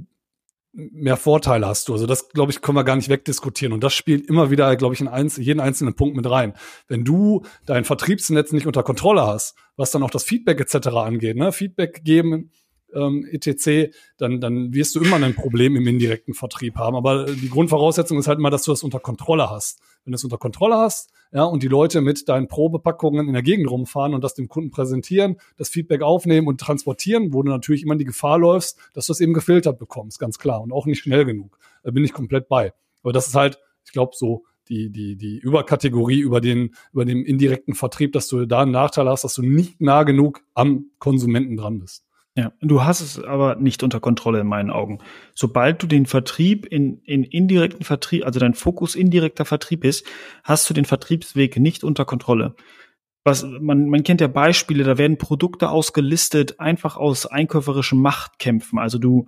mehr 0.77 1.17
Vorteile 1.17 1.67
hast 1.67 1.89
du. 1.89 1.95
Also 1.95 2.07
das, 2.07 2.29
glaube 2.29 2.53
ich, 2.53 2.61
können 2.61 2.77
wir 2.77 2.85
gar 2.85 2.97
nicht 2.97 3.09
wegdiskutieren. 3.09 3.73
Und 3.73 3.83
das 3.83 3.95
spielt 3.95 4.27
immer 4.29 4.51
wieder, 4.51 4.77
glaube 4.77 4.95
ich, 4.95 5.01
in 5.01 5.09
einz 5.09 5.39
jeden 5.39 5.61
einzelnen 5.61 5.95
Punkt 5.95 6.17
mit 6.17 6.29
rein. 6.29 6.53
Wenn 6.87 7.05
du 7.05 7.45
dein 7.65 7.85
Vertriebsnetz 7.85 8.53
nicht 8.53 8.67
unter 8.67 8.83
Kontrolle 8.83 9.27
hast, 9.27 9.57
was 9.77 9.91
dann 9.91 10.03
auch 10.03 10.11
das 10.11 10.25
Feedback 10.25 10.61
etc. 10.61 10.89
angeht, 10.89 11.37
ne? 11.37 11.51
Feedback 11.53 12.05
geben, 12.05 12.51
ähm, 12.95 13.27
etc., 13.31 13.93
dann, 14.19 14.41
dann 14.41 14.73
wirst 14.73 14.95
du 14.95 15.01
immer 15.01 15.17
ein 15.17 15.35
Problem 15.35 15.77
im 15.77 15.87
indirekten 15.87 16.35
Vertrieb 16.35 16.77
haben. 16.77 16.97
Aber 16.97 17.27
die 17.27 17.51
Grundvoraussetzung 17.51 18.19
ist 18.19 18.29
halt 18.29 18.39
immer, 18.39 18.51
dass 18.51 18.63
du 18.63 18.73
das 18.73 18.83
unter 18.83 19.01
Kontrolle 19.01 19.51
hast. 19.51 19.81
Wenn 20.05 20.13
du 20.13 20.17
es 20.17 20.25
unter 20.25 20.39
Kontrolle 20.39 20.77
hast, 20.77 21.11
ja, 21.33 21.45
und 21.45 21.63
die 21.63 21.69
Leute 21.69 22.01
mit 22.01 22.29
deinen 22.29 22.49
Probepackungen 22.49 23.27
in 23.27 23.33
der 23.33 23.43
Gegend 23.43 23.71
rumfahren 23.71 24.15
und 24.15 24.23
das 24.23 24.35
dem 24.35 24.49
Kunden 24.49 24.71
präsentieren, 24.71 25.37
das 25.57 25.69
Feedback 25.69 26.03
aufnehmen 26.03 26.47
und 26.47 26.61
transportieren, 26.61 27.33
wo 27.33 27.43
du 27.43 27.51
natürlich 27.51 27.83
immer 27.83 27.95
in 27.95 27.99
die 27.99 28.05
Gefahr 28.05 28.39
läufst, 28.39 28.79
dass 28.93 29.07
du 29.07 29.13
es 29.13 29.21
eben 29.21 29.35
gefiltert 29.35 29.79
bekommst, 29.79 30.19
ganz 30.19 30.39
klar, 30.39 30.63
und 30.63 30.73
auch 30.73 30.87
nicht 30.87 31.01
schnell 31.01 31.25
genug. 31.25 31.59
Da 31.83 31.91
bin 31.91 32.05
ich 32.05 32.13
komplett 32.13 32.49
bei. 32.49 32.73
Aber 33.03 33.13
das 33.13 33.27
ist 33.27 33.35
halt, 33.35 33.59
ich 33.85 33.93
glaube, 33.93 34.13
so 34.15 34.45
die, 34.69 34.91
die, 34.91 35.17
die 35.17 35.39
Überkategorie 35.39 36.21
über 36.21 36.41
den, 36.41 36.75
über 36.93 37.05
den 37.05 37.25
indirekten 37.25 37.75
Vertrieb, 37.75 38.13
dass 38.13 38.29
du 38.29 38.47
da 38.47 38.63
einen 38.63 38.73
Nachteil 38.73 39.09
hast, 39.09 39.25
dass 39.25 39.35
du 39.35 39.43
nicht 39.43 39.81
nah 39.81 40.03
genug 40.03 40.43
am 40.55 40.87
Konsumenten 40.99 41.57
dran 41.57 41.79
bist. 41.79 42.06
Ja, 42.37 42.53
du 42.61 42.85
hast 42.85 43.01
es 43.01 43.19
aber 43.23 43.57
nicht 43.57 43.83
unter 43.83 43.99
Kontrolle 43.99 44.41
in 44.41 44.47
meinen 44.47 44.71
Augen. 44.71 44.99
Sobald 45.35 45.83
du 45.83 45.87
den 45.87 46.05
Vertrieb 46.05 46.67
in, 46.67 47.01
in 47.05 47.25
indirekten 47.25 47.83
Vertrieb, 47.83 48.27
also 48.27 48.39
dein 48.39 48.53
Fokus 48.53 48.95
indirekter 48.95 49.47
Vertrieb 49.47 49.85
ist, 49.85 50.07
hast 50.45 50.69
du 50.69 50.75
den 50.75 50.85
Vertriebsweg 50.85 51.59
nicht 51.59 51.83
unter 51.83 52.05
Kontrolle. 52.05 52.55
Was, 53.25 53.43
man, 53.43 53.89
man 53.89 54.03
kennt 54.03 54.21
ja 54.21 54.29
Beispiele, 54.29 54.85
da 54.85 54.99
werden 54.99 55.17
Produkte 55.17 55.71
ausgelistet, 55.71 56.61
einfach 56.61 56.99
aus 56.99 57.25
einkäuferischen 57.25 58.01
Machtkämpfen. 58.01 58.79
Also 58.79 58.99
du, 58.99 59.27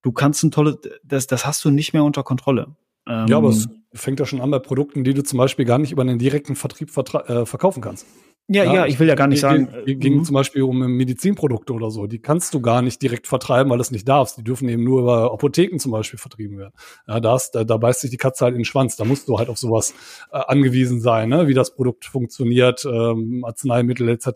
du 0.00 0.10
kannst 0.10 0.42
ein 0.42 0.50
tolles, 0.50 0.78
das, 1.04 1.26
das 1.26 1.46
hast 1.46 1.62
du 1.62 1.70
nicht 1.70 1.92
mehr 1.92 2.04
unter 2.04 2.22
Kontrolle. 2.22 2.74
Ähm, 3.06 3.26
ja, 3.28 3.36
aber 3.36 3.50
es 3.50 3.68
fängt 3.92 4.18
ja 4.18 4.24
schon 4.24 4.40
an 4.40 4.50
bei 4.50 4.60
Produkten, 4.60 5.04
die 5.04 5.12
du 5.12 5.22
zum 5.22 5.36
Beispiel 5.36 5.66
gar 5.66 5.78
nicht 5.78 5.92
über 5.92 6.02
einen 6.02 6.18
direkten 6.18 6.56
Vertrieb 6.56 6.88
äh, 6.88 7.46
verkaufen 7.46 7.82
kannst. 7.82 8.06
Ja, 8.48 8.62
ja, 8.62 8.74
ja, 8.74 8.86
ich 8.86 9.00
will 9.00 9.08
ja 9.08 9.16
gar 9.16 9.26
nicht 9.26 9.40
sagen. 9.40 9.68
Ging, 9.84 9.98
ging 9.98 10.16
mhm. 10.18 10.24
zum 10.24 10.34
Beispiel 10.34 10.62
um 10.62 10.78
Medizinprodukte 10.78 11.72
oder 11.72 11.90
so. 11.90 12.06
Die 12.06 12.20
kannst 12.20 12.54
du 12.54 12.60
gar 12.60 12.80
nicht 12.80 13.02
direkt 13.02 13.26
vertreiben, 13.26 13.70
weil 13.70 13.78
du 13.78 13.82
es 13.82 13.90
nicht 13.90 14.06
darfst. 14.06 14.38
Die 14.38 14.44
dürfen 14.44 14.68
eben 14.68 14.84
nur 14.84 15.00
über 15.00 15.32
Apotheken 15.32 15.80
zum 15.80 15.90
Beispiel 15.90 16.18
vertrieben 16.18 16.56
werden. 16.56 16.72
Ja, 17.08 17.18
da, 17.18 17.34
ist, 17.34 17.50
da, 17.52 17.64
da 17.64 17.76
beißt 17.76 18.02
sich 18.02 18.10
die 18.10 18.18
Katze 18.18 18.44
halt 18.44 18.54
in 18.54 18.60
den 18.60 18.64
Schwanz. 18.64 18.94
Da 18.94 19.04
musst 19.04 19.28
du 19.28 19.38
halt 19.38 19.48
auf 19.48 19.58
sowas 19.58 19.94
äh, 20.30 20.38
angewiesen 20.38 21.00
sein, 21.00 21.28
ne? 21.28 21.48
wie 21.48 21.54
das 21.54 21.74
Produkt 21.74 22.04
funktioniert, 22.04 22.84
ähm, 22.84 23.44
Arzneimittel 23.44 24.08
etc. 24.08 24.28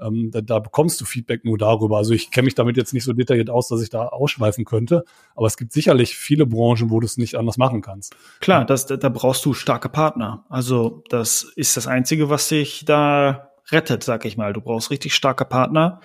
Ähm, 0.00 0.30
da, 0.32 0.40
da 0.40 0.58
bekommst 0.58 1.00
du 1.00 1.04
Feedback 1.04 1.44
nur 1.44 1.56
darüber. 1.56 1.98
Also 1.98 2.14
ich 2.14 2.32
kenne 2.32 2.46
mich 2.46 2.56
damit 2.56 2.76
jetzt 2.76 2.94
nicht 2.94 3.04
so 3.04 3.12
detailliert 3.12 3.50
aus, 3.50 3.68
dass 3.68 3.80
ich 3.80 3.90
da 3.90 4.08
ausschweifen 4.08 4.64
könnte. 4.64 5.04
Aber 5.36 5.46
es 5.46 5.56
gibt 5.56 5.72
sicherlich 5.72 6.16
viele 6.16 6.46
Branchen, 6.46 6.90
wo 6.90 6.98
du 6.98 7.06
es 7.06 7.16
nicht 7.16 7.36
anders 7.36 7.58
machen 7.58 7.80
kannst. 7.80 8.16
Klar, 8.40 8.64
das, 8.64 8.86
da 8.86 9.08
brauchst 9.08 9.44
du 9.44 9.54
starke 9.54 9.88
Partner. 9.88 10.44
Also 10.48 11.04
das 11.10 11.44
ist 11.54 11.76
das 11.76 11.86
Einzige, 11.86 12.28
was 12.28 12.48
sich 12.48 12.84
da 12.84 13.35
rettet, 13.70 14.04
sag 14.04 14.24
ich 14.24 14.36
mal. 14.36 14.52
Du 14.52 14.60
brauchst 14.60 14.90
richtig 14.90 15.14
starke 15.14 15.44
Partner. 15.44 16.00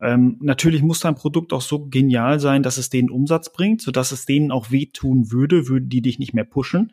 Ähm, 0.00 0.38
natürlich 0.40 0.82
muss 0.82 1.00
dein 1.00 1.14
Produkt 1.14 1.52
auch 1.52 1.60
so 1.60 1.86
genial 1.86 2.40
sein, 2.40 2.62
dass 2.62 2.76
es 2.78 2.90
denen 2.90 3.10
Umsatz 3.10 3.52
bringt, 3.52 3.80
sodass 3.80 4.12
es 4.12 4.26
denen 4.26 4.50
auch 4.50 4.70
wehtun 4.70 5.30
würde, 5.30 5.68
würden 5.68 5.88
die 5.88 6.02
dich 6.02 6.18
nicht 6.18 6.34
mehr 6.34 6.44
pushen. 6.44 6.92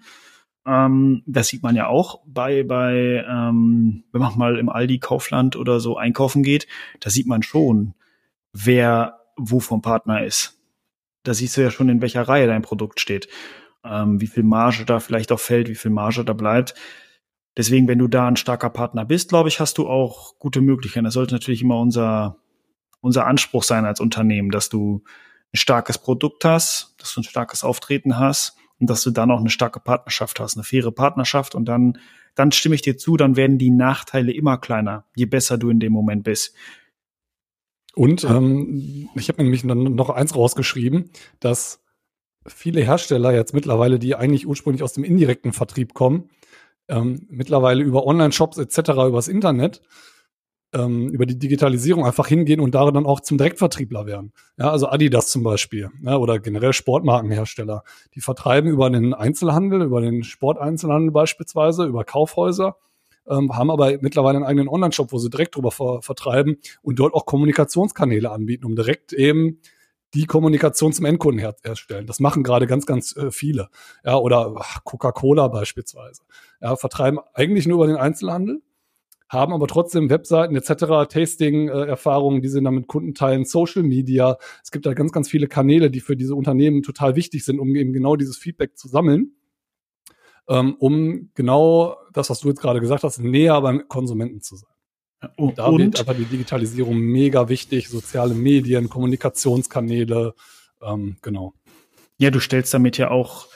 Ähm, 0.66 1.24
das 1.26 1.48
sieht 1.48 1.64
man 1.64 1.76
ja 1.76 1.88
auch 1.88 2.22
bei, 2.26 2.64
bei 2.64 3.26
ähm, 3.28 4.04
wenn 4.12 4.22
man 4.22 4.38
mal 4.38 4.60
im 4.60 4.70
Aldi 4.70 5.00
Kaufland 5.00 5.56
oder 5.56 5.80
so 5.80 5.98
einkaufen 5.98 6.44
geht, 6.44 6.68
da 7.00 7.10
sieht 7.10 7.28
man 7.28 7.42
schon, 7.44 7.96
wer 8.54 9.20
wo 9.38 9.60
vom 9.60 9.82
Partner 9.82 10.24
ist. 10.24 10.60
Da 11.24 11.34
siehst 11.34 11.58
du 11.58 11.62
ja 11.62 11.72
schon, 11.72 11.90
in 11.90 12.02
welcher 12.02 12.24
Reihe 12.24 12.48
dein 12.48 12.62
Produkt 12.62 13.00
steht. 13.00 13.28
ähm, 13.84 14.22
wie 14.22 14.28
viel 14.28 14.44
Marge 14.44 14.86
da 14.86 15.00
vielleicht 15.00 15.32
auch 15.32 15.40
fällt, 15.40 15.70
wie 15.70 15.76
viel 15.76 15.92
Marge 15.92 16.24
da 16.24 16.34
bleibt. 16.34 16.76
Deswegen, 17.58 17.88
wenn 17.88 18.00
du 18.00 18.08
da 18.08 18.28
ein 18.28 18.38
starker 18.38 18.70
Partner 18.70 19.06
bist, 19.06 19.30
glaube 19.30 19.50
ich, 19.50 19.60
hast 19.60 19.78
du 19.78 19.88
auch 19.88 20.40
gute 20.40 20.62
Möglichkeiten. 20.62 21.04
Das 21.04 21.16
sollte 21.16 21.34
natürlich 21.34 21.62
immer 21.62 21.80
unser, 21.80 22.38
unser 23.02 23.28
Anspruch 23.28 23.64
sein 23.64 23.86
als 23.86 24.00
Unternehmen, 24.00 24.52
dass 24.52 24.70
du 24.70 25.04
ein 25.54 25.58
starkes 25.58 25.98
Produkt 25.98 26.46
hast, 26.46 26.96
dass 26.98 27.14
du 27.14 27.22
ein 27.22 27.26
starkes 27.26 27.64
Auftreten 27.64 28.18
hast 28.18 28.56
und 28.80 28.90
dass 28.90 29.04
du 29.04 29.12
dann 29.12 29.32
auch 29.32 29.40
eine 29.40 29.50
starke 29.50 29.82
Partnerschaft 29.82 30.40
hast, 30.40 30.56
eine 30.56 30.64
faire 30.64 30.92
Partnerschaft 30.92 31.54
und 31.54 31.66
dann, 31.66 31.98
dann 32.36 32.54
stimme 32.54 32.76
ich 32.76 32.82
dir 32.82 32.98
zu, 32.98 33.18
dann 33.18 33.36
werden 33.36 33.58
die 33.58 33.70
Nachteile 33.70 34.32
immer 34.32 34.58
kleiner, 34.58 35.06
je 35.16 35.26
besser 35.26 35.58
du 35.58 35.70
in 35.70 35.80
dem 35.80 35.92
Moment 35.92 36.24
bist. 36.24 36.56
Und 37.94 38.24
ähm, 38.24 39.10
ich 39.16 39.28
habe 39.28 39.44
nämlich 39.44 39.66
noch 39.66 40.10
eins 40.10 40.36
rausgeschrieben, 40.36 41.10
dass 41.42 41.84
viele 42.48 42.82
Hersteller 42.82 43.34
jetzt 43.34 43.54
mittlerweile, 43.54 44.00
die 44.00 44.16
eigentlich 44.16 44.48
ursprünglich 44.48 44.84
aus 44.84 44.94
dem 44.94 45.04
indirekten 45.04 45.52
Vertrieb 45.52 45.94
kommen, 45.94 46.30
ähm, 46.92 47.26
mittlerweile 47.30 47.82
über 47.84 48.06
Online-Shops 48.06 48.58
etc., 48.60 48.90
übers 49.08 49.28
Internet, 49.28 49.82
ähm, 50.74 51.10
über 51.10 51.26
die 51.26 51.40
Digitalisierung 51.40 52.06
einfach 52.06 52.28
hingehen 52.28 52.60
und 52.60 52.76
darin 52.76 52.94
dann 52.94 53.06
auch 53.06 53.22
zum 53.22 53.38
Direktvertriebler 53.38 54.06
werden. 54.06 54.34
Ja, 54.58 54.70
also 54.70 54.88
Adidas 54.88 55.30
zum 55.30 55.44
Beispiel 55.44 55.90
ja, 56.04 56.18
oder 56.18 56.40
generell 56.40 56.74
Sportmarkenhersteller. 56.74 57.84
Die 58.14 58.22
vertreiben 58.22 58.70
über 58.70 58.90
den 58.90 59.14
Einzelhandel, 59.14 59.82
über 59.82 60.02
den 60.02 60.24
Sporteinzelhandel 60.24 61.12
beispielsweise, 61.12 61.86
über 61.86 62.04
Kaufhäuser 62.04 62.76
ähm, 63.28 63.56
haben 63.56 63.70
aber 63.70 63.98
mittlerweile 64.02 64.38
einen 64.38 64.46
eigenen 64.46 64.68
Online-Shop, 64.68 65.12
wo 65.12 65.18
sie 65.18 65.30
direkt 65.30 65.56
drüber 65.56 65.72
ver 65.72 66.02
vertreiben 66.02 66.58
und 66.82 67.00
dort 67.00 67.14
auch 67.14 67.26
Kommunikationskanäle 67.26 68.32
anbieten, 68.32 68.66
um 68.66 68.76
direkt 68.76 69.14
eben 69.14 69.60
die 70.14 70.26
Kommunikation 70.26 70.94
zum 70.94 71.06
Endkunden 71.06 71.40
her 71.40 71.56
herstellen. 71.64 72.08
Das 72.08 72.20
machen 72.20 72.44
gerade 72.44 72.68
ganz, 72.68 72.86
ganz 72.86 73.16
äh, 73.16 73.32
viele. 73.32 73.70
Ja, 74.04 74.18
oder 74.18 74.56
Coca-Cola 74.84 75.48
beispielsweise. 75.48 76.24
Ja, 76.62 76.76
vertreiben 76.76 77.20
eigentlich 77.34 77.68
nur 77.68 77.78
über 77.78 77.88
den 77.88 77.96
Einzelhandel, 77.96 78.62
haben 79.30 79.54
aber 79.54 79.68
trotzdem 79.68 80.10
Webseiten 80.10 80.56
etc., 80.56 81.10
Tasting-Erfahrungen, 81.10 82.40
äh, 82.40 82.42
die 82.42 82.50
sie 82.50 82.62
dann 82.62 82.76
mit 82.76 82.88
Kunden 82.88 83.14
teilen, 83.14 83.46
Social 83.46 83.84
Media. 83.84 84.38
Es 84.64 84.72
gibt 84.72 84.86
da 84.86 84.94
ganz, 84.94 85.12
ganz 85.12 85.30
viele 85.30 85.48
Kanäle, 85.48 85.90
die 85.90 86.02
für 86.02 86.18
diese 86.18 86.36
Unternehmen 86.36 86.84
total 86.84 87.16
wichtig 87.16 87.46
sind, 87.46 87.60
um 87.60 87.76
eben 87.76 87.94
genau 87.94 88.16
dieses 88.16 88.38
Feedback 88.38 88.78
zu 88.78 88.88
sammeln 88.88 89.36
ähm, 90.52 90.76
um 90.80 91.32
genau 91.34 91.98
das, 92.14 92.30
was 92.30 92.42
du 92.42 92.50
jetzt 92.50 92.62
gerade 92.62 92.82
gesagt 92.82 93.04
hast, 93.04 93.20
näher 93.20 93.60
beim 93.62 93.88
Konsumenten 93.88 94.42
zu 94.42 94.56
sein. 94.58 94.70
Und 95.36 95.60
da 95.60 95.72
wird 95.78 96.00
einfach 96.00 96.16
die 96.16 96.26
Digitalisierung 96.26 96.98
mega 96.98 97.48
wichtig, 97.48 97.90
soziale 97.90 98.34
Medien, 98.34 98.90
Kommunikationskanäle, 98.90 100.34
ähm, 100.82 101.18
genau. 101.22 101.54
Ja, 102.18 102.32
du 102.32 102.40
stellst 102.40 102.74
damit 102.74 102.98
ja 102.98 103.12
auch 103.12 103.48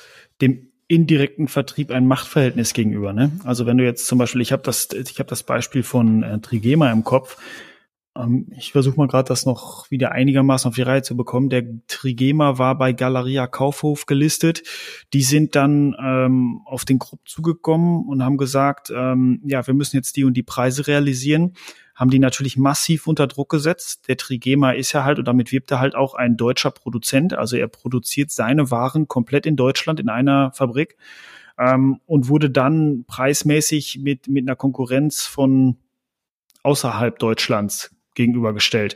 dem 0.41 0.69
indirekten 0.87 1.47
Vertrieb 1.47 1.91
ein 1.91 2.07
Machtverhältnis 2.07 2.73
gegenüber. 2.73 3.13
Ne? 3.13 3.31
Also 3.43 3.65
wenn 3.65 3.77
du 3.77 3.83
jetzt 3.83 4.05
zum 4.05 4.19
Beispiel, 4.19 4.41
ich 4.41 4.51
habe 4.51 4.63
das, 4.63 4.89
ich 4.91 5.17
habe 5.19 5.29
das 5.29 5.43
Beispiel 5.43 5.83
von 5.83 6.23
äh, 6.23 6.39
Trigema 6.39 6.91
im 6.91 7.03
Kopf. 7.03 7.37
Ähm, 8.17 8.47
ich 8.57 8.71
versuche 8.71 8.97
mal 8.97 9.07
gerade 9.07 9.27
das 9.27 9.45
noch 9.45 9.89
wieder 9.91 10.11
einigermaßen 10.11 10.69
auf 10.69 10.75
die 10.75 10.81
Reihe 10.81 11.01
zu 11.01 11.15
bekommen. 11.15 11.49
Der 11.49 11.65
Trigema 11.87 12.57
war 12.57 12.77
bei 12.77 12.93
Galeria 12.93 13.47
Kaufhof 13.47 14.05
gelistet. 14.05 14.63
Die 15.13 15.23
sind 15.23 15.55
dann 15.55 15.95
ähm, 16.01 16.61
auf 16.65 16.85
den 16.85 16.99
Grupp 16.99 17.21
zugekommen 17.25 18.05
und 18.07 18.23
haben 18.23 18.37
gesagt, 18.37 18.91
ähm, 18.95 19.41
ja, 19.45 19.65
wir 19.65 19.73
müssen 19.73 19.97
jetzt 19.97 20.15
die 20.15 20.23
und 20.23 20.35
die 20.35 20.43
Preise 20.43 20.87
realisieren. 20.87 21.53
Haben 21.93 22.09
die 22.09 22.19
natürlich 22.19 22.57
massiv 22.57 23.07
unter 23.07 23.27
Druck 23.27 23.49
gesetzt. 23.49 24.07
Der 24.09 24.17
Trigema 24.17 24.71
ist 24.71 24.91
ja 24.91 25.05
halt, 25.05 25.17
und 25.17 25.25
damit 25.25 25.51
wirbt 25.51 25.71
er 25.71 25.79
halt 25.79 25.95
auch 25.95 26.13
ein 26.13 26.35
deutscher 26.35 26.71
Produzent. 26.71 27.33
Also 27.33 27.55
er 27.55 27.67
produziert 27.67 28.31
seine 28.31 28.69
Waren 28.69 29.07
komplett 29.07 29.45
in 29.45 29.55
Deutschland 29.55 29.99
in 29.99 30.09
einer 30.09 30.51
Fabrik 30.51 30.97
ähm, 31.57 32.01
und 32.05 32.27
wurde 32.27 32.49
dann 32.49 33.05
preismäßig 33.07 33.99
mit, 34.01 34.27
mit 34.27 34.45
einer 34.45 34.57
Konkurrenz 34.57 35.25
von 35.25 35.77
außerhalb 36.63 37.17
Deutschlands 37.19 37.94
gegenübergestellt. 38.15 38.95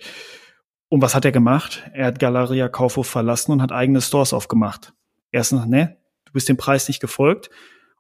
Und 0.90 1.02
was 1.02 1.14
hat 1.14 1.26
er 1.26 1.32
gemacht? 1.32 1.84
Er 1.94 2.08
hat 2.08 2.20
Galeria 2.20 2.68
Kaufhof 2.68 3.08
verlassen 3.08 3.52
und 3.52 3.62
hat 3.62 3.72
eigene 3.72 4.02
Stores 4.02 4.34
aufgemacht. 4.34 4.94
Erstens, 5.32 5.68
ne, 5.68 5.98
du 6.26 6.34
bist 6.34 6.50
dem 6.50 6.58
Preis 6.58 6.88
nicht 6.88 7.00
gefolgt. 7.00 7.50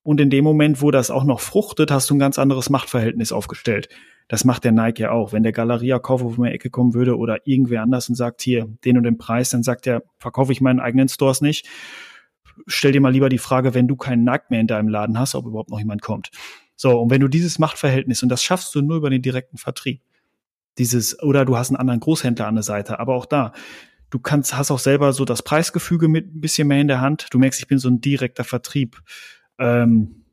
Und 0.01 0.19
in 0.19 0.29
dem 0.29 0.43
Moment, 0.43 0.81
wo 0.81 0.91
das 0.91 1.11
auch 1.11 1.23
noch 1.23 1.39
fruchtet, 1.39 1.91
hast 1.91 2.09
du 2.09 2.15
ein 2.15 2.19
ganz 2.19 2.39
anderes 2.39 2.69
Machtverhältnis 2.69 3.31
aufgestellt. 3.31 3.89
Das 4.27 4.45
macht 4.45 4.63
der 4.63 4.71
Nike 4.71 5.01
ja 5.01 5.11
auch. 5.11 5.33
Wenn 5.33 5.43
der 5.43 5.51
Galeria 5.51 5.99
Kaufhof 5.99 6.37
um 6.37 6.45
die 6.45 6.51
Ecke 6.51 6.69
kommen 6.69 6.93
würde 6.93 7.17
oder 7.17 7.45
irgendwer 7.45 7.83
anders 7.83 8.09
und 8.09 8.15
sagt, 8.15 8.41
hier, 8.41 8.67
den 8.85 8.97
und 8.97 9.03
den 9.03 9.17
Preis, 9.17 9.49
dann 9.49 9.61
sagt 9.61 9.85
er, 9.87 10.03
verkaufe 10.17 10.51
ich 10.51 10.61
meinen 10.61 10.79
eigenen 10.79 11.09
Stores 11.09 11.41
nicht. 11.41 11.67
Stell 12.65 12.91
dir 12.91 13.01
mal 13.01 13.11
lieber 13.11 13.29
die 13.29 13.37
Frage, 13.37 13.73
wenn 13.73 13.87
du 13.87 13.95
keinen 13.95 14.23
Nike 14.23 14.45
mehr 14.49 14.61
in 14.61 14.67
deinem 14.67 14.87
Laden 14.87 15.19
hast, 15.19 15.35
ob 15.35 15.45
überhaupt 15.45 15.69
noch 15.69 15.79
jemand 15.79 16.01
kommt. 16.01 16.29
So, 16.75 16.99
und 16.99 17.09
wenn 17.09 17.21
du 17.21 17.27
dieses 17.27 17.59
Machtverhältnis, 17.59 18.23
und 18.23 18.29
das 18.29 18.43
schaffst 18.43 18.73
du 18.73 18.81
nur 18.81 18.97
über 18.97 19.09
den 19.09 19.21
direkten 19.21 19.57
Vertrieb, 19.57 20.01
dieses, 20.79 21.21
oder 21.21 21.45
du 21.45 21.57
hast 21.57 21.69
einen 21.69 21.77
anderen 21.77 21.99
Großhändler 21.99 22.47
an 22.47 22.55
der 22.55 22.63
Seite. 22.63 22.99
Aber 22.99 23.13
auch 23.15 23.25
da, 23.25 23.53
du 24.09 24.19
kannst, 24.19 24.57
hast 24.57 24.71
auch 24.71 24.79
selber 24.79 25.13
so 25.13 25.25
das 25.25 25.43
Preisgefüge 25.43 26.07
mit 26.07 26.35
ein 26.35 26.41
bisschen 26.41 26.67
mehr 26.67 26.81
in 26.81 26.87
der 26.87 27.01
Hand. 27.01 27.27
Du 27.31 27.37
merkst, 27.37 27.59
ich 27.59 27.67
bin 27.67 27.77
so 27.77 27.89
ein 27.89 28.01
direkter 28.01 28.43
Vertrieb. 28.43 29.01
Ähm, 29.59 30.25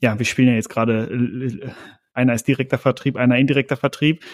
ja, 0.00 0.18
wir 0.18 0.26
spielen 0.26 0.48
ja 0.48 0.54
jetzt 0.54 0.70
gerade, 0.70 1.04
äh, 1.04 1.70
einer 2.12 2.34
ist 2.34 2.48
direkter 2.48 2.78
Vertrieb, 2.78 3.16
einer 3.16 3.38
indirekter 3.38 3.76
Vertrieb. 3.76 4.24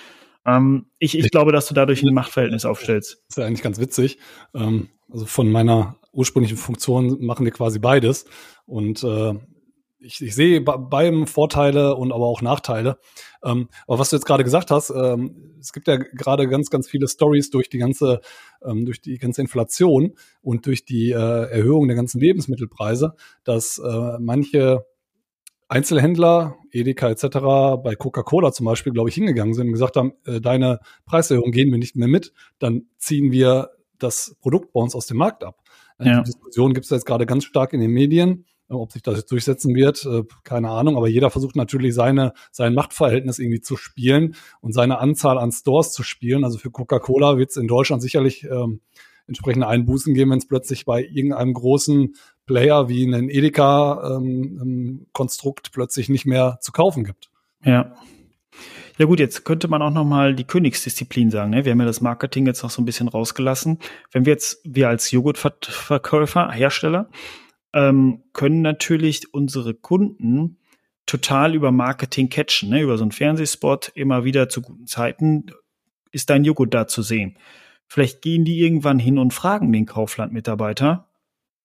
Ähm, 0.47 0.87
ich, 0.99 1.19
ich 1.19 1.31
glaube, 1.31 1.53
dass 1.53 1.67
du 1.67 1.75
dadurch 1.75 2.03
ein 2.03 2.15
Machtverhältnis 2.15 2.65
aufstellst. 2.65 3.23
Das 3.29 3.37
ist 3.37 3.37
ja 3.37 3.47
eigentlich 3.47 3.63
ganz 3.63 3.79
witzig. 3.79 4.19
Ähm, 4.55 4.89
also 5.11 5.27
von 5.27 5.51
meiner 5.51 5.97
ursprünglichen 6.13 6.57
Funktion 6.57 7.25
machen 7.25 7.45
wir 7.45 7.53
quasi 7.53 7.79
beides. 7.79 8.25
Und 8.67 9.03
äh, 9.05 9.35
ich, 9.99 10.21
ich 10.23 10.35
sehe 10.35 10.61
bei 10.61 10.77
beidem 10.77 11.27
Vorteile 11.27 11.97
und 11.97 12.13
aber 12.13 12.27
auch 12.27 12.43
Nachteile. 12.43 12.99
Ähm, 13.45 13.69
aber 13.87 13.99
was 13.99 14.11
du 14.11 14.17
jetzt 14.17 14.25
gerade 14.25 14.45
gesagt 14.45 14.71
hast, 14.71 14.91
ähm, 14.91 15.55
es 15.61 15.73
gibt 15.73 15.89
ja 15.89 15.97
gerade 15.97 16.49
ganz, 16.49 16.71
ganz 16.71 16.89
viele 16.89 17.09
Stories 17.09 17.51
durch 17.51 17.69
die 17.69 17.79
ganze, 17.79 18.21
ähm, 18.63 18.85
durch 18.85 19.01
die 19.01 19.19
ganze 19.19 19.41
Inflation 19.41 20.15
und 20.43 20.67
durch 20.67 20.85
die 20.85 21.11
äh, 21.11 21.15
Erhöhung 21.51 21.87
der 21.89 21.97
ganzen 21.97 22.21
Lebensmittelpreise, 22.21 23.15
dass 23.45 23.79
äh, 23.79 24.19
manche 24.19 24.85
Einzelhändler, 25.69 26.57
Edeka 26.73 27.11
etc., 27.11 27.27
bei 27.83 27.95
Coca-Cola 27.95 28.53
zum 28.53 28.67
Beispiel, 28.67 28.93
glaube 28.93 29.11
ich, 29.11 29.15
hingegangen 29.15 29.55
sind 29.55 29.67
und 29.67 29.73
gesagt 29.73 29.97
haben, 29.97 30.15
äh, 30.25 30.41
deine 30.41 30.81
Preiserhöhung 31.05 31.53
gehen 31.53 31.71
wir 31.71 31.79
nicht 31.79 31.95
mehr 31.95 32.09
mit, 32.09 32.33
dann 32.59 32.87
ziehen 32.97 33.33
wir 33.33 33.71
das 33.99 34.37
Produkt 34.41 34.73
bei 34.73 34.81
uns 34.81 34.95
aus 34.95 35.07
dem 35.07 35.19
Markt 35.19 35.45
ab. 35.45 35.61
Ja. 36.01 36.19
Die 36.19 36.31
Diskussion 36.31 36.73
gibt 36.75 36.85
es 36.85 36.91
jetzt 36.91 37.05
gerade 37.05 37.27
ganz 37.27 37.45
stark 37.45 37.73
in 37.73 37.81
den 37.81 37.91
Medien 37.91 38.47
ob 38.69 38.93
sich 38.93 39.03
das 39.03 39.27
durchsetzen 39.27 39.75
wird, 39.75 40.05
äh, 40.05 40.23
keine 40.45 40.71
Ahnung. 40.71 40.97
Aber 40.97 41.09
jeder 41.09 41.31
versucht 41.31 41.57
natürlich 41.57 41.95
seine, 41.95 42.33
sein 42.51 42.75
Machtverhältnis 42.75 43.39
irgendwie 43.39 43.61
zu 43.61 43.77
spielen 43.77 44.35
und 44.61 44.73
seine 44.73 44.99
Anzahl 44.99 45.39
an 45.39 45.53
Stores 45.53 45.93
zu 45.93 46.03
spielen. 46.03 46.45
Also 46.45 46.59
für 46.59 46.71
Coca-Cola 46.71 47.39
wird 47.39 47.51
es 47.51 47.57
in 47.57 47.69
Deutschland 47.69 48.03
sicherlich 48.03 48.45
ähm, 48.45 48.81
entsprechende 49.27 49.67
Einbußen 49.67 50.13
geben, 50.15 50.33
wenn 50.33 50.39
es 50.39 50.49
plötzlich 50.49 50.85
bei 50.85 51.05
irgendeinem 51.05 51.55
großen 51.55 52.15
Player 52.47 52.89
wie 52.89 53.07
einen 53.07 53.29
Edeka-Konstrukt 53.29 55.67
ähm, 55.67 55.73
plötzlich 55.73 56.09
nicht 56.09 56.27
mehr 56.27 56.59
zu 56.61 56.73
kaufen 56.73 57.05
gibt. 57.05 57.31
Ja. 57.65 57.95
Ja 58.99 59.07
gut, 59.07 59.21
jetzt 59.21 59.45
könnte 59.45 59.69
man 59.69 59.81
auch 59.81 59.93
noch 59.93 60.05
mal 60.05 60.35
die 60.35 60.43
Königsdisziplin 60.43 61.31
sagen. 61.31 61.51
Ne? 61.51 61.65
Wir 61.65 61.71
haben 61.71 61.79
ja 61.79 61.87
das 61.87 62.01
Marketing 62.01 62.47
jetzt 62.47 62.65
noch 62.65 62.71
so 62.71 62.83
ein 62.83 62.85
bisschen 62.85 63.07
rausgelassen. 63.07 63.79
Wenn 64.11 64.27
wir 64.27 64.33
jetzt, 64.33 64.61
wir 64.65 64.89
als 64.89 65.13
Joghurtverkäufer, 65.13 66.51
Hersteller, 66.51 67.09
ähm, 67.73 68.23
können 68.33 68.63
natürlich 68.63 69.33
unsere 69.33 69.75
Kunden 69.75 70.59
total 71.07 71.55
über 71.55 71.73
Marketing 71.73 72.29
catchen, 72.29 72.71
ne? 72.71 72.83
über 72.83 72.99
so 72.99 73.05
einen 73.05 73.13
Fernsehspot 73.13 73.93
immer 73.95 74.25
wieder 74.25 74.49
zu 74.49 74.63
guten 74.63 74.87
Zeiten 74.87 75.47
ist 76.11 76.31
dein 76.31 76.45
Joghurt 76.45 76.75
da 76.75 76.87
zu 76.87 77.03
sehen. 77.03 77.37
Vielleicht 77.87 78.23
gehen 78.23 78.45
die 78.45 78.61
irgendwann 78.61 78.99
hin 78.99 79.19
und 79.19 79.33
fragen 79.33 79.73
den 79.73 79.87
Kaufland-Mitarbeiter, 79.87 81.09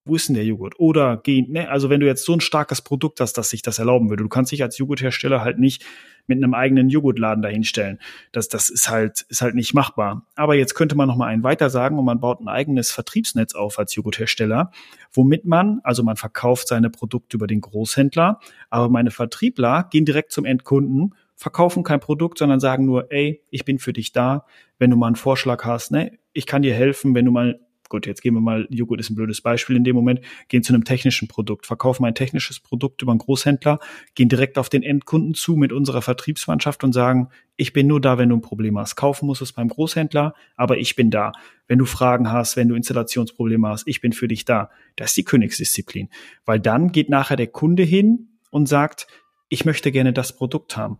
wo 0.05 0.15
ist 0.15 0.27
denn 0.27 0.35
der 0.35 0.45
Joghurt? 0.45 0.79
Oder 0.79 1.17
gehen, 1.17 1.51
ne, 1.51 1.69
also 1.69 1.89
wenn 1.89 1.99
du 1.99 2.05
jetzt 2.05 2.25
so 2.25 2.33
ein 2.33 2.41
starkes 2.41 2.81
Produkt 2.81 3.19
hast, 3.19 3.33
dass 3.33 3.49
sich 3.49 3.61
das 3.61 3.79
erlauben 3.79 4.09
würde, 4.09 4.23
du 4.23 4.29
kannst 4.29 4.51
dich 4.51 4.61
als 4.61 4.77
Joghurthersteller 4.77 5.41
halt 5.41 5.59
nicht 5.59 5.85
mit 6.27 6.37
einem 6.37 6.53
eigenen 6.53 6.89
Joghurtladen 6.89 7.41
dahinstellen. 7.41 7.99
Das, 8.31 8.47
das 8.47 8.69
ist 8.69 8.89
halt, 8.89 9.25
ist 9.29 9.41
halt 9.41 9.55
nicht 9.55 9.73
machbar. 9.73 10.25
Aber 10.35 10.55
jetzt 10.55 10.73
könnte 10.73 10.95
man 10.95 11.07
noch 11.07 11.17
mal 11.17 11.27
einen 11.27 11.43
weiter 11.43 11.69
sagen 11.69 11.97
und 11.97 12.05
man 12.05 12.19
baut 12.19 12.41
ein 12.41 12.47
eigenes 12.47 12.91
Vertriebsnetz 12.91 13.55
auf 13.55 13.79
als 13.79 13.95
Joghurthersteller, 13.95 14.71
womit 15.11 15.45
man, 15.45 15.79
also 15.83 16.03
man 16.03 16.15
verkauft 16.15 16.67
seine 16.67 16.89
Produkte 16.89 17.37
über 17.37 17.47
den 17.47 17.61
Großhändler, 17.61 18.39
aber 18.69 18.89
meine 18.89 19.11
Vertriebler 19.11 19.87
gehen 19.89 20.05
direkt 20.05 20.31
zum 20.31 20.45
Endkunden, 20.45 21.15
verkaufen 21.35 21.83
kein 21.83 21.99
Produkt, 21.99 22.37
sondern 22.37 22.59
sagen 22.59 22.85
nur, 22.85 23.11
ey, 23.11 23.41
ich 23.49 23.65
bin 23.65 23.79
für 23.79 23.93
dich 23.93 24.11
da, 24.11 24.45
wenn 24.79 24.91
du 24.91 24.97
mal 24.97 25.07
einen 25.07 25.15
Vorschlag 25.15 25.65
hast, 25.65 25.91
ne, 25.91 26.17
ich 26.33 26.45
kann 26.45 26.61
dir 26.61 26.73
helfen, 26.73 27.15
wenn 27.15 27.25
du 27.25 27.31
mal 27.31 27.59
gut, 27.93 28.07
jetzt 28.07 28.23
gehen 28.23 28.33
wir 28.33 28.41
mal, 28.41 28.67
Joghurt 28.71 28.99
ist 28.99 29.11
ein 29.11 29.15
blödes 29.15 29.41
Beispiel 29.41 29.75
in 29.75 29.83
dem 29.83 29.95
Moment, 29.95 30.19
gehen 30.47 30.63
zu 30.63 30.73
einem 30.73 30.83
technischen 30.83 31.27
Produkt, 31.27 31.67
verkaufen 31.67 32.03
ein 32.05 32.15
technisches 32.15 32.59
Produkt 32.59 33.03
über 33.03 33.11
einen 33.11 33.19
Großhändler, 33.19 33.79
gehen 34.15 34.29
direkt 34.29 34.57
auf 34.57 34.67
den 34.67 34.81
Endkunden 34.81 35.35
zu 35.35 35.55
mit 35.55 35.71
unserer 35.71 36.01
Vertriebsmannschaft 36.01 36.83
und 36.83 36.91
sagen, 36.91 37.29
ich 37.55 37.71
bin 37.71 37.85
nur 37.85 38.01
da, 38.01 38.17
wenn 38.17 38.29
du 38.29 38.35
ein 38.35 38.41
Problem 38.41 38.79
hast. 38.79 38.95
Kaufen 38.95 39.27
musst 39.27 39.43
es 39.43 39.53
beim 39.53 39.67
Großhändler, 39.67 40.33
aber 40.55 40.79
ich 40.79 40.95
bin 40.95 41.11
da. 41.11 41.33
Wenn 41.67 41.77
du 41.77 41.85
Fragen 41.85 42.31
hast, 42.31 42.57
wenn 42.57 42.67
du 42.67 42.73
Installationsprobleme 42.73 43.67
hast, 43.67 43.87
ich 43.87 44.01
bin 44.01 44.11
für 44.11 44.27
dich 44.27 44.43
da. 44.43 44.71
Das 44.95 45.11
ist 45.11 45.17
die 45.17 45.23
Königsdisziplin. 45.23 46.09
Weil 46.45 46.59
dann 46.59 46.91
geht 46.91 47.09
nachher 47.09 47.37
der 47.37 47.45
Kunde 47.45 47.83
hin 47.83 48.39
und 48.49 48.67
sagt, 48.67 49.05
ich 49.49 49.65
möchte 49.65 49.91
gerne 49.91 50.13
das 50.13 50.35
Produkt 50.35 50.77
haben. 50.77 50.97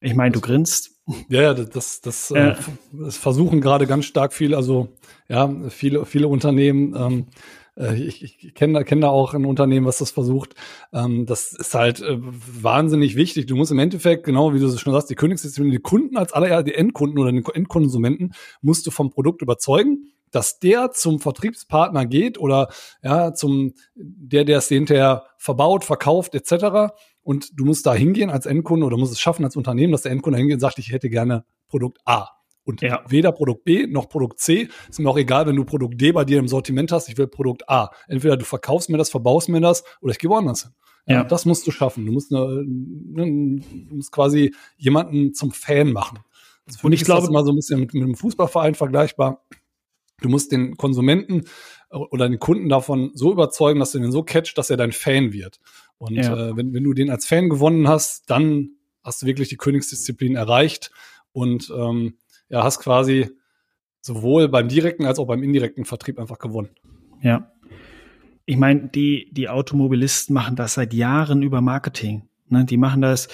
Ich 0.00 0.16
meine, 0.16 0.32
du 0.32 0.40
grinst. 0.40 0.93
Ja, 1.28 1.42
ja, 1.42 1.54
das, 1.54 2.00
das, 2.00 2.30
äh, 2.30 2.50
äh, 2.50 2.54
das 2.92 3.16
versuchen 3.16 3.60
gerade 3.60 3.86
ganz 3.86 4.06
stark 4.06 4.32
viel, 4.32 4.54
also 4.54 4.88
ja, 5.28 5.52
viele, 5.68 6.06
viele 6.06 6.28
Unternehmen, 6.28 6.94
ähm, 6.96 7.26
äh, 7.76 7.94
ich, 7.94 8.22
ich 8.22 8.54
kenne 8.54 8.84
kenn 8.84 9.00
da 9.00 9.08
auch 9.08 9.34
ein 9.34 9.44
Unternehmen, 9.44 9.86
was 9.86 9.98
das 9.98 10.10
versucht. 10.10 10.54
Ähm, 10.92 11.26
das 11.26 11.52
ist 11.52 11.74
halt 11.74 12.00
äh, 12.00 12.16
wahnsinnig 12.18 13.16
wichtig. 13.16 13.46
Du 13.46 13.56
musst 13.56 13.72
im 13.72 13.78
Endeffekt, 13.78 14.24
genau 14.24 14.54
wie 14.54 14.58
du 14.58 14.66
es 14.66 14.80
schon 14.80 14.92
sagst, 14.92 15.10
die 15.10 15.14
Königsdisziplin, 15.14 15.72
die 15.72 15.78
Kunden 15.78 16.16
als 16.16 16.32
allererst, 16.32 16.66
die 16.68 16.74
Endkunden 16.74 17.18
oder 17.18 17.32
den 17.32 17.44
Endkonsumenten 17.44 18.34
musst 18.62 18.86
du 18.86 18.90
vom 18.90 19.10
Produkt 19.10 19.42
überzeugen 19.42 20.10
dass 20.30 20.58
der 20.58 20.90
zum 20.90 21.20
Vertriebspartner 21.20 22.06
geht 22.06 22.38
oder 22.38 22.68
ja 23.02 23.34
zum 23.34 23.74
der, 23.94 24.44
der 24.44 24.58
es 24.58 24.68
hinterher 24.68 25.26
verbaut, 25.38 25.84
verkauft 25.84 26.34
etc. 26.34 26.92
Und 27.24 27.58
du 27.58 27.64
musst 27.64 27.86
da 27.86 27.94
hingehen 27.94 28.30
als 28.30 28.46
Endkunde 28.46 28.86
oder 28.86 28.96
musst 28.96 29.12
es 29.12 29.20
schaffen 29.20 29.44
als 29.44 29.56
Unternehmen, 29.56 29.92
dass 29.92 30.02
der 30.02 30.12
Endkunde 30.12 30.38
hingeht 30.38 30.54
und 30.54 30.60
sagt, 30.60 30.78
ich 30.78 30.92
hätte 30.92 31.08
gerne 31.10 31.44
Produkt 31.68 31.98
A. 32.04 32.28
Und 32.64 32.80
ja. 32.80 33.02
weder 33.08 33.32
Produkt 33.32 33.64
B 33.64 33.86
noch 33.86 34.08
Produkt 34.08 34.38
C. 34.38 34.68
Ist 34.88 35.00
mir 35.00 35.10
auch 35.10 35.18
egal, 35.18 35.46
wenn 35.46 35.56
du 35.56 35.64
Produkt 35.64 36.00
D 36.00 36.12
bei 36.12 36.24
dir 36.24 36.38
im 36.38 36.48
Sortiment 36.48 36.92
hast, 36.92 37.08
ich 37.08 37.18
will 37.18 37.26
Produkt 37.26 37.68
A. 37.68 37.90
Entweder 38.08 38.36
du 38.36 38.44
verkaufst 38.44 38.88
mir 38.88 38.96
das, 38.96 39.10
verbaust 39.10 39.48
mir 39.48 39.60
das 39.60 39.84
oder 40.00 40.12
ich 40.12 40.18
gehe 40.18 40.30
woanders 40.30 40.62
hin. 40.62 40.72
Ja. 41.06 41.24
Das 41.24 41.44
musst 41.44 41.66
du 41.66 41.70
schaffen. 41.70 42.06
Du 42.06 42.12
musst, 42.12 42.32
eine, 42.32 42.64
du 42.64 43.94
musst 43.94 44.12
quasi 44.12 44.54
jemanden 44.76 45.34
zum 45.34 45.52
Fan 45.52 45.92
machen. 45.92 46.20
Also 46.66 46.78
und 46.82 46.92
ich 46.92 47.04
glaube, 47.04 47.30
mal 47.30 47.44
so 47.44 47.52
ein 47.52 47.56
bisschen 47.56 47.80
mit, 47.80 47.92
mit 47.92 48.02
einem 48.02 48.14
Fußballverein 48.14 48.74
vergleichbar. 48.74 49.44
Du 50.22 50.30
musst 50.30 50.52
den 50.52 50.76
Konsumenten 50.76 51.44
äh, 51.90 51.96
oder 51.96 52.28
den 52.28 52.38
Kunden 52.38 52.70
davon 52.70 53.10
so 53.14 53.32
überzeugen, 53.32 53.80
dass 53.80 53.92
du 53.92 53.98
den 53.98 54.12
so 54.12 54.22
catcht, 54.22 54.56
dass 54.56 54.70
er 54.70 54.78
dein 54.78 54.92
Fan 54.92 55.32
wird. 55.32 55.60
Und 55.98 56.14
ja. 56.16 56.50
äh, 56.50 56.56
wenn, 56.56 56.72
wenn 56.72 56.84
du 56.84 56.92
den 56.92 57.10
als 57.10 57.26
Fan 57.26 57.48
gewonnen 57.48 57.88
hast, 57.88 58.30
dann 58.30 58.70
hast 59.02 59.22
du 59.22 59.26
wirklich 59.26 59.48
die 59.48 59.56
Königsdisziplin 59.56 60.36
erreicht 60.36 60.90
und 61.32 61.72
ähm, 61.76 62.18
ja, 62.48 62.62
hast 62.62 62.80
quasi 62.80 63.30
sowohl 64.00 64.48
beim 64.48 64.68
direkten 64.68 65.04
als 65.06 65.18
auch 65.18 65.26
beim 65.26 65.42
indirekten 65.42 65.84
Vertrieb 65.84 66.18
einfach 66.18 66.38
gewonnen. 66.38 66.70
Ja. 67.22 67.50
Ich 68.46 68.56
meine, 68.56 68.88
die, 68.88 69.30
die 69.32 69.48
Automobilisten 69.48 70.34
machen 70.34 70.56
das 70.56 70.74
seit 70.74 70.92
Jahren 70.92 71.42
über 71.42 71.60
Marketing. 71.62 72.28
Ne? 72.48 72.66
Die 72.66 72.76
machen 72.76 73.00
das, 73.00 73.28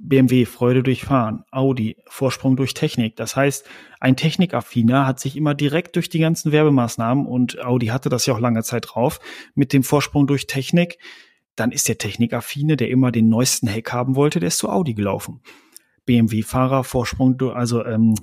BMW 0.00 0.46
Freude 0.46 0.82
durch 0.82 1.04
Fahren, 1.04 1.44
Audi 1.50 1.96
Vorsprung 2.06 2.56
durch 2.56 2.74
Technik. 2.74 3.16
Das 3.16 3.36
heißt, 3.36 3.68
ein 4.00 4.16
Technikaffiner 4.16 5.06
hat 5.06 5.20
sich 5.20 5.36
immer 5.36 5.54
direkt 5.54 5.96
durch 5.96 6.08
die 6.08 6.18
ganzen 6.18 6.52
Werbemaßnahmen 6.52 7.26
und 7.26 7.62
Audi 7.62 7.86
hatte 7.86 8.08
das 8.08 8.26
ja 8.26 8.34
auch 8.34 8.40
lange 8.40 8.62
Zeit 8.62 8.86
drauf 8.88 9.20
mit 9.54 9.72
dem 9.72 9.82
Vorsprung 9.82 10.26
durch 10.26 10.46
Technik. 10.46 10.98
Dann 11.56 11.72
ist 11.72 11.88
der 11.88 11.98
Technikaffine, 11.98 12.76
der 12.76 12.90
immer 12.90 13.12
den 13.12 13.28
neuesten 13.28 13.66
Heck 13.66 13.92
haben 13.92 14.16
wollte, 14.16 14.40
der 14.40 14.48
ist 14.48 14.58
zu 14.58 14.68
Audi 14.70 14.94
gelaufen. 14.94 15.40
BMW-Fahrer 16.06 16.84
Vorsprung, 16.84 17.40
also 17.52 17.84
ähm, 17.84 18.14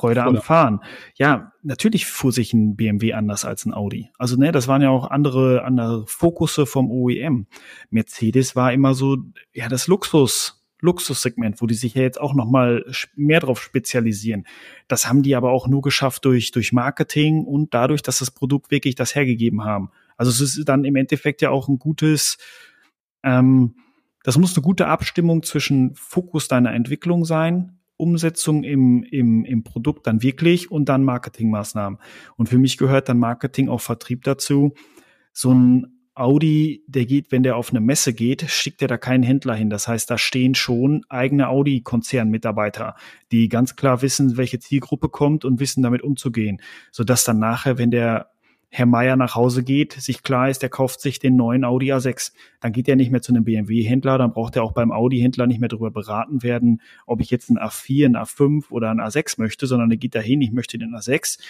Freude 0.00 0.22
am 0.22 0.40
Fahren. 0.40 0.80
Ja, 1.14 1.52
natürlich 1.62 2.06
fuhr 2.06 2.32
sich 2.32 2.54
ein 2.54 2.74
BMW 2.74 3.12
anders 3.12 3.44
als 3.44 3.66
ein 3.66 3.74
Audi. 3.74 4.10
Also 4.16 4.36
ne, 4.36 4.50
das 4.50 4.66
waren 4.66 4.80
ja 4.80 4.88
auch 4.88 5.10
andere 5.10 5.62
andere 5.62 6.06
Fokusse 6.06 6.64
vom 6.64 6.90
OEM. 6.90 7.46
Mercedes 7.90 8.56
war 8.56 8.72
immer 8.72 8.94
so 8.94 9.18
ja 9.52 9.68
das 9.68 9.88
Luxus 9.88 10.56
Luxussegment, 10.82 11.60
wo 11.60 11.66
die 11.66 11.74
sich 11.74 11.92
ja 11.92 12.00
jetzt 12.00 12.18
auch 12.18 12.32
noch 12.32 12.48
mal 12.48 12.82
mehr 13.14 13.40
drauf 13.40 13.60
spezialisieren. 13.62 14.46
Das 14.88 15.06
haben 15.06 15.22
die 15.22 15.36
aber 15.36 15.50
auch 15.50 15.68
nur 15.68 15.82
geschafft 15.82 16.24
durch 16.24 16.52
durch 16.52 16.72
Marketing 16.72 17.44
und 17.44 17.74
dadurch, 17.74 18.00
dass 18.00 18.20
das 18.20 18.30
Produkt 18.30 18.70
wirklich 18.70 18.94
das 18.94 19.14
hergegeben 19.14 19.64
haben. 19.64 19.90
Also 20.20 20.44
es 20.44 20.58
ist 20.58 20.68
dann 20.68 20.84
im 20.84 20.96
Endeffekt 20.96 21.40
ja 21.40 21.48
auch 21.48 21.68
ein 21.68 21.78
gutes, 21.78 22.36
ähm, 23.22 23.74
das 24.22 24.36
muss 24.36 24.54
eine 24.54 24.62
gute 24.62 24.86
Abstimmung 24.86 25.42
zwischen 25.42 25.94
Fokus 25.94 26.46
deiner 26.46 26.74
Entwicklung 26.74 27.24
sein, 27.24 27.78
Umsetzung 27.96 28.62
im, 28.62 29.02
im, 29.02 29.46
im 29.46 29.64
Produkt 29.64 30.06
dann 30.06 30.22
wirklich 30.22 30.70
und 30.70 30.90
dann 30.90 31.04
Marketingmaßnahmen. 31.04 31.98
Und 32.36 32.50
für 32.50 32.58
mich 32.58 32.76
gehört 32.76 33.08
dann 33.08 33.18
Marketing 33.18 33.70
auch 33.70 33.80
Vertrieb 33.80 34.24
dazu. 34.24 34.74
So 35.32 35.54
ein 35.54 35.86
Audi, 36.14 36.84
der 36.86 37.06
geht, 37.06 37.32
wenn 37.32 37.42
der 37.42 37.56
auf 37.56 37.70
eine 37.70 37.80
Messe 37.80 38.12
geht, 38.12 38.44
schickt 38.50 38.82
er 38.82 38.88
da 38.88 38.98
keinen 38.98 39.22
Händler 39.22 39.54
hin. 39.54 39.70
Das 39.70 39.88
heißt, 39.88 40.10
da 40.10 40.18
stehen 40.18 40.54
schon 40.54 41.02
eigene 41.08 41.48
Audi-Konzernmitarbeiter, 41.48 42.94
die 43.32 43.48
ganz 43.48 43.74
klar 43.74 44.02
wissen, 44.02 44.36
welche 44.36 44.58
Zielgruppe 44.58 45.08
kommt 45.08 45.46
und 45.46 45.60
wissen, 45.60 45.82
damit 45.82 46.02
umzugehen. 46.02 46.60
Sodass 46.92 47.24
dann 47.24 47.38
nachher, 47.38 47.78
wenn 47.78 47.90
der 47.90 48.32
Herr 48.72 48.86
Meier 48.86 49.16
nach 49.16 49.34
Hause 49.34 49.64
geht, 49.64 49.94
sich 49.94 50.22
klar 50.22 50.48
ist, 50.48 50.62
der 50.62 50.68
kauft 50.68 51.00
sich 51.00 51.18
den 51.18 51.34
neuen 51.34 51.64
Audi 51.64 51.92
A6. 51.92 52.32
Dann 52.60 52.70
geht 52.72 52.88
er 52.88 52.94
nicht 52.94 53.10
mehr 53.10 53.20
zu 53.20 53.32
einem 53.32 53.42
BMW-Händler, 53.42 54.16
dann 54.16 54.32
braucht 54.32 54.54
er 54.54 54.62
auch 54.62 54.70
beim 54.72 54.92
Audi-Händler 54.92 55.48
nicht 55.48 55.58
mehr 55.58 55.68
darüber 55.68 55.90
beraten 55.90 56.44
werden, 56.44 56.80
ob 57.04 57.20
ich 57.20 57.30
jetzt 57.30 57.50
einen 57.50 57.58
A4, 57.58 58.04
einen 58.04 58.16
A5 58.16 58.70
oder 58.70 58.90
einen 58.90 59.00
A6 59.00 59.40
möchte, 59.40 59.66
sondern 59.66 59.90
er 59.90 59.96
geht 59.96 60.14
dahin, 60.14 60.40
ich 60.40 60.52
möchte 60.52 60.78
den 60.78 60.94
A6, 60.94 61.40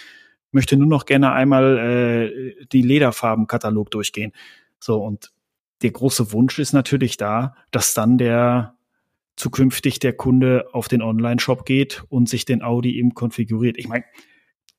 möchte 0.51 0.75
nur 0.77 0.87
noch 0.87 1.05
gerne 1.05 1.31
einmal 1.31 1.77
äh, 1.77 2.65
die 2.71 2.81
Lederfarbenkatalog 2.81 3.91
durchgehen. 3.91 4.31
So, 4.79 5.03
und 5.03 5.31
der 5.83 5.91
große 5.91 6.31
Wunsch 6.31 6.57
ist 6.57 6.73
natürlich 6.73 7.17
da, 7.17 7.55
dass 7.69 7.93
dann 7.93 8.17
der 8.17 8.75
zukünftig 9.35 9.99
der 9.99 10.13
Kunde 10.13 10.67
auf 10.73 10.87
den 10.87 11.03
Online-Shop 11.03 11.65
geht 11.65 12.03
und 12.09 12.29
sich 12.29 12.45
den 12.45 12.63
Audi 12.63 12.97
eben 12.97 13.13
konfiguriert. 13.13 13.77
Ich 13.77 13.87
meine, 13.87 14.05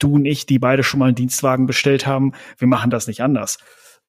du 0.03 0.14
und 0.14 0.24
ich, 0.24 0.46
die 0.46 0.59
beide 0.59 0.82
schon 0.82 0.98
mal 1.00 1.07
einen 1.07 1.14
Dienstwagen 1.14 1.66
bestellt 1.66 2.07
haben, 2.07 2.32
wir 2.59 2.68
machen 2.68 2.90
das 2.90 3.07
nicht 3.07 3.22
anders. 3.22 3.59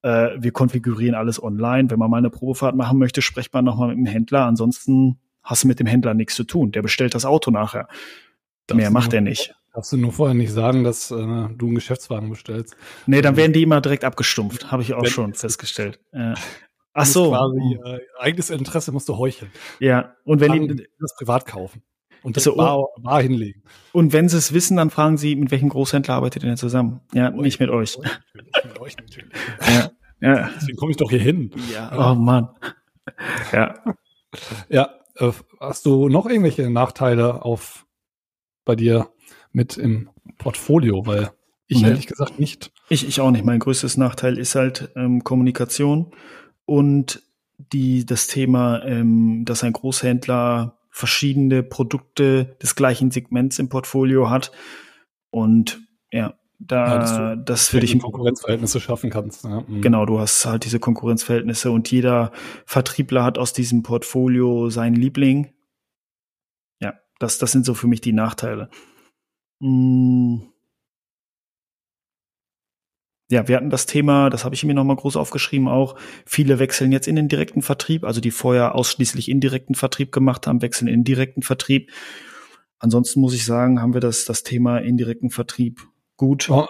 Äh, 0.02 0.30
wir 0.38 0.52
konfigurieren 0.52 1.14
alles 1.14 1.42
online. 1.42 1.90
Wenn 1.90 1.98
man 1.98 2.10
mal 2.10 2.18
eine 2.18 2.30
Probefahrt 2.30 2.76
machen 2.76 2.98
möchte, 2.98 3.22
spricht 3.22 3.52
man 3.54 3.64
nochmal 3.64 3.88
mit 3.88 3.98
dem 3.98 4.06
Händler. 4.06 4.44
Ansonsten 4.44 5.18
hast 5.42 5.64
du 5.64 5.68
mit 5.68 5.80
dem 5.80 5.86
Händler 5.86 6.14
nichts 6.14 6.34
zu 6.34 6.44
tun. 6.44 6.72
Der 6.72 6.82
bestellt 6.82 7.14
das 7.14 7.24
Auto 7.24 7.50
nachher. 7.50 7.88
Das 8.66 8.76
Mehr 8.76 8.90
macht 8.90 9.12
er 9.12 9.20
nicht. 9.20 9.54
Darfst 9.72 9.92
du 9.92 9.96
nur 9.96 10.12
vorher 10.12 10.34
nicht 10.34 10.52
sagen, 10.52 10.84
dass 10.84 11.10
äh, 11.10 11.16
du 11.16 11.66
einen 11.66 11.74
Geschäftswagen 11.74 12.30
bestellst? 12.30 12.76
Nee, 13.06 13.22
dann 13.22 13.36
werden 13.36 13.52
die 13.52 13.62
immer 13.62 13.80
direkt 13.80 14.04
abgestumpft, 14.04 14.70
habe 14.70 14.82
ich 14.82 14.94
auch 14.94 15.06
schon 15.06 15.34
festgestellt. 15.34 16.00
Äh, 16.12 16.34
ach 17.02 17.06
so. 17.06 17.30
Quasi, 17.30 17.78
äh, 17.84 17.98
eigenes 18.20 18.50
Interesse 18.50 18.92
musst 18.92 19.08
du 19.08 19.18
heucheln. 19.18 19.50
Ja, 19.80 20.14
und 20.22 20.40
wenn 20.40 20.52
die 20.52 20.86
das 21.00 21.16
privat 21.16 21.44
kaufen 21.44 21.82
und 22.24 22.36
das 22.36 22.44
so, 22.44 22.56
bar, 22.56 22.88
bar 23.00 23.22
hinlegen. 23.22 23.62
Und 23.92 24.12
wenn 24.12 24.28
sie 24.28 24.38
es 24.38 24.52
wissen, 24.52 24.78
dann 24.78 24.90
fragen 24.90 25.18
sie, 25.18 25.36
mit 25.36 25.50
welchem 25.50 25.68
Großhändler 25.68 26.14
arbeitet 26.14 26.42
ihr 26.42 26.48
denn 26.48 26.56
zusammen? 26.56 27.00
Ja, 27.12 27.30
mit 27.30 27.42
nicht 27.42 27.60
mit 27.60 27.68
euch. 27.68 27.98
Mit 28.64 28.80
euch 28.80 28.96
natürlich. 29.00 29.30
ja, 29.60 29.90
ja. 30.20 30.50
Deswegen 30.56 30.76
komme 30.78 30.90
ich 30.90 30.96
doch 30.96 31.10
hier 31.10 31.20
hin. 31.20 31.50
Ja. 31.72 32.12
Oh 32.12 32.14
Mann. 32.14 32.48
Ja. 33.52 33.74
Ja, 34.68 34.90
äh, 35.16 35.32
hast 35.60 35.84
du 35.84 36.08
noch 36.08 36.26
irgendwelche 36.26 36.70
Nachteile 36.70 37.44
auf 37.44 37.86
bei 38.64 38.74
dir 38.74 39.10
mit 39.52 39.76
im 39.76 40.08
Portfolio, 40.38 41.06
weil 41.06 41.30
ich 41.66 41.82
nee. 41.82 41.88
ehrlich 41.88 42.06
gesagt 42.06 42.40
nicht. 42.40 42.72
Ich, 42.88 43.06
ich 43.06 43.20
auch 43.20 43.30
nicht. 43.30 43.44
Mein 43.44 43.58
größtes 43.58 43.98
Nachteil 43.98 44.38
ist 44.38 44.54
halt 44.54 44.90
ähm, 44.96 45.22
Kommunikation 45.24 46.12
und 46.64 47.22
die, 47.58 48.06
das 48.06 48.26
Thema, 48.26 48.82
ähm, 48.84 49.44
dass 49.44 49.62
ein 49.62 49.74
Großhändler 49.74 50.78
verschiedene 50.94 51.64
Produkte 51.64 52.56
des 52.62 52.76
gleichen 52.76 53.10
Segments 53.10 53.58
im 53.58 53.68
Portfolio 53.68 54.30
hat. 54.30 54.52
Und 55.30 55.80
ja, 56.12 56.38
da 56.60 57.32
ja, 57.32 57.36
das 57.36 57.68
für 57.68 57.80
dich 57.80 57.98
Konkurrenzverhältnisse 57.98 58.78
schaffen 58.78 59.10
kannst. 59.10 59.42
Ja. 59.42 59.64
Mhm. 59.66 59.80
Genau, 59.80 60.06
du 60.06 60.20
hast 60.20 60.46
halt 60.46 60.64
diese 60.64 60.78
Konkurrenzverhältnisse 60.78 61.72
und 61.72 61.90
jeder 61.90 62.30
Vertriebler 62.64 63.24
hat 63.24 63.38
aus 63.38 63.52
diesem 63.52 63.82
Portfolio 63.82 64.70
seinen 64.70 64.94
Liebling. 64.94 65.52
Ja, 66.80 66.94
das, 67.18 67.38
das 67.38 67.50
sind 67.50 67.66
so 67.66 67.74
für 67.74 67.88
mich 67.88 68.00
die 68.00 68.12
Nachteile. 68.12 68.70
Hm. 69.60 70.53
Ja, 73.30 73.48
wir 73.48 73.56
hatten 73.56 73.70
das 73.70 73.86
Thema, 73.86 74.28
das 74.28 74.44
habe 74.44 74.54
ich 74.54 74.64
mir 74.64 74.74
nochmal 74.74 74.96
groß 74.96 75.16
aufgeschrieben 75.16 75.66
auch. 75.66 75.96
Viele 76.26 76.58
wechseln 76.58 76.92
jetzt 76.92 77.08
in 77.08 77.16
den 77.16 77.28
direkten 77.28 77.62
Vertrieb, 77.62 78.04
also 78.04 78.20
die 78.20 78.30
vorher 78.30 78.74
ausschließlich 78.74 79.30
indirekten 79.30 79.74
Vertrieb 79.74 80.12
gemacht 80.12 80.46
haben, 80.46 80.60
wechseln 80.60 80.88
in 80.88 81.00
den 81.00 81.04
direkten 81.04 81.42
Vertrieb. 81.42 81.90
Ansonsten 82.78 83.20
muss 83.20 83.34
ich 83.34 83.46
sagen, 83.46 83.80
haben 83.80 83.94
wir 83.94 84.02
das, 84.02 84.26
das 84.26 84.42
Thema 84.42 84.78
indirekten 84.78 85.30
Vertrieb 85.30 85.80
gut 86.16 86.50
oh, 86.50 86.66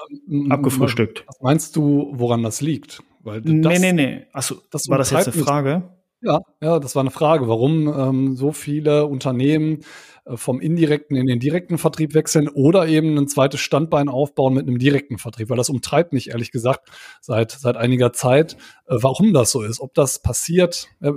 abgefrühstückt. 0.49 1.25
Was 1.27 1.41
meinst 1.41 1.77
du, 1.77 2.13
woran 2.13 2.43
das 2.43 2.61
liegt? 2.61 3.03
Weil 3.25 3.41
das, 3.41 3.53
nee, 3.53 3.79
nee, 3.79 3.93
nee. 3.93 4.27
Achso, 4.33 4.57
das 4.71 4.89
war 4.89 4.99
das 4.99 5.11
jetzt 5.11 5.29
eine 5.29 5.43
Frage? 5.43 5.83
Ja, 6.21 6.41
ja, 6.63 6.79
das 6.79 6.95
war 6.95 7.01
eine 7.01 7.11
Frage, 7.11 7.49
warum 7.49 7.89
ähm, 7.89 8.37
so 8.37 8.53
viele 8.53 9.07
Unternehmen 9.07 9.81
vom 10.27 10.61
indirekten 10.61 11.17
in 11.17 11.27
den 11.27 11.39
direkten 11.39 11.77
Vertrieb 11.77 12.15
wechseln 12.15 12.49
oder 12.49 12.87
eben 12.89 13.17
ein 13.19 13.29
zweites 13.29 13.61
Standbein 13.61 14.09
aufbauen 14.09 14.55
mit 14.55 14.67
einem 14.67 14.79
direkten 14.79 15.19
Vertrieb, 15.19 15.51
weil 15.51 15.57
das 15.57 15.69
umtreibt 15.69 16.13
mich 16.13 16.31
ehrlich 16.31 16.51
gesagt 16.51 16.89
seit 17.21 17.53
seit 17.53 17.77
einiger 17.77 18.13
Zeit, 18.13 18.55
äh, 18.87 18.97
warum 18.97 19.33
das 19.35 19.51
so 19.51 19.63
ist, 19.63 19.81
ob 19.81 19.95
das 19.95 20.23
passiert, 20.23 20.89
äh, 21.01 21.11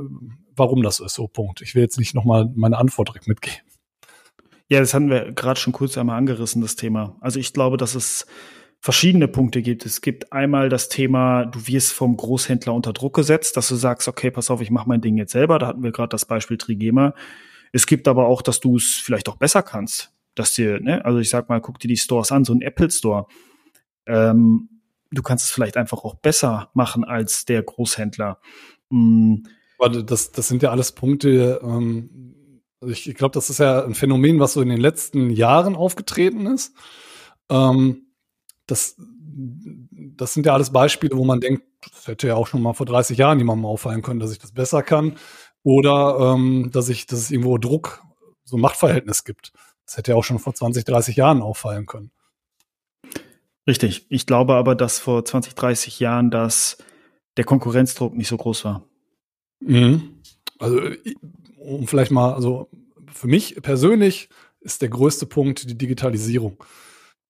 warum 0.55 0.83
das 0.83 0.97
so 0.97 1.05
ist. 1.05 1.13
So 1.13 1.27
Punkt. 1.27 1.61
Ich 1.61 1.73
will 1.73 1.83
jetzt 1.83 1.99
nicht 1.99 2.15
nochmal 2.15 2.51
meine 2.55 2.77
Antwort 2.77 3.09
direkt 3.09 3.27
mitgeben. 3.27 3.59
Ja, 4.69 4.79
das 4.79 4.93
hatten 4.93 5.09
wir 5.09 5.31
gerade 5.31 5.59
schon 5.59 5.71
kurz 5.71 5.97
einmal 5.97 6.17
angerissen, 6.17 6.61
das 6.61 6.75
Thema. 6.75 7.15
Also 7.21 7.39
ich 7.39 7.53
glaube, 7.53 7.77
dass 7.77 7.95
es 7.95 8.25
verschiedene 8.79 9.29
Punkte 9.29 9.61
gibt. 9.61 9.85
Es 9.85 10.01
gibt 10.01 10.33
einmal 10.33 10.67
das 10.67 10.89
Thema, 10.89 11.45
du 11.45 11.67
wirst 11.67 11.93
vom 11.93 12.17
Großhändler 12.17 12.73
unter 12.73 12.93
Druck 12.93 13.15
gesetzt, 13.15 13.55
dass 13.55 13.69
du 13.69 13.75
sagst, 13.75 14.07
okay, 14.07 14.29
pass 14.29 14.51
auf, 14.51 14.61
ich 14.61 14.69
mache 14.69 14.89
mein 14.89 15.01
Ding 15.01 15.17
jetzt 15.17 15.31
selber. 15.31 15.57
Da 15.57 15.67
hatten 15.67 15.83
wir 15.83 15.91
gerade 15.91 16.09
das 16.09 16.25
Beispiel 16.25 16.57
Trigema. 16.57 17.13
Es 17.71 17.85
gibt 17.87 18.07
aber 18.07 18.27
auch, 18.27 18.41
dass 18.41 18.59
du 18.59 18.77
es 18.77 18.95
vielleicht 18.95 19.29
auch 19.29 19.37
besser 19.37 19.63
kannst. 19.63 20.11
Dass 20.35 20.53
dir, 20.53 20.79
ne, 20.79 21.03
also 21.03 21.19
ich 21.19 21.29
sag 21.29 21.49
mal, 21.49 21.61
guck 21.61 21.79
dir 21.79 21.87
die 21.87 21.97
Stores 21.97 22.31
an, 22.31 22.45
so 22.45 22.53
ein 22.53 22.61
Apple 22.61 22.91
Store. 22.91 23.25
Ähm, 24.05 24.69
du 25.11 25.21
kannst 25.21 25.45
es 25.45 25.51
vielleicht 25.51 25.77
einfach 25.77 26.03
auch 26.03 26.15
besser 26.15 26.69
machen 26.73 27.03
als 27.03 27.45
der 27.45 27.63
Großhändler. 27.63 28.39
Mhm. 28.89 29.43
Aber 29.79 30.03
das, 30.03 30.31
das 30.31 30.47
sind 30.47 30.63
ja 30.63 30.71
alles 30.71 30.91
Punkte, 30.91 31.59
ähm, 31.63 32.27
ich, 32.85 33.09
ich 33.09 33.15
glaube, 33.15 33.33
das 33.33 33.49
ist 33.49 33.59
ja 33.59 33.83
ein 33.83 33.95
Phänomen, 33.95 34.39
was 34.39 34.53
so 34.53 34.61
in 34.61 34.69
den 34.69 34.79
letzten 34.79 35.29
Jahren 35.29 35.75
aufgetreten 35.75 36.45
ist. 36.45 36.75
Ähm, 37.49 38.07
das, 38.67 38.95
das 38.97 40.33
sind 40.33 40.45
ja 40.45 40.53
alles 40.53 40.71
Beispiele, 40.71 41.17
wo 41.17 41.25
man 41.25 41.39
denkt, 41.39 41.63
das 41.91 42.07
hätte 42.07 42.27
ja 42.27 42.35
auch 42.35 42.47
schon 42.47 42.61
mal 42.61 42.73
vor 42.73 42.85
30 42.85 43.17
Jahren 43.17 43.39
jemandem 43.39 43.65
auffallen 43.65 44.01
können, 44.01 44.19
dass 44.19 44.31
ich 44.31 44.39
das 44.39 44.51
besser 44.51 44.83
kann. 44.83 45.15
Oder 45.67 46.17
ähm, 46.21 46.69
dass 46.71 46.87
ich, 46.87 47.07
dass 47.07 47.19
es 47.19 47.29
irgendwo 47.29 47.57
Druck, 47.57 48.01
so 48.45 48.55
ein 48.55 48.61
Machtverhältnis 48.61 49.25
gibt. 49.25 49.51
Das 49.85 49.97
hätte 49.97 50.11
ja 50.11 50.15
auch 50.17 50.23
schon 50.23 50.39
vor 50.39 50.55
20, 50.55 50.85
30 50.85 51.17
Jahren 51.17 51.41
auffallen 51.41 51.85
können. 51.85 52.11
Richtig. 53.67 54.05
Ich 54.07 54.25
glaube 54.25 54.55
aber, 54.55 54.75
dass 54.75 54.97
vor 54.97 55.25
20, 55.25 55.55
30 55.55 55.99
Jahren 55.99 56.31
das, 56.31 56.77
der 57.35 57.43
Konkurrenzdruck 57.43 58.15
nicht 58.15 58.29
so 58.29 58.37
groß 58.37 58.63
war. 58.63 58.85
Mhm. 59.59 60.21
Also 60.57 60.79
um 61.57 61.85
vielleicht 61.85 62.11
mal, 62.11 62.33
also 62.33 62.69
für 63.11 63.27
mich 63.27 63.61
persönlich 63.61 64.29
ist 64.61 64.81
der 64.81 64.87
größte 64.87 65.25
Punkt 65.25 65.69
die 65.69 65.77
Digitalisierung. 65.77 66.63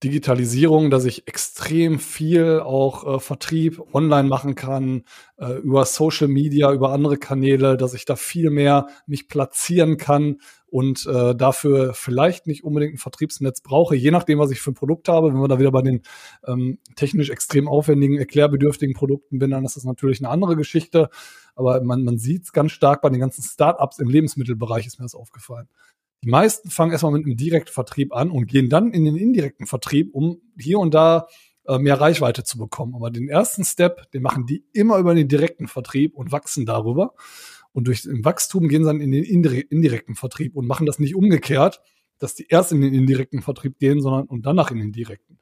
Digitalisierung, 0.03 0.91
dass 0.91 1.05
ich 1.05 1.27
extrem 1.27 1.97
viel 1.97 2.59
auch 2.59 3.15
äh, 3.15 3.19
Vertrieb 3.19 3.81
online 3.93 4.27
machen 4.27 4.53
kann, 4.53 5.03
äh, 5.37 5.53
über 5.53 5.85
Social 5.85 6.27
Media, 6.27 6.71
über 6.71 6.91
andere 6.91 7.17
Kanäle, 7.17 7.77
dass 7.77 7.95
ich 7.95 8.05
da 8.05 8.15
viel 8.15 8.51
mehr 8.51 8.87
mich 9.07 9.27
platzieren 9.27 9.97
kann 9.97 10.37
und 10.67 11.07
äh, 11.07 11.33
dafür 11.33 11.93
vielleicht 11.95 12.45
nicht 12.45 12.63
unbedingt 12.63 12.93
ein 12.93 12.99
Vertriebsnetz 12.99 13.61
brauche, 13.61 13.95
je 13.95 14.11
nachdem, 14.11 14.37
was 14.37 14.51
ich 14.51 14.59
für 14.59 14.71
ein 14.71 14.75
Produkt 14.75 15.07
habe. 15.07 15.33
Wenn 15.33 15.39
wir 15.39 15.47
da 15.47 15.57
wieder 15.57 15.71
bei 15.71 15.81
den 15.81 16.03
ähm, 16.45 16.77
technisch 16.95 17.31
extrem 17.31 17.67
aufwendigen, 17.67 18.17
erklärbedürftigen 18.17 18.93
Produkten 18.93 19.39
bin, 19.39 19.49
dann 19.49 19.65
ist 19.65 19.77
das 19.77 19.85
natürlich 19.85 20.19
eine 20.19 20.29
andere 20.29 20.55
Geschichte. 20.55 21.09
Aber 21.55 21.81
man, 21.81 22.03
man 22.03 22.19
sieht 22.19 22.43
es 22.43 22.53
ganz 22.53 22.71
stark 22.71 23.01
bei 23.01 23.09
den 23.09 23.19
ganzen 23.19 23.41
Startups 23.41 23.97
im 23.97 24.09
Lebensmittelbereich, 24.09 24.85
ist 24.85 24.99
mir 24.99 25.05
das 25.05 25.15
aufgefallen. 25.15 25.69
Die 26.24 26.30
meisten 26.30 26.70
fangen 26.70 26.91
erstmal 26.91 27.11
mit 27.11 27.26
einem 27.26 27.38
Direktvertrieb 27.38 28.13
an 28.13 28.32
und 28.32 28.47
gehen 28.47 28.70
dann 28.70 28.91
in 28.91 29.05
den 29.05 29.15
indirekten 29.15 29.68
Vertrieb, 29.68 30.13
um 30.13 30.41
hier 30.57 30.80
und 30.80 30.93
da 30.93 31.28
äh, 31.68 31.78
mehr 31.78 31.99
Reichweite 31.99 32.43
zu 32.43 32.57
bekommen. 32.57 32.95
Aber 32.95 33.11
den 33.11 33.30
ersten 33.30 33.63
Step, 33.63 34.09
den 34.11 34.24
machen 34.24 34.45
die 34.45 34.65
immer 34.74 34.97
über 34.97 35.13
den 35.13 35.28
direkten 35.28 35.68
Vertrieb 35.68 36.15
und 36.15 36.32
wachsen 36.32 36.65
darüber. 36.65 37.13
Und 37.74 37.88
durch 37.88 38.03
den 38.03 38.26
Wachstum 38.26 38.68
gehen 38.70 38.84
sie 38.84 38.89
dann 38.89 39.01
in 39.01 39.11
den 39.11 39.24
indirekten 39.24 40.15
Vertrieb 40.15 40.55
und 40.55 40.65
machen 40.65 40.86
das 40.88 40.97
nicht 40.97 41.15
umgekehrt, 41.15 41.82
dass 42.20 42.34
die 42.34 42.47
erst 42.49 42.72
in 42.72 42.82
den 42.82 42.93
indirekten 42.93 43.41
Vertrieb 43.41 43.78
gehen, 43.78 44.01
sondern 44.01 44.26
und 44.26 44.45
danach 44.45 44.72
in 44.72 44.80
den 44.80 44.91
direkten. 44.91 45.38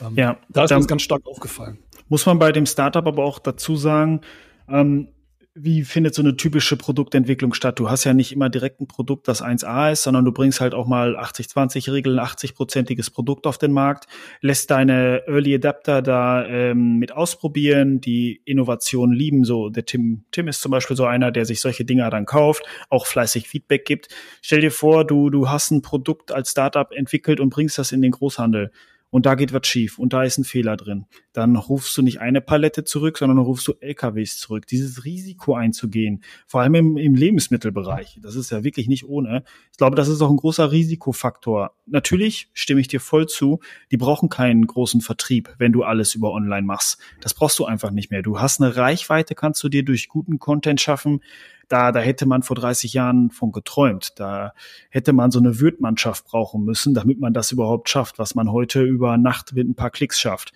Ähm, 0.00 0.14
ja, 0.16 0.38
da 0.48 0.64
ist 0.64 0.70
das 0.70 0.86
ganz 0.86 1.02
stark 1.02 1.26
aufgefallen. 1.26 1.78
Muss 2.08 2.24
man 2.24 2.38
bei 2.38 2.52
dem 2.52 2.66
Startup 2.66 3.06
aber 3.06 3.24
auch 3.24 3.38
dazu 3.38 3.76
sagen, 3.76 4.22
ähm, 4.68 5.08
wie 5.56 5.84
findet 5.84 6.16
so 6.16 6.22
eine 6.22 6.36
typische 6.36 6.76
Produktentwicklung 6.76 7.54
statt? 7.54 7.78
Du 7.78 7.88
hast 7.88 8.02
ja 8.02 8.12
nicht 8.12 8.32
immer 8.32 8.50
direkt 8.50 8.80
ein 8.80 8.88
Produkt, 8.88 9.28
das 9.28 9.40
1A 9.40 9.92
ist, 9.92 10.02
sondern 10.02 10.24
du 10.24 10.32
bringst 10.32 10.60
halt 10.60 10.74
auch 10.74 10.86
mal 10.86 11.16
80-20-Regeln, 11.16 12.18
80-prozentiges 12.18 13.12
Produkt 13.12 13.46
auf 13.46 13.56
den 13.56 13.70
Markt, 13.70 14.06
lässt 14.40 14.72
deine 14.72 15.22
Early 15.28 15.54
Adapter 15.54 16.02
da 16.02 16.44
ähm, 16.44 16.96
mit 16.96 17.12
ausprobieren, 17.12 18.00
die 18.00 18.42
Innovation 18.44 19.12
lieben. 19.12 19.44
So, 19.44 19.68
der 19.68 19.84
Tim, 19.84 20.24
Tim 20.32 20.48
ist 20.48 20.60
zum 20.60 20.72
Beispiel 20.72 20.96
so 20.96 21.04
einer, 21.04 21.30
der 21.30 21.44
sich 21.44 21.60
solche 21.60 21.84
Dinger 21.84 22.10
dann 22.10 22.26
kauft, 22.26 22.64
auch 22.90 23.06
fleißig 23.06 23.46
Feedback 23.46 23.84
gibt. 23.84 24.08
Stell 24.42 24.60
dir 24.60 24.72
vor, 24.72 25.06
du, 25.06 25.30
du 25.30 25.48
hast 25.48 25.70
ein 25.70 25.82
Produkt 25.82 26.32
als 26.32 26.50
Startup 26.50 26.90
entwickelt 26.90 27.38
und 27.38 27.50
bringst 27.50 27.78
das 27.78 27.92
in 27.92 28.02
den 28.02 28.10
Großhandel 28.10 28.72
und 29.14 29.26
da 29.26 29.36
geht 29.36 29.52
was 29.52 29.64
schief 29.68 30.00
und 30.00 30.12
da 30.12 30.24
ist 30.24 30.38
ein 30.38 30.44
Fehler 30.44 30.76
drin, 30.76 31.06
dann 31.32 31.54
rufst 31.54 31.96
du 31.96 32.02
nicht 32.02 32.20
eine 32.20 32.40
Palette 32.40 32.82
zurück, 32.82 33.18
sondern 33.18 33.38
rufst 33.38 33.68
du 33.68 33.74
LKWs 33.78 34.40
zurück. 34.40 34.66
Dieses 34.66 35.04
Risiko 35.04 35.54
einzugehen, 35.54 36.24
vor 36.48 36.62
allem 36.62 36.74
im, 36.74 36.96
im 36.96 37.14
Lebensmittelbereich, 37.14 38.18
das 38.20 38.34
ist 38.34 38.50
ja 38.50 38.64
wirklich 38.64 38.88
nicht 38.88 39.04
ohne. 39.04 39.44
Ich 39.70 39.78
glaube, 39.78 39.94
das 39.94 40.08
ist 40.08 40.20
auch 40.20 40.30
ein 40.30 40.36
großer 40.36 40.72
Risikofaktor. 40.72 41.76
Natürlich 41.86 42.48
stimme 42.54 42.80
ich 42.80 42.88
dir 42.88 42.98
voll 42.98 43.28
zu, 43.28 43.60
die 43.92 43.98
brauchen 43.98 44.30
keinen 44.30 44.66
großen 44.66 45.00
Vertrieb, 45.00 45.54
wenn 45.58 45.70
du 45.70 45.84
alles 45.84 46.16
über 46.16 46.32
online 46.32 46.66
machst. 46.66 46.98
Das 47.20 47.34
brauchst 47.34 47.56
du 47.60 47.66
einfach 47.66 47.92
nicht 47.92 48.10
mehr. 48.10 48.22
Du 48.22 48.40
hast 48.40 48.60
eine 48.60 48.74
Reichweite, 48.74 49.36
kannst 49.36 49.62
du 49.62 49.68
dir 49.68 49.84
durch 49.84 50.08
guten 50.08 50.40
Content 50.40 50.80
schaffen 50.80 51.20
da, 51.68 51.92
da 51.92 52.00
hätte 52.00 52.26
man 52.26 52.42
vor 52.42 52.56
30 52.56 52.92
Jahren 52.92 53.30
von 53.30 53.52
geträumt. 53.52 54.12
Da 54.16 54.52
hätte 54.90 55.12
man 55.12 55.30
so 55.30 55.38
eine 55.38 55.60
Würdmannschaft 55.60 56.24
brauchen 56.24 56.64
müssen, 56.64 56.94
damit 56.94 57.20
man 57.20 57.32
das 57.32 57.52
überhaupt 57.52 57.88
schafft, 57.88 58.18
was 58.18 58.34
man 58.34 58.50
heute 58.52 58.82
über 58.82 59.16
Nacht 59.16 59.54
mit 59.54 59.68
ein 59.68 59.74
paar 59.74 59.90
Klicks 59.90 60.18
schafft. 60.18 60.52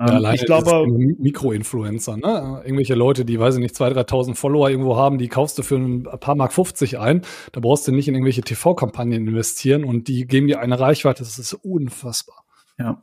Ja, 0.00 0.18
ähm, 0.18 0.34
ich 0.34 0.46
glaube, 0.46 0.86
Mikroinfluencer, 0.88 2.16
ne? 2.16 2.62
Irgendwelche 2.64 2.94
Leute, 2.94 3.26
die, 3.26 3.38
weiß 3.38 3.56
ich 3.56 3.60
nicht, 3.60 3.74
2.000, 3.74 4.08
3.000 4.08 4.34
Follower 4.34 4.70
irgendwo 4.70 4.96
haben, 4.96 5.18
die 5.18 5.28
kaufst 5.28 5.58
du 5.58 5.62
für 5.62 5.76
ein 5.76 6.04
paar 6.04 6.34
Mark 6.36 6.54
50 6.54 6.98
ein. 6.98 7.20
Da 7.52 7.60
brauchst 7.60 7.86
du 7.86 7.92
nicht 7.92 8.08
in 8.08 8.14
irgendwelche 8.14 8.40
TV-Kampagnen 8.40 9.26
investieren 9.28 9.84
und 9.84 10.08
die 10.08 10.26
geben 10.26 10.46
dir 10.46 10.60
eine 10.60 10.80
Reichweite. 10.80 11.22
Das 11.22 11.38
ist 11.38 11.52
unfassbar. 11.52 12.44
Ja. 12.78 13.02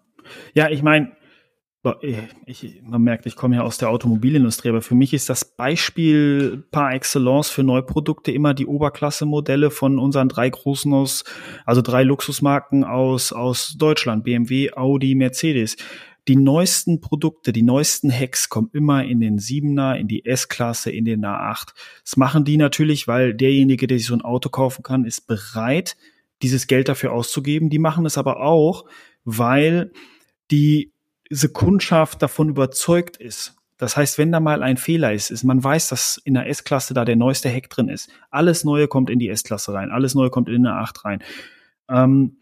Ja, 0.54 0.70
ich 0.70 0.82
meine, 0.82 1.12
ich, 2.46 2.82
man 2.84 3.02
merkt, 3.02 3.26
ich 3.26 3.36
komme 3.36 3.56
ja 3.56 3.62
aus 3.62 3.78
der 3.78 3.90
Automobilindustrie, 3.90 4.70
aber 4.70 4.82
für 4.82 4.96
mich 4.96 5.14
ist 5.14 5.30
das 5.30 5.46
Beispiel 5.46 6.66
par 6.72 6.94
excellence 6.94 7.50
für 7.50 7.64
Neuprodukte 7.64 8.32
immer 8.32 8.54
die 8.54 8.66
Oberklasse-Modelle 8.66 9.72
von 9.72 10.00
unseren 10.00 10.28
drei 10.28 10.50
großen 10.50 10.92
aus, 10.94 11.24
also 11.66 11.82
drei 11.82 12.04
Luxusmarken 12.04 12.84
aus, 12.84 13.32
aus 13.32 13.76
Deutschland, 13.78 14.24
BMW, 14.24 14.72
Audi, 14.74 15.16
Mercedes. 15.16 15.78
Die 16.28 16.36
neuesten 16.36 17.00
Produkte, 17.00 17.54
die 17.54 17.64
neuesten 17.64 18.12
Hacks 18.12 18.50
kommen 18.50 18.70
immer 18.74 19.06
in 19.06 19.22
den 19.22 19.40
Siebener, 19.40 19.98
in 19.98 20.10
die 20.10 20.26
S-Klasse, 20.26 20.92
in 20.92 21.06
den 21.06 21.24
A8. 21.24 21.70
Das 22.04 22.18
machen 22.18 22.44
die 22.44 22.58
natürlich, 22.58 23.08
weil 23.08 23.34
derjenige, 23.34 23.88
der 23.88 23.98
sich 23.98 24.08
so 24.08 24.14
ein 24.14 24.22
Auto 24.22 24.50
kaufen 24.50 24.84
kann, 24.84 25.06
ist 25.06 25.26
bereit, 25.26 25.96
dieses 26.42 26.68
Geld 26.68 26.90
dafür 26.90 27.14
auszugeben. 27.14 27.70
Die 27.70 27.80
machen 27.80 28.06
es 28.06 28.18
aber 28.18 28.42
auch, 28.42 28.86
weil 29.24 29.92
die 30.52 30.92
diese 31.30 31.50
Kundschaft 31.50 32.22
davon 32.22 32.50
überzeugt 32.50 33.18
ist. 33.18 33.56
Das 33.78 33.96
heißt, 33.96 34.18
wenn 34.18 34.32
da 34.32 34.40
mal 34.40 34.64
ein 34.64 34.78
Fehler 34.78 35.14
ist, 35.14 35.30
ist 35.30 35.44
man 35.44 35.64
weiß, 35.64 35.90
dass 35.90 36.20
in 36.24 36.34
der 36.34 36.48
S-Klasse 36.48 36.94
da 36.94 37.06
der 37.06 37.16
neueste 37.16 37.50
Hack 37.50 37.70
drin 37.70 37.90
ist. 37.90 38.10
Alles 38.32 38.64
Neue 38.64 38.88
kommt 38.88 39.10
in 39.10 39.20
die 39.20 39.30
S-Klasse 39.30 39.74
rein, 39.74 39.92
alles 39.92 40.16
Neue 40.16 40.32
kommt 40.32 40.50
in 40.50 40.66
eine 40.66 40.76
8 40.78 41.06
rein. 41.06 41.24
Ähm, 41.90 42.38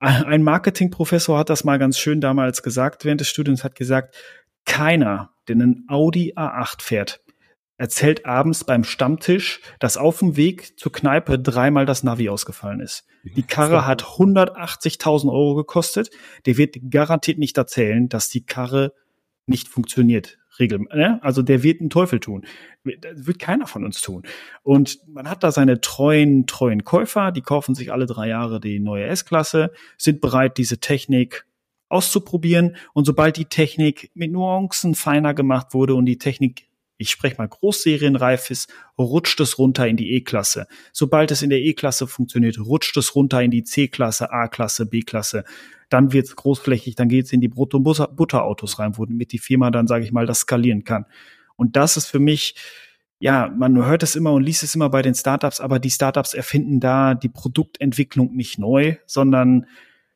ein 0.00 0.42
Marketingprofessor 0.42 1.38
hat 1.38 1.50
das 1.50 1.64
mal 1.64 1.78
ganz 1.78 1.98
schön 1.98 2.20
damals 2.20 2.62
gesagt 2.62 3.04
während 3.04 3.20
des 3.20 3.28
Studiums, 3.28 3.64
hat 3.64 3.74
gesagt, 3.74 4.14
keiner, 4.64 5.30
der 5.48 5.56
einen 5.56 5.86
Audi 5.88 6.34
A8 6.36 6.82
fährt, 6.82 7.20
erzählt 7.78 8.26
abends 8.26 8.64
beim 8.64 8.84
Stammtisch, 8.84 9.60
dass 9.78 9.96
auf 9.96 10.18
dem 10.18 10.36
Weg 10.36 10.78
zur 10.78 10.92
Kneipe 10.92 11.38
dreimal 11.38 11.86
das 11.86 12.02
Navi 12.02 12.28
ausgefallen 12.28 12.80
ist. 12.80 13.06
Die 13.36 13.42
Karre 13.42 13.86
hat 13.86 14.02
180.000 14.02 15.32
Euro 15.32 15.54
gekostet. 15.54 16.10
Der 16.44 16.56
wird 16.56 16.76
garantiert 16.90 17.38
nicht 17.38 17.56
erzählen, 17.56 18.08
dass 18.08 18.28
die 18.28 18.44
Karre 18.44 18.92
nicht 19.46 19.68
funktioniert. 19.68 20.38
Ne? 20.58 21.20
Also 21.22 21.42
der 21.42 21.62
wird 21.62 21.80
einen 21.80 21.90
Teufel 21.90 22.18
tun. 22.18 22.44
Das 22.82 23.26
wird 23.26 23.38
keiner 23.38 23.68
von 23.68 23.84
uns 23.84 24.00
tun. 24.00 24.24
Und 24.64 24.98
man 25.06 25.30
hat 25.30 25.44
da 25.44 25.52
seine 25.52 25.80
treuen, 25.80 26.46
treuen 26.46 26.82
Käufer, 26.82 27.30
die 27.30 27.42
kaufen 27.42 27.76
sich 27.76 27.92
alle 27.92 28.06
drei 28.06 28.28
Jahre 28.28 28.58
die 28.58 28.80
neue 28.80 29.06
S-Klasse, 29.06 29.70
sind 29.96 30.20
bereit, 30.20 30.58
diese 30.58 30.78
Technik 30.78 31.46
auszuprobieren. 31.88 32.76
Und 32.92 33.04
sobald 33.04 33.36
die 33.36 33.44
Technik 33.44 34.10
mit 34.14 34.32
Nuancen 34.32 34.96
feiner 34.96 35.32
gemacht 35.32 35.74
wurde 35.74 35.94
und 35.94 36.06
die 36.06 36.18
Technik 36.18 36.67
ich 36.98 37.10
spreche 37.10 37.36
mal 37.38 37.48
großserienreif 37.48 38.50
ist, 38.50 38.70
rutscht 38.98 39.40
es 39.40 39.58
runter 39.58 39.86
in 39.86 39.96
die 39.96 40.12
E-Klasse. 40.14 40.66
Sobald 40.92 41.30
es 41.30 41.42
in 41.42 41.50
der 41.50 41.60
E-Klasse 41.60 42.06
funktioniert, 42.06 42.58
rutscht 42.58 42.96
es 42.96 43.14
runter 43.14 43.42
in 43.42 43.50
die 43.50 43.64
C-Klasse, 43.64 44.30
A-Klasse, 44.32 44.86
B-Klasse. 44.86 45.44
Dann 45.88 46.12
wird 46.12 46.26
es 46.26 46.36
großflächig, 46.36 46.96
dann 46.96 47.08
geht 47.08 47.26
es 47.26 47.32
in 47.32 47.40
die 47.40 47.48
Brot- 47.48 47.74
und 47.74 47.84
Butterautos 47.84 48.78
rein, 48.78 48.98
womit 48.98 49.32
die 49.32 49.38
Firma 49.38 49.70
dann, 49.70 49.86
sage 49.86 50.04
ich 50.04 50.12
mal, 50.12 50.26
das 50.26 50.40
skalieren 50.40 50.84
kann. 50.84 51.06
Und 51.56 51.76
das 51.76 51.96
ist 51.96 52.08
für 52.08 52.18
mich 52.18 52.54
ja, 53.20 53.52
man 53.56 53.84
hört 53.84 54.02
es 54.02 54.14
immer 54.14 54.32
und 54.32 54.44
liest 54.44 54.62
es 54.62 54.74
immer 54.74 54.90
bei 54.90 55.02
den 55.02 55.14
Startups, 55.14 55.60
aber 55.60 55.78
die 55.78 55.90
Startups 55.90 56.34
erfinden 56.34 56.78
da 56.78 57.14
die 57.14 57.28
Produktentwicklung 57.28 58.34
nicht 58.34 58.58
neu, 58.58 58.96
sondern 59.06 59.66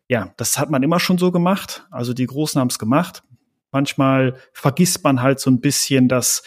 ja, 0.08 0.32
das 0.36 0.58
hat 0.58 0.70
man 0.70 0.82
immer 0.82 1.00
schon 1.00 1.18
so 1.18 1.32
gemacht. 1.32 1.86
Also 1.90 2.14
die 2.14 2.26
Großen 2.26 2.60
haben 2.60 2.68
es 2.68 2.78
gemacht. 2.78 3.22
Manchmal 3.72 4.36
vergisst 4.52 5.02
man 5.02 5.22
halt 5.22 5.40
so 5.40 5.50
ein 5.50 5.60
bisschen, 5.60 6.08
dass 6.08 6.42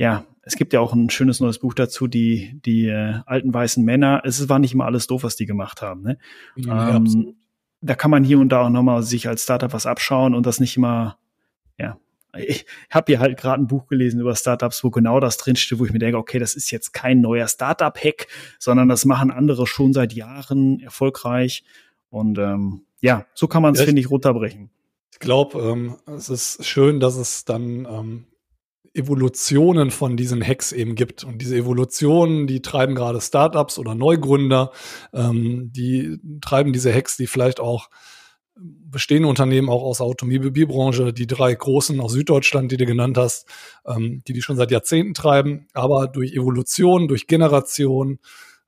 ja, 0.00 0.24
es 0.40 0.56
gibt 0.56 0.72
ja 0.72 0.80
auch 0.80 0.94
ein 0.94 1.10
schönes 1.10 1.40
neues 1.40 1.58
Buch 1.58 1.74
dazu, 1.74 2.06
die, 2.06 2.58
die 2.64 2.86
äh, 2.86 3.16
alten 3.26 3.52
weißen 3.52 3.84
Männer. 3.84 4.22
Es 4.24 4.48
war 4.48 4.58
nicht 4.58 4.72
immer 4.72 4.86
alles 4.86 5.06
doof, 5.06 5.24
was 5.24 5.36
die 5.36 5.44
gemacht 5.44 5.82
haben. 5.82 6.00
Ne? 6.00 6.16
Ja, 6.56 6.96
ähm, 6.96 7.34
da 7.82 7.94
kann 7.94 8.10
man 8.10 8.24
hier 8.24 8.38
und 8.38 8.48
da 8.48 8.62
auch 8.62 8.70
nochmal 8.70 9.02
sich 9.02 9.28
als 9.28 9.42
Startup 9.42 9.70
was 9.74 9.84
abschauen 9.84 10.34
und 10.34 10.46
das 10.46 10.58
nicht 10.58 10.74
immer, 10.78 11.18
ja. 11.78 11.98
Ich 12.34 12.64
habe 12.88 13.12
hier 13.12 13.20
halt 13.20 13.38
gerade 13.38 13.62
ein 13.62 13.66
Buch 13.66 13.88
gelesen 13.88 14.20
über 14.20 14.34
Startups, 14.34 14.82
wo 14.82 14.88
genau 14.88 15.20
das 15.20 15.36
drinsteht, 15.36 15.78
wo 15.78 15.84
ich 15.84 15.92
mir 15.92 15.98
denke, 15.98 16.16
okay, 16.16 16.38
das 16.38 16.54
ist 16.54 16.70
jetzt 16.70 16.94
kein 16.94 17.20
neuer 17.20 17.46
Startup-Hack, 17.46 18.26
sondern 18.58 18.88
das 18.88 19.04
machen 19.04 19.30
andere 19.30 19.66
schon 19.66 19.92
seit 19.92 20.14
Jahren 20.14 20.80
erfolgreich. 20.80 21.62
Und 22.08 22.38
ähm, 22.38 22.84
ja, 23.02 23.26
so 23.34 23.48
kann 23.48 23.62
man 23.62 23.74
es, 23.74 23.80
ja, 23.80 23.84
finde 23.86 24.00
ich, 24.00 24.08
runterbrechen. 24.08 24.70
Ich 25.12 25.18
glaube, 25.18 25.58
ähm, 25.60 25.96
es 26.06 26.30
ist 26.30 26.64
schön, 26.64 27.00
dass 27.00 27.16
es 27.16 27.44
dann 27.44 27.84
ähm, 27.84 28.24
Evolutionen 28.92 29.90
von 29.90 30.16
diesen 30.16 30.42
Hacks 30.46 30.72
eben 30.72 30.94
gibt. 30.94 31.24
Und 31.24 31.38
diese 31.38 31.56
Evolutionen, 31.56 32.46
die 32.46 32.60
treiben 32.60 32.94
gerade 32.94 33.20
Startups 33.20 33.78
oder 33.78 33.94
Neugründer, 33.94 34.72
ähm, 35.12 35.70
die 35.72 36.18
treiben 36.40 36.72
diese 36.72 36.92
Hacks, 36.92 37.16
die 37.16 37.26
vielleicht 37.26 37.60
auch 37.60 37.88
bestehende 38.60 39.28
Unternehmen 39.28 39.68
auch 39.68 39.82
aus 39.82 39.98
der 39.98 40.06
Automobilbranche, 40.06 41.12
die 41.12 41.26
drei 41.26 41.54
großen 41.54 41.98
aus 42.00 42.12
Süddeutschland, 42.12 42.72
die 42.72 42.76
du 42.76 42.84
genannt 42.84 43.16
hast, 43.16 43.46
ähm, 43.86 44.22
die 44.26 44.32
die 44.32 44.42
schon 44.42 44.56
seit 44.56 44.70
Jahrzehnten 44.70 45.14
treiben, 45.14 45.68
aber 45.72 46.08
durch 46.08 46.34
Evolution, 46.34 47.08
durch 47.08 47.26
Generation 47.26 48.18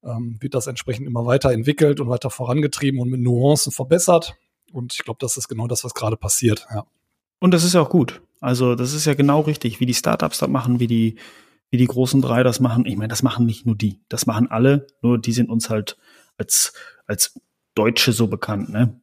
ähm, 0.04 0.36
wird 0.40 0.54
das 0.54 0.66
entsprechend 0.66 1.06
immer 1.06 1.26
weiterentwickelt 1.26 2.00
und 2.00 2.08
weiter 2.08 2.30
vorangetrieben 2.30 3.00
und 3.00 3.10
mit 3.10 3.20
Nuancen 3.20 3.72
verbessert. 3.72 4.34
Und 4.72 4.94
ich 4.94 5.04
glaube, 5.04 5.18
das 5.20 5.36
ist 5.36 5.48
genau 5.48 5.66
das, 5.66 5.84
was 5.84 5.94
gerade 5.94 6.16
passiert. 6.16 6.66
Ja. 6.70 6.86
Und 7.40 7.52
das 7.52 7.64
ist 7.64 7.74
ja 7.74 7.82
auch 7.82 7.90
gut. 7.90 8.22
Also 8.43 8.74
das 8.74 8.93
ist 8.93 9.07
ja 9.07 9.14
genau 9.14 9.40
richtig, 9.40 9.78
wie 9.78 9.86
die 9.86 9.95
Startups 9.95 10.38
das 10.38 10.49
machen, 10.49 10.80
wie 10.80 10.88
die, 10.88 11.16
wie 11.70 11.76
die 11.76 11.86
großen 11.86 12.20
drei 12.20 12.43
das 12.43 12.59
machen. 12.59 12.84
Ich 12.86 12.97
meine, 12.97 13.09
das 13.09 13.22
machen 13.22 13.47
nicht 13.47 13.64
nur 13.64 13.76
die, 13.76 14.01
das 14.09 14.26
machen 14.26 14.51
alle, 14.51 14.88
nur 15.01 15.16
die 15.16 15.32
sind 15.32 15.49
uns 15.49 15.70
halt 15.70 15.97
als, 16.36 16.72
als 17.07 17.40
Deutsche 17.76 18.12
so 18.12 18.26
bekannt, 18.26 18.68
ne? 18.68 19.01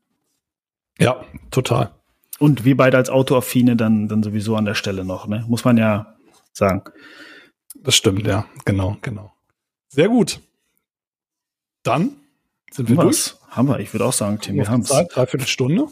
Ja, 0.99 1.23
total. 1.51 1.91
Und 2.37 2.65
wir 2.65 2.75
beide 2.75 2.97
als 2.97 3.09
Autoaffine 3.09 3.77
dann, 3.77 4.09
dann 4.09 4.23
sowieso 4.23 4.57
an 4.57 4.65
der 4.65 4.75
Stelle 4.75 5.05
noch, 5.05 5.25
ne? 5.25 5.45
Muss 5.47 5.63
man 5.63 5.77
ja 5.77 6.17
sagen. 6.51 6.83
Das 7.75 7.95
stimmt, 7.95 8.27
ja, 8.27 8.45
genau, 8.65 8.97
genau. 9.01 9.31
Sehr 9.87 10.09
gut. 10.09 10.41
Dann 11.83 12.17
sind 12.71 12.89
wir 12.89 12.97
durch. 12.97 13.35
Haben 13.47 13.69
wir, 13.69 13.79
ich 13.79 13.93
würde 13.93 14.05
auch 14.05 14.13
sagen, 14.13 14.39
Tim, 14.41 14.57
wir 14.57 14.67
haben 14.67 14.81
es. 14.81 14.89
Dreiviertel 14.89 15.47
Stunde. 15.47 15.87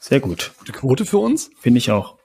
Sehr 0.00 0.20
gut. 0.20 0.52
Die 0.68 0.72
Quote 0.72 1.04
für 1.04 1.18
uns. 1.18 1.50
Finde 1.58 1.78
ich 1.78 1.90
auch. 1.90 2.16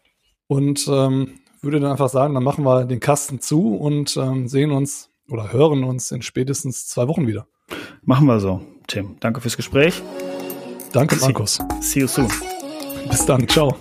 Und 0.51 0.85
ähm, 0.89 1.35
würde 1.61 1.79
dann 1.79 1.91
einfach 1.91 2.09
sagen, 2.09 2.33
dann 2.33 2.43
machen 2.43 2.65
wir 2.65 2.83
den 2.83 2.99
Kasten 2.99 3.39
zu 3.39 3.73
und 3.73 4.17
ähm, 4.17 4.49
sehen 4.49 4.71
uns 4.71 5.09
oder 5.29 5.53
hören 5.53 5.85
uns 5.85 6.11
in 6.11 6.21
spätestens 6.21 6.87
zwei 6.87 7.07
Wochen 7.07 7.25
wieder. 7.25 7.47
Machen 8.03 8.27
wir 8.27 8.41
so, 8.41 8.59
Tim. 8.85 9.15
Danke 9.21 9.39
fürs 9.39 9.55
Gespräch. 9.55 10.03
Danke, 10.91 11.15
Markus. 11.21 11.55
See, 11.79 11.81
see 11.81 11.99
you 12.01 12.07
soon. 12.07 12.27
Bis 13.09 13.25
dann. 13.25 13.47
Ciao. 13.47 13.77